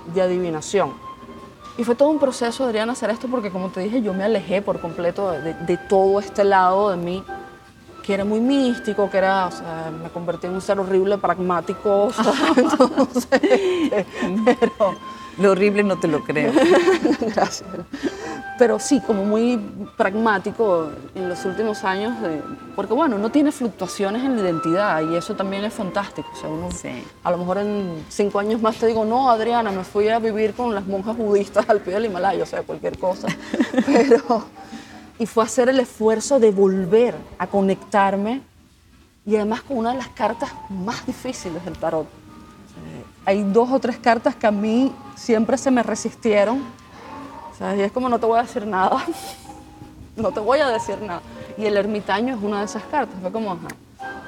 de 0.06 0.22
adivinación. 0.22 0.92
Y 1.78 1.84
fue 1.84 1.94
todo 1.94 2.10
un 2.10 2.18
proceso, 2.18 2.64
Adriana, 2.64 2.92
hacer 2.92 3.10
esto 3.10 3.28
porque, 3.28 3.50
como 3.50 3.70
te 3.70 3.80
dije, 3.80 4.02
yo 4.02 4.12
me 4.12 4.24
alejé 4.24 4.60
por 4.60 4.80
completo 4.80 5.30
de, 5.30 5.76
todo 5.88 6.20
este 6.20 6.44
lado 6.44 6.90
de 6.90 6.96
mí, 6.98 7.24
que 8.02 8.12
era 8.14 8.24
muy 8.24 8.40
místico, 8.40 9.08
que 9.08 9.18
era, 9.18 9.46
o 9.46 9.50
sea, 9.50 9.90
me 10.02 10.10
convertí 10.10 10.46
en 10.46 10.54
un 10.54 10.60
ser 10.60 10.78
horrible, 10.78 11.16
pragmático, 11.16 12.04
o 12.06 12.12
sea, 12.12 12.34
entonces, 12.56 13.26
pero, 14.44 14.94
Lo 15.38 15.52
horrible 15.52 15.82
no 15.82 15.98
te 15.98 16.08
lo 16.08 16.22
creo. 16.22 16.52
gracias. 17.20 17.64
Pero 18.58 18.78
sí, 18.78 19.00
como 19.00 19.24
muy 19.24 19.56
pragmático 19.96 20.90
en 21.14 21.28
los 21.28 21.44
últimos 21.44 21.82
años, 21.84 22.20
de- 22.20 22.42
porque 22.76 22.92
bueno, 22.92 23.18
no 23.18 23.30
tiene 23.30 23.50
fluctuaciones 23.50 24.22
en 24.22 24.36
la 24.36 24.42
identidad 24.42 25.02
y 25.02 25.16
eso 25.16 25.34
también 25.34 25.64
es 25.64 25.72
fantástico. 25.72 26.28
O 26.32 26.36
sea, 26.40 26.48
uno, 26.50 26.70
Sí. 26.70 27.02
a 27.24 27.30
lo 27.30 27.38
mejor 27.38 27.58
en 27.58 28.04
cinco 28.08 28.38
años 28.38 28.60
más 28.60 28.76
te 28.76 28.86
digo, 28.86 29.04
no, 29.04 29.30
Adriana, 29.30 29.72
me 29.72 29.84
fui 29.84 30.08
a 30.08 30.18
vivir 30.18 30.54
con 30.54 30.74
las 30.74 30.86
monjas 30.86 31.16
budistas 31.16 31.68
al 31.68 31.80
pie 31.80 31.94
del 31.94 32.04
Himalaya, 32.06 32.42
o 32.42 32.46
sea, 32.46 32.62
cualquier 32.62 32.98
cosa. 32.98 33.26
Pero, 33.86 34.44
y 35.18 35.26
fue 35.26 35.44
hacer 35.44 35.68
el 35.68 35.80
esfuerzo 35.80 36.38
de 36.38 36.50
volver 36.50 37.14
a 37.38 37.46
conectarme 37.46 38.42
y 39.24 39.36
además 39.36 39.62
con 39.62 39.78
una 39.78 39.92
de 39.92 39.98
las 39.98 40.08
cartas 40.08 40.50
más 40.68 41.06
difíciles 41.06 41.64
del 41.64 41.78
tarot. 41.78 42.06
Hay 43.24 43.44
dos 43.44 43.70
o 43.70 43.78
tres 43.78 43.96
cartas 43.98 44.34
que 44.34 44.46
a 44.46 44.50
mí 44.50 44.92
siempre 45.14 45.56
se 45.56 45.70
me 45.70 45.82
resistieron. 45.82 46.60
Y 47.76 47.80
es 47.80 47.92
como 47.92 48.08
no 48.08 48.18
te 48.18 48.26
voy 48.26 48.38
a 48.38 48.42
decir 48.42 48.66
nada, 48.66 49.04
no 50.16 50.32
te 50.32 50.40
voy 50.40 50.58
a 50.58 50.68
decir 50.68 51.00
nada. 51.00 51.22
Y 51.56 51.64
el 51.64 51.76
ermitaño 51.76 52.34
es 52.34 52.42
una 52.42 52.58
de 52.58 52.64
esas 52.64 52.82
cartas, 52.84 53.14
fue 53.20 53.30
como, 53.30 53.52
ajá, 53.52 53.68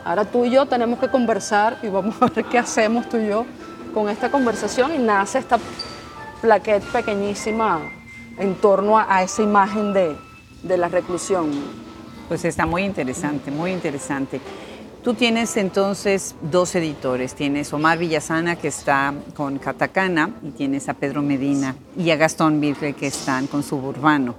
ahora 0.04 0.24
tú 0.24 0.44
y 0.44 0.50
yo 0.50 0.66
tenemos 0.66 0.98
que 0.98 1.08
conversar 1.08 1.78
y 1.82 1.88
vamos 1.88 2.14
a 2.20 2.26
ver 2.26 2.44
qué 2.44 2.58
hacemos 2.58 3.08
tú 3.08 3.16
y 3.16 3.28
yo 3.28 3.44
con 3.92 4.08
esta 4.08 4.30
conversación 4.30 4.94
y 4.94 4.98
nace 4.98 5.38
esta 5.38 5.58
plaqueta 6.40 6.86
pequeñísima 6.92 7.80
en 8.38 8.54
torno 8.56 8.98
a, 8.98 9.22
esa 9.22 9.42
imagen 9.42 9.92
de, 9.92 10.16
de 10.62 10.76
la 10.76 10.88
reclusión. 10.88 11.50
Pues 12.28 12.44
está 12.44 12.66
muy 12.66 12.84
interesante, 12.84 13.50
muy 13.50 13.72
interesante. 13.72 14.40
Tú 15.04 15.12
tienes 15.12 15.58
entonces 15.58 16.34
dos 16.40 16.74
editores, 16.74 17.34
tienes 17.34 17.70
Omar 17.74 17.98
Villasana 17.98 18.56
que 18.56 18.68
está 18.68 19.12
con 19.34 19.58
Catacana 19.58 20.30
y 20.42 20.52
tienes 20.52 20.88
a 20.88 20.94
Pedro 20.94 21.20
Medina 21.20 21.76
y 21.94 22.10
a 22.10 22.16
Gastón 22.16 22.58
Virre 22.58 22.94
que 22.94 23.08
están 23.08 23.46
con 23.46 23.62
Suburbano. 23.62 24.34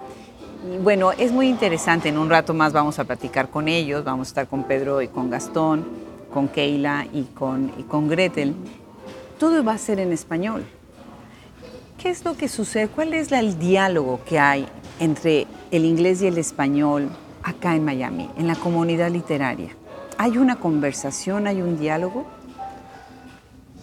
Y 0.73 0.79
bueno, 0.79 1.11
es 1.11 1.31
muy 1.31 1.49
interesante, 1.49 2.09
en 2.09 2.17
un 2.17 2.31
rato 2.31 2.55
más 2.55 2.73
vamos 2.73 2.97
a 2.97 3.03
platicar 3.03 3.51
con 3.51 3.67
ellos, 3.67 4.03
vamos 4.03 4.27
a 4.27 4.29
estar 4.29 4.47
con 4.47 4.63
Pedro 4.63 5.03
y 5.03 5.07
con 5.07 5.29
Gastón, 5.29 5.85
con 6.33 6.47
Keila 6.47 7.05
y 7.13 7.25
con, 7.25 7.71
y 7.77 7.83
con 7.83 8.09
Gretel. 8.09 8.55
Todo 9.37 9.63
va 9.63 9.73
a 9.73 9.77
ser 9.77 9.99
en 9.99 10.11
español. 10.11 10.65
¿Qué 11.99 12.09
es 12.09 12.25
lo 12.25 12.35
que 12.35 12.47
sucede? 12.47 12.87
¿Cuál 12.87 13.13
es 13.13 13.31
el 13.31 13.59
diálogo 13.59 14.19
que 14.27 14.39
hay 14.39 14.67
entre 14.99 15.45
el 15.69 15.85
inglés 15.85 16.23
y 16.23 16.25
el 16.25 16.39
español 16.39 17.11
acá 17.43 17.75
en 17.75 17.85
Miami, 17.85 18.31
en 18.35 18.47
la 18.47 18.55
comunidad 18.55 19.11
literaria? 19.11 19.69
¿Hay 20.17 20.37
una 20.37 20.55
conversación, 20.55 21.45
hay 21.45 21.61
un 21.61 21.77
diálogo? 21.77 22.23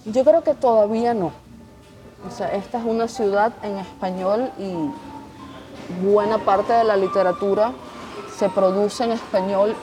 Yo 0.06 0.24
creo 0.24 0.42
que 0.42 0.54
todavía 0.54 1.12
no. 1.12 1.32
O 2.26 2.30
sea, 2.30 2.54
esta 2.54 2.78
es 2.78 2.84
una 2.84 3.06
ciudad 3.06 3.52
en 3.62 3.76
español 3.76 4.50
y 4.58 4.72
buena 6.02 6.38
parte 6.38 6.72
de 6.72 6.84
la 6.84 6.96
literatura 6.96 7.72
se 8.38 8.48
produce 8.48 9.04
en 9.04 9.12
español. 9.12 9.74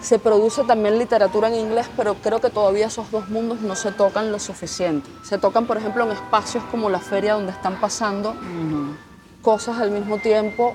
Se 0.00 0.18
produce 0.18 0.62
también 0.64 0.98
literatura 0.98 1.48
en 1.48 1.54
inglés, 1.54 1.88
pero 1.96 2.14
creo 2.14 2.40
que 2.40 2.50
todavía 2.50 2.86
esos 2.86 3.10
dos 3.10 3.28
mundos 3.28 3.60
no 3.60 3.74
se 3.74 3.90
tocan 3.90 4.30
lo 4.30 4.38
suficiente. 4.38 5.10
Se 5.24 5.38
tocan, 5.38 5.66
por 5.66 5.76
ejemplo, 5.76 6.04
en 6.04 6.12
espacios 6.12 6.62
como 6.70 6.88
la 6.88 6.98
feria 7.00 7.34
donde 7.34 7.52
están 7.52 7.80
pasando 7.80 8.34
cosas 9.42 9.80
al 9.80 9.90
mismo 9.90 10.18
tiempo. 10.18 10.74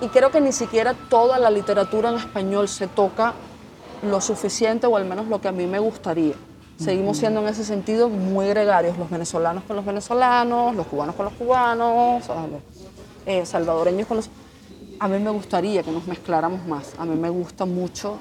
Y 0.00 0.08
creo 0.08 0.30
que 0.30 0.40
ni 0.40 0.52
siquiera 0.52 0.94
toda 1.08 1.38
la 1.38 1.50
literatura 1.50 2.10
en 2.10 2.16
español 2.16 2.68
se 2.68 2.86
toca 2.86 3.34
lo 4.02 4.20
suficiente 4.20 4.86
o 4.86 4.96
al 4.96 5.04
menos 5.04 5.28
lo 5.28 5.40
que 5.40 5.48
a 5.48 5.52
mí 5.52 5.66
me 5.66 5.78
gustaría. 5.78 6.34
Seguimos 6.78 7.18
siendo 7.18 7.40
en 7.40 7.48
ese 7.48 7.64
sentido 7.64 8.08
muy 8.08 8.48
gregarios, 8.48 8.98
los 8.98 9.08
venezolanos 9.08 9.62
con 9.64 9.76
los 9.76 9.84
venezolanos, 9.84 10.74
los 10.74 10.86
cubanos 10.86 11.14
con 11.14 11.26
los 11.26 11.34
cubanos, 11.34 12.26
los 12.26 12.36
eh, 13.26 13.46
salvadoreños 13.46 14.08
con 14.08 14.16
los... 14.16 14.30
A 14.98 15.08
mí 15.08 15.18
me 15.18 15.30
gustaría 15.30 15.82
que 15.82 15.90
nos 15.90 16.06
mezcláramos 16.06 16.66
más. 16.66 16.94
A 16.98 17.04
mí 17.04 17.16
me 17.16 17.28
gusta 17.28 17.64
mucho, 17.66 18.16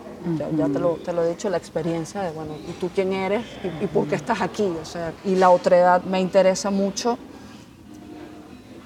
ya, 0.58 0.68
te, 0.68 0.80
lo, 0.80 0.96
te, 0.96 1.14
lo, 1.14 1.24
he 1.24 1.30
dicho, 1.30 1.50
la 1.50 1.58
experiencia 1.58 2.22
de, 2.22 2.32
bueno, 2.32 2.54
¿y 2.68 2.72
tú 2.74 2.90
quién 2.94 3.14
eres? 3.14 3.44
¿Y, 3.64 3.86
y 3.86 3.88
por 3.88 4.08
qué 4.08 4.16
estás 4.16 4.42
aquí? 4.42 4.72
O 4.82 4.86
sea, 4.86 5.14
y 5.26 5.36
la 5.36 5.50
otredad 5.50 6.04
me 6.04 6.20
interesa 6.20 6.70
mucho 6.72 7.18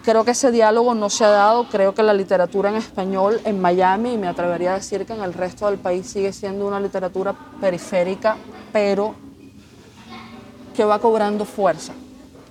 Creo 0.05 0.23
que 0.23 0.31
ese 0.31 0.51
diálogo 0.51 0.93
no 0.93 1.09
se 1.09 1.25
ha 1.25 1.29
dado, 1.29 1.67
creo 1.67 1.95
que 1.95 2.03
la 2.03 2.13
literatura 2.13 2.69
en 2.69 2.75
español 2.75 3.41
en 3.43 3.59
Miami, 3.59 4.13
y 4.13 4.17
me 4.19 4.27
atrevería 4.27 4.73
a 4.73 4.75
decir 4.75 5.03
que 5.03 5.13
en 5.13 5.23
el 5.23 5.33
resto 5.33 5.65
del 5.65 5.79
país 5.79 6.05
sigue 6.05 6.31
siendo 6.31 6.67
una 6.67 6.79
literatura 6.79 7.33
periférica, 7.59 8.37
pero 8.71 9.15
que 10.75 10.85
va 10.85 10.99
cobrando 10.99 11.43
fuerza, 11.43 11.93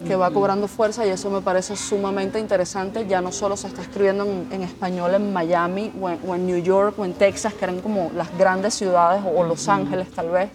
que 0.05 0.17
va 0.17 0.33
cobrando 0.33 0.67
fuerza 0.67 1.07
y 1.07 1.11
eso 1.11 1.31
me 1.31 1.43
parece 1.43 1.77
sumamente 1.77 2.41
interesante. 2.41 3.07
Ya 3.07 3.21
no 3.21 3.31
solo 3.31 3.57
se 3.57 3.69
está 3.69 3.83
escribiendo 3.83 4.25
en, 4.25 4.63
español 4.63 5.15
en 5.15 5.33
Miami 5.33 5.93
o 6.01 6.35
en, 6.35 6.47
New 6.47 6.59
York 6.59 6.99
o 6.99 7.05
en 7.05 7.13
Texas, 7.13 7.55
que 7.55 7.67
eran 7.67 7.81
como 7.81 8.11
las 8.17 8.37
grandes 8.37 8.75
ciudades, 8.75 9.23
o, 9.33 9.45
Los 9.45 9.69
Ángeles 9.69 10.11
tal 10.11 10.31
vez. 10.31 10.51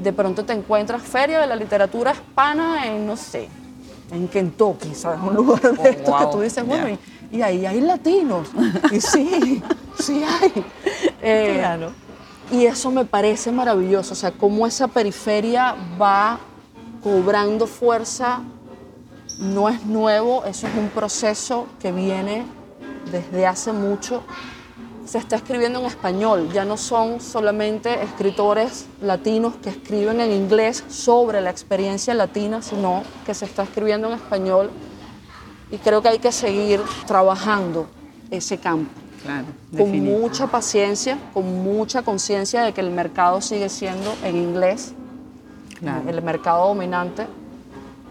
De 0.00 0.12
pronto 0.12 0.44
te 0.44 0.52
encuentras 0.52 1.02
Feria 1.02 1.40
de 1.40 1.48
la 1.48 1.56
Literatura 1.56 2.12
Hispana 2.12 2.86
en, 2.86 3.04
no 3.04 3.16
sé, 3.16 3.48
en 4.12 4.28
Kentucky, 4.28 4.94
¿sabes? 4.94 5.20
Un 5.22 5.34
lugar 5.34 5.60
de 5.62 5.68
oh, 5.68 5.84
estos 5.84 6.20
que 6.20 6.26
tú 6.26 6.40
dices, 6.40 6.66
bueno, 6.66 6.98
y, 7.30 7.42
ahí 7.42 7.64
hay 7.64 7.80
latinos. 7.80 8.48
y 8.92 9.00
sí, 9.00 9.62
sí 9.98 10.22
hay. 10.22 10.64
Eh, 11.24 11.64
y 12.50 12.66
eso 12.66 12.90
me 12.90 13.04
parece 13.04 13.52
maravilloso, 13.52 14.14
o 14.14 14.16
sea, 14.16 14.32
cómo 14.32 14.66
esa 14.66 14.88
periferia 14.88 15.76
va 16.00 16.40
cobrando 17.00 17.68
fuerza, 17.68 18.40
no 19.38 19.68
es 19.68 19.86
nuevo, 19.86 20.44
eso 20.44 20.66
es 20.66 20.74
un 20.74 20.88
proceso 20.88 21.68
que 21.78 21.92
viene 21.92 22.44
desde 23.12 23.46
hace 23.46 23.72
mucho 23.72 24.24
se 25.12 25.18
está 25.18 25.36
escribiendo 25.36 25.78
en 25.78 25.84
español, 25.84 26.48
ya 26.54 26.64
no 26.64 26.78
son 26.78 27.20
solamente 27.20 28.02
escritores 28.02 28.86
latinos 29.02 29.52
que 29.62 29.68
escriben 29.68 30.22
en 30.22 30.32
inglés 30.32 30.82
sobre 30.88 31.42
la 31.42 31.50
experiencia 31.50 32.14
latina, 32.14 32.62
sino 32.62 33.02
que 33.26 33.34
se 33.34 33.44
está 33.44 33.64
escribiendo 33.64 34.08
en 34.08 34.14
español. 34.14 34.70
Y 35.70 35.76
creo 35.76 36.00
que 36.00 36.08
hay 36.08 36.18
que 36.18 36.32
seguir 36.32 36.80
trabajando 37.06 37.88
ese 38.30 38.56
campo. 38.56 38.90
con 39.76 40.02
mucha 40.02 40.46
paciencia, 40.46 41.18
con 41.34 41.62
mucha 41.62 42.00
conciencia 42.00 42.62
de 42.62 42.72
que 42.72 42.80
el 42.80 42.90
mercado 42.90 43.42
sigue 43.42 43.68
siendo 43.68 44.14
en 44.24 44.34
inglés, 44.38 44.94
el 46.08 46.22
mercado 46.22 46.68
dominante, 46.68 47.26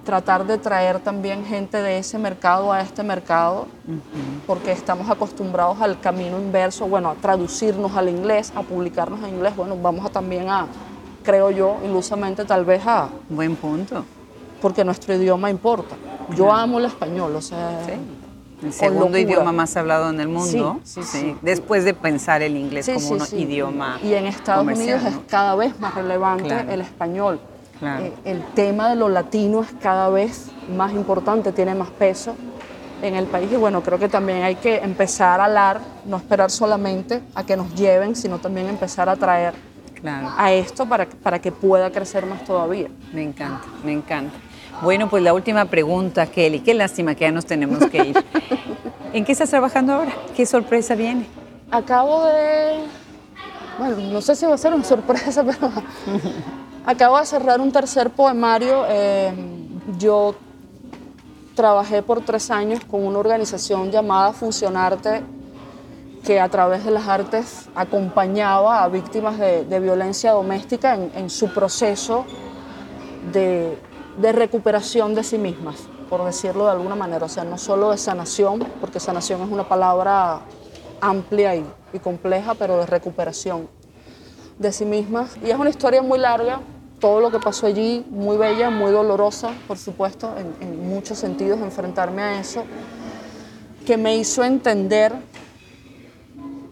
tratar 0.04 0.46
de 0.46 0.58
traer 0.58 1.00
también 1.00 1.46
gente 1.46 1.82
de 1.82 2.00
ese 2.00 2.18
mercado 2.18 2.72
a 2.72 2.82
este 2.82 3.04
mercado, 3.04 3.68
porque 4.48 4.72
estamos 4.72 5.10
acostumbrados 5.10 5.80
al 5.82 6.00
camino 6.00 6.40
inverso, 6.40 6.88
bueno, 6.88 7.10
a 7.10 7.16
traducirnos 7.16 7.96
al 7.96 8.10
inglés, 8.10 8.52
a 8.56 8.62
publicarnos 8.62 9.20
en 9.24 9.36
inglés, 9.36 9.56
bueno, 9.56 9.78
vamos 9.78 10.06
a 10.06 10.10
también 10.10 10.50
a, 10.50 10.68
creo 11.24 11.52
yo, 11.52 11.78
ilusamente 11.86 12.46
tal 12.46 12.66
vez 12.66 12.82
a... 12.86 13.10
Buen 13.30 13.56
punto. 13.56 14.04
Porque 14.62 14.84
nuestro 14.84 15.14
idioma 15.16 15.50
importa. 15.50 15.96
Yo 16.36 16.52
amo 16.52 16.80
el 16.80 16.86
español, 16.86 17.36
o 17.36 17.42
sea... 17.42 17.80
El 18.64 18.74
segundo 18.74 19.18
idioma 19.18 19.52
más 19.52 19.76
hablado 19.76 20.12
en 20.12 20.20
el 20.20 20.28
mundo, 20.28 20.80
sí, 20.84 21.02
sí, 21.02 21.36
después 21.42 21.84
de 21.84 21.96
pensar 21.96 22.44
el 22.44 22.56
inglés 22.56 22.88
como 22.94 23.10
un 23.10 23.40
idioma. 23.40 23.98
Y 24.04 24.14
en 24.14 24.28
Estados 24.28 24.68
Unidos 24.68 25.04
es 25.04 25.16
cada 25.28 25.56
vez 25.56 25.80
más 25.80 25.96
relevante 25.96 26.56
el 26.72 26.82
español. 26.82 27.40
Eh, 27.82 28.14
el 28.26 28.44
tema 28.54 28.90
de 28.90 28.96
lo 28.96 29.10
latino 29.10 29.62
es 29.62 29.70
cada 29.82 30.10
vez 30.10 30.52
más 30.76 30.94
importante, 30.94 31.52
tiene 31.52 31.74
más 31.74 31.90
peso 31.90 32.36
en 33.02 33.16
el 33.16 33.26
país 33.26 33.52
y 33.52 33.56
bueno, 33.56 33.82
creo 33.82 33.98
que 33.98 34.08
también 34.08 34.44
hay 34.44 34.56
que 34.56 34.78
empezar 34.78 35.40
a 35.40 35.46
hablar, 35.46 35.82
no 36.06 36.18
esperar 36.18 36.52
solamente 36.52 37.22
a 37.34 37.44
que 37.44 37.58
nos 37.58 37.74
lleven, 37.74 38.16
sino 38.16 38.38
también 38.38 38.68
empezar 38.68 39.10
a 39.10 39.16
traer 39.16 39.54
a 40.38 40.52
esto 40.52 40.88
para, 40.88 41.06
para 41.08 41.40
que 41.40 41.52
pueda 41.52 41.92
crecer 41.92 42.26
más 42.26 42.44
todavía. 42.44 42.90
Me 43.14 43.24
encanta, 43.24 43.68
me 43.84 43.94
encanta. 43.94 44.36
Bueno, 44.82 45.10
pues 45.10 45.22
la 45.22 45.34
última 45.34 45.66
pregunta, 45.66 46.26
Kelly. 46.26 46.62
Qué 46.62 46.74
lástima 46.74 47.14
que 47.14 47.26
ya 47.26 47.32
nos 47.32 47.46
tenemos 47.46 47.86
que 47.90 47.98
ir. 47.98 48.26
¿En 49.14 49.26
qué 49.26 49.32
estás 49.32 49.50
trabajando 49.50 49.94
ahora? 49.94 50.12
¿Qué 50.36 50.46
sorpresa 50.46 50.96
viene? 50.96 51.28
Acabo 51.70 52.26
de... 52.26 52.86
Bueno, 53.78 53.98
no 54.12 54.22
sé 54.22 54.36
si 54.36 54.46
va 54.46 54.56
a 54.56 54.58
ser 54.58 54.74
una 54.74 54.84
sorpresa, 54.84 55.44
pero 55.60 55.72
Acabo 56.84 57.20
de 57.20 57.26
cerrar 57.28 57.62
un 57.62 57.72
tercer 57.72 58.10
poemario. 58.10 58.86
Eh, 58.90 59.32
yo 60.00 60.34
trabajé 61.56 62.02
por 62.02 62.22
tres 62.22 62.50
años 62.50 62.84
con 62.86 63.06
una 63.06 63.20
organización 63.20 63.92
llamada 63.92 64.34
Funcionarte, 64.34 65.22
que 66.24 66.40
a 66.40 66.50
través 66.50 66.84
de 66.84 66.90
las 66.90 67.08
artes 67.08 67.70
acompañaba 67.76 68.84
a 68.84 68.88
víctimas 68.88 69.38
de, 69.38 69.80
violencia 69.80 70.32
doméstica 70.32 70.96
en, 70.96 71.30
su 71.30 71.54
proceso 71.54 72.26
de, 73.32 73.78
recuperación 74.32 75.14
de 75.14 75.24
sí 75.24 75.38
mismas, 75.38 75.76
por 76.10 76.26
decirlo 76.26 76.66
de 76.66 76.72
alguna 76.72 76.96
manera. 76.96 77.28
O 77.28 77.30
sea, 77.30 77.44
no 77.44 77.60
solo 77.60 77.92
de 77.92 78.00
sanación, 78.00 78.60
porque 78.80 79.00
sanación 79.00 79.42
es 79.44 79.52
una 79.52 79.68
palabra 79.70 80.42
amplia 81.00 81.56
y 81.56 82.00
compleja, 82.02 82.56
pero 82.56 82.78
de 82.78 82.88
recuperación 82.88 83.68
de 84.62 84.72
sí 84.72 84.86
mismas. 84.86 85.36
Y 85.44 85.50
es 85.50 85.58
una 85.58 85.70
historia 85.70 86.02
muy 86.02 86.20
larga, 86.20 86.62
todo 87.00 87.20
lo 87.20 87.32
que 87.32 87.40
pasó 87.40 87.66
allí, 87.66 88.06
muy 88.10 88.38
bella, 88.38 88.70
muy 88.70 88.92
dolorosa, 88.92 89.52
por 89.68 89.78
supuesto, 89.78 90.34
en, 90.38 90.88
muchos 90.88 91.18
sentidos, 91.18 91.60
enfrentarme 91.60 92.22
a 92.22 92.40
eso, 92.40 92.64
que 93.86 93.98
me 93.98 94.16
hizo 94.16 94.44
entender 94.44 95.14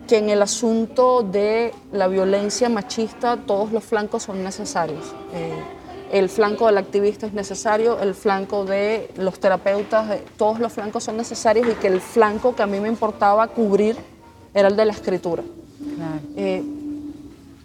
que 0.08 0.18
en 0.18 0.30
el 0.30 0.42
asunto 0.42 1.24
de 1.24 1.74
la 1.92 2.08
violencia 2.08 2.70
machista 2.70 3.38
todos 3.38 3.72
los 3.72 3.84
flancos 3.84 4.24
son 4.24 4.44
necesarios. 4.44 5.14
Eh, 5.34 5.54
el 6.12 6.30
flanco 6.30 6.66
del 6.66 6.78
activista 6.78 7.28
es 7.28 7.34
necesario, 7.34 8.00
el 8.00 8.16
flanco 8.16 8.66
de 8.66 9.12
los 9.18 9.40
terapeutas, 9.40 10.20
todos 10.38 10.60
los 10.60 10.74
flancos 10.74 11.04
son 11.04 11.18
necesarios 11.18 11.68
y 11.68 11.74
que 11.76 11.88
el 11.88 12.02
flanco 12.02 12.56
que 12.56 12.64
a 12.64 12.68
mí 12.68 12.80
me 12.80 12.88
importaba 12.88 13.48
cubrir 13.48 13.96
era 14.54 14.68
el 14.68 14.76
de 14.76 14.86
la 14.86 14.94
escritura. 14.94 15.44
Eh, 16.36 16.64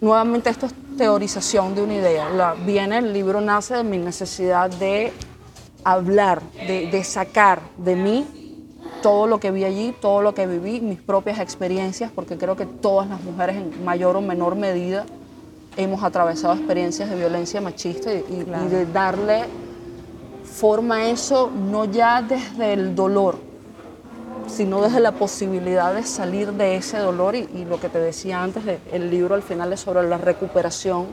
nuevamente 0.01 0.49
esto 0.49 0.65
es 0.65 0.73
teorización 0.97 1.75
de 1.75 1.81
una 1.81 1.95
idea. 1.95 2.29
La, 2.29 2.53
viene, 2.53 2.99
el 2.99 3.13
libro 3.13 3.41
nace 3.41 3.75
de 3.75 3.83
mi 3.83 3.97
necesidad 3.97 4.69
de 4.69 5.13
hablar, 5.83 6.41
de, 6.67 7.03
sacar 7.03 7.61
de 7.77 7.95
mí 7.95 8.25
todo 9.01 9.27
lo 9.27 9.39
que 9.39 9.51
vi 9.51 9.63
allí, 9.63 9.93
todo 10.01 10.21
lo 10.21 10.33
que 10.33 10.47
viví, 10.47 10.81
mis 10.81 10.99
propias 10.99 11.39
experiencias, 11.39 12.11
porque 12.13 12.37
creo 12.37 12.55
que 12.55 12.65
todas 12.65 13.07
las 13.07 13.21
mujeres 13.21 13.57
en 13.57 13.85
mayor 13.85 14.15
o 14.15 14.21
menor 14.21 14.55
medida 14.55 15.05
hemos 15.77 16.03
atravesado 16.03 16.55
experiencias 16.55 17.09
de 17.09 17.15
violencia 17.15 17.61
machista 17.61 18.11
y, 18.11 18.23
y 18.29 18.69
de 18.69 18.85
darle 18.87 19.43
forma 20.43 20.95
a 20.95 21.09
eso 21.09 21.51
no 21.53 21.85
ya 21.85 22.21
desde 22.21 22.73
el 22.73 22.95
dolor, 22.95 23.37
sino 24.47 24.81
desde 24.81 24.99
la 24.99 25.11
posibilidad 25.11 25.93
de 25.93 26.03
salir 26.03 26.53
de 26.53 26.75
ese 26.75 26.97
dolor 26.97 27.35
y, 27.35 27.65
lo 27.65 27.79
que 27.79 27.89
te 27.89 27.99
decía 27.99 28.41
antes, 28.41 28.63
el 28.91 29.09
libro 29.09 29.35
al 29.35 29.43
final 29.43 29.73
es 29.73 29.81
sobre 29.81 30.07
la 30.07 30.17
recuperación 30.17 31.07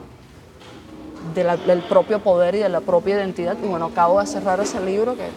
del 1.33 1.81
propio 1.83 2.19
poder 2.19 2.55
y 2.55 2.59
de 2.59 2.69
la 2.69 2.81
propia 2.81 3.15
identidad. 3.15 3.57
Y 3.63 3.67
bueno, 3.67 3.85
acabo 3.85 4.19
de 4.19 4.27
cerrar 4.27 4.59
ese 4.59 4.79
libro 4.81 5.15
que 5.15 5.29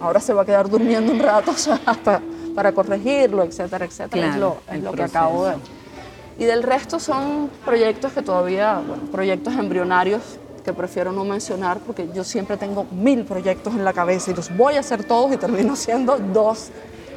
ahora 0.00 0.20
se 0.20 0.32
va 0.32 0.42
a 0.42 0.44
quedar 0.44 0.68
durmiendo 0.68 1.12
un 1.12 1.18
rato 1.18 1.52
hasta 1.86 2.20
para 2.54 2.72
corregirlo, 2.72 3.42
etcétera, 3.42 3.84
etcétera. 3.84 4.28
es 4.28 4.36
lo, 4.36 4.58
es 4.70 4.82
lo 4.82 4.92
que 4.92 5.02
acabo 5.02 5.46
de... 5.46 5.54
Y 6.38 6.44
del 6.44 6.62
resto 6.62 6.98
son 6.98 7.50
proyectos 7.64 8.12
que 8.12 8.22
todavía, 8.22 8.82
bueno, 8.86 9.04
proyectos 9.10 9.54
embrionarios 9.54 10.22
que 10.64 10.72
prefiero 10.72 11.12
no 11.12 11.24
mencionar 11.24 11.78
porque 11.78 12.08
yo 12.14 12.24
siempre 12.24 12.56
tengo 12.56 12.86
mil 12.90 13.24
proyectos 13.24 13.74
en 13.74 13.84
la 13.84 13.92
cabeza 13.92 14.30
y 14.30 14.34
los 14.34 14.56
voy 14.56 14.74
a 14.74 14.80
hacer 14.80 15.04
todos 15.04 15.32
y 15.32 15.36
termino 15.36 15.76
siendo 15.76 16.16
dos 16.16 16.70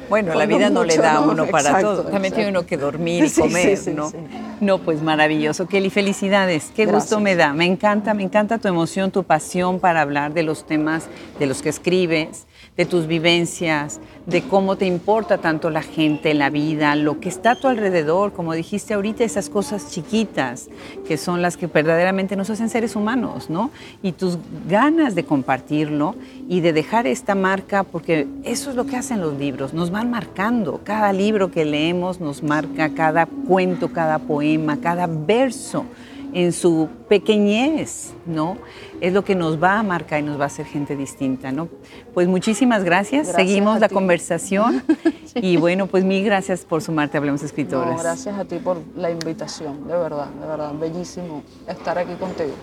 bueno, 0.10 0.34
la 0.34 0.46
vida 0.46 0.70
no 0.70 0.84
le 0.84 0.98
da 0.98 1.22
uno 1.22 1.48
para 1.48 1.80
todo. 1.82 2.04
También 2.04 2.34
tiene 2.34 2.50
uno 2.50 2.66
que 2.66 2.78
dormir 2.78 3.26
y 3.26 3.32
comer, 3.40 3.80
¿no? 3.94 4.12
No, 4.60 4.80
pues 4.80 5.02
maravilloso. 5.02 5.68
Kelly, 5.68 5.90
felicidades. 5.90 6.72
Qué 6.76 6.86
gusto 6.86 7.20
me 7.20 7.36
da. 7.36 7.54
Me 7.54 7.66
encanta, 7.66 8.14
me 8.14 8.24
encanta 8.24 8.58
tu 8.58 8.68
emoción, 8.68 9.12
tu 9.12 9.24
pasión 9.24 9.80
para 9.80 10.02
hablar 10.02 10.34
de 10.34 10.44
los 10.44 10.66
temas 10.66 11.08
de 11.40 11.46
los 11.46 11.62
que 11.62 11.70
escribes 11.70 12.47
de 12.78 12.86
tus 12.86 13.08
vivencias, 13.08 14.00
de 14.28 14.44
cómo 14.44 14.76
te 14.76 14.86
importa 14.86 15.40
tanto 15.40 15.72
la 15.72 15.82
gente, 15.82 16.34
la 16.36 16.52
vida, 16.52 16.96
lo 16.96 17.20
que 17.20 17.28
está 17.28 17.52
a 17.52 17.56
tu 17.56 17.68
alrededor, 17.68 18.34
como 18.34 18.54
dijiste 18.54 18.94
ahorita, 18.94 19.24
esas 19.24 19.50
cosas 19.50 19.90
chiquitas 19.90 20.70
que 21.08 21.18
son 21.18 21.42
las 21.42 21.58
que 21.58 21.66
verdaderamente 21.66 22.36
nos 22.36 22.52
hacen 22.52 22.70
seres 22.70 22.96
humanos, 22.96 23.50
¿no? 23.50 23.72
Y 24.04 24.12
tus 24.12 24.38
ganas 24.70 25.16
de 25.16 25.26
compartirlo 25.26 26.16
y 26.48 26.60
de 26.60 26.72
dejar 26.72 27.08
esta 27.08 27.34
marca, 27.34 27.84
porque 27.84 28.28
eso 28.44 28.70
es 28.70 28.76
lo 28.76 28.86
que 28.86 28.96
hacen 28.96 29.22
los 29.22 29.38
libros, 29.38 29.74
nos 29.74 29.90
van 29.90 30.12
marcando. 30.12 30.82
Cada 30.84 31.12
libro 31.14 31.50
que 31.50 31.66
leemos 31.66 32.22
nos 32.22 32.44
marca 32.44 32.90
cada 32.90 33.26
cuento, 33.26 33.92
cada 33.92 34.20
poema, 34.20 34.78
cada 34.80 35.08
verso 35.08 35.86
en 36.34 36.52
su 36.52 36.90
pequeñez, 37.08 38.14
¿no? 38.26 38.58
Es 39.02 39.14
lo 39.14 39.24
que 39.24 39.36
nos 39.36 39.62
va 39.62 39.80
a 39.80 39.84
marcar 39.84 40.20
y 40.20 40.24
nos 40.24 40.40
va 40.40 40.44
a 40.44 40.48
hacer 40.48 40.66
gente 40.66 40.96
distinta, 40.96 41.52
¿no? 41.52 41.68
Pues 42.14 42.28
muchísimas 42.28 42.84
gracias, 42.84 43.28
seguimos 43.28 43.80
la 43.80 43.90
conversación 43.90 44.84
y 45.36 45.58
bueno, 45.58 45.88
pues 45.88 46.04
mil 46.04 46.24
gracias 46.24 46.66
por 46.66 46.82
sumarte 46.82 47.18
a 47.18 47.20
Hablemos 47.20 47.44
Escritoras. 47.44 48.02
gracias 48.02 48.38
a 48.38 48.46
ti 48.46 48.58
por 48.58 48.82
la 48.96 49.12
invitación, 49.12 49.88
de 49.88 49.96
verdad, 49.96 50.28
de 50.30 50.48
verdad, 50.48 50.74
bellísimo 50.74 51.44
estar 51.68 51.98
aquí 51.98 52.14
contigo. 52.14 52.54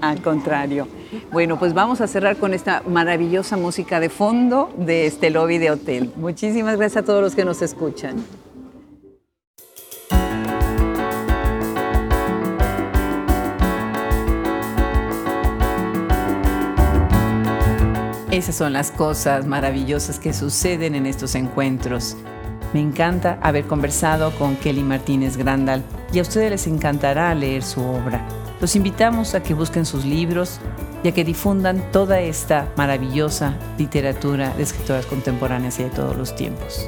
Al 0.00 0.20
contrario. 0.20 0.88
Bueno, 1.32 1.58
pues 1.58 1.72
vamos 1.72 2.00
a 2.02 2.06
cerrar 2.06 2.36
con 2.36 2.52
esta 2.52 2.82
maravillosa 2.86 3.56
música 3.56 3.98
de 3.98 4.10
fondo 4.10 4.70
de 4.76 5.06
este 5.06 5.30
lobby 5.30 5.56
de 5.58 5.70
hotel. 5.70 6.12
Muchísimas 6.16 6.76
gracias 6.76 7.02
a 7.02 7.06
todos 7.06 7.22
los 7.22 7.34
que 7.34 7.46
nos 7.46 7.62
escuchan. 7.62 8.16
Esas 18.36 18.56
son 18.56 18.74
las 18.74 18.90
cosas 18.90 19.46
maravillosas 19.46 20.18
que 20.18 20.34
suceden 20.34 20.94
en 20.94 21.06
estos 21.06 21.34
encuentros. 21.34 22.18
Me 22.74 22.80
encanta 22.80 23.38
haber 23.40 23.64
conversado 23.64 24.30
con 24.32 24.56
Kelly 24.56 24.82
Martínez 24.82 25.38
Grandal 25.38 25.82
y 26.12 26.18
a 26.18 26.22
ustedes 26.22 26.50
les 26.50 26.66
encantará 26.66 27.34
leer 27.34 27.62
su 27.62 27.80
obra. 27.80 28.28
Los 28.60 28.76
invitamos 28.76 29.34
a 29.34 29.42
que 29.42 29.54
busquen 29.54 29.86
sus 29.86 30.04
libros 30.04 30.60
y 31.02 31.08
a 31.08 31.12
que 31.12 31.24
difundan 31.24 31.90
toda 31.92 32.20
esta 32.20 32.68
maravillosa 32.76 33.56
literatura 33.78 34.50
de 34.50 34.64
escritoras 34.64 35.06
contemporáneas 35.06 35.80
y 35.80 35.84
de 35.84 35.90
todos 35.90 36.14
los 36.14 36.36
tiempos. 36.36 36.86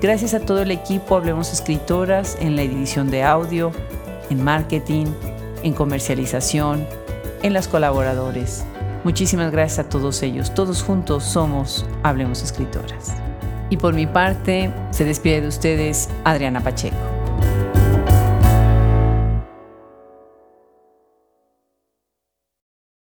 Gracias 0.00 0.34
a 0.34 0.40
todo 0.40 0.62
el 0.62 0.72
equipo 0.72 1.14
Hablemos 1.14 1.52
Escritoras 1.52 2.36
en 2.40 2.56
la 2.56 2.62
edición 2.62 3.08
de 3.08 3.22
audio, 3.22 3.70
en 4.30 4.42
marketing, 4.42 5.06
en 5.62 5.74
comercialización, 5.74 6.84
en 7.44 7.52
las 7.52 7.68
colaboradores. 7.68 8.64
Muchísimas 9.04 9.50
gracias 9.50 9.86
a 9.86 9.88
todos 9.88 10.22
ellos. 10.22 10.54
Todos 10.54 10.82
juntos 10.82 11.24
somos 11.24 11.86
Hablemos 12.02 12.42
Escritoras. 12.42 13.12
Y 13.68 13.76
por 13.76 13.94
mi 13.94 14.06
parte, 14.06 14.72
se 14.90 15.04
despide 15.04 15.40
de 15.40 15.48
ustedes 15.48 16.08
Adriana 16.24 16.60
Pacheco. 16.60 17.11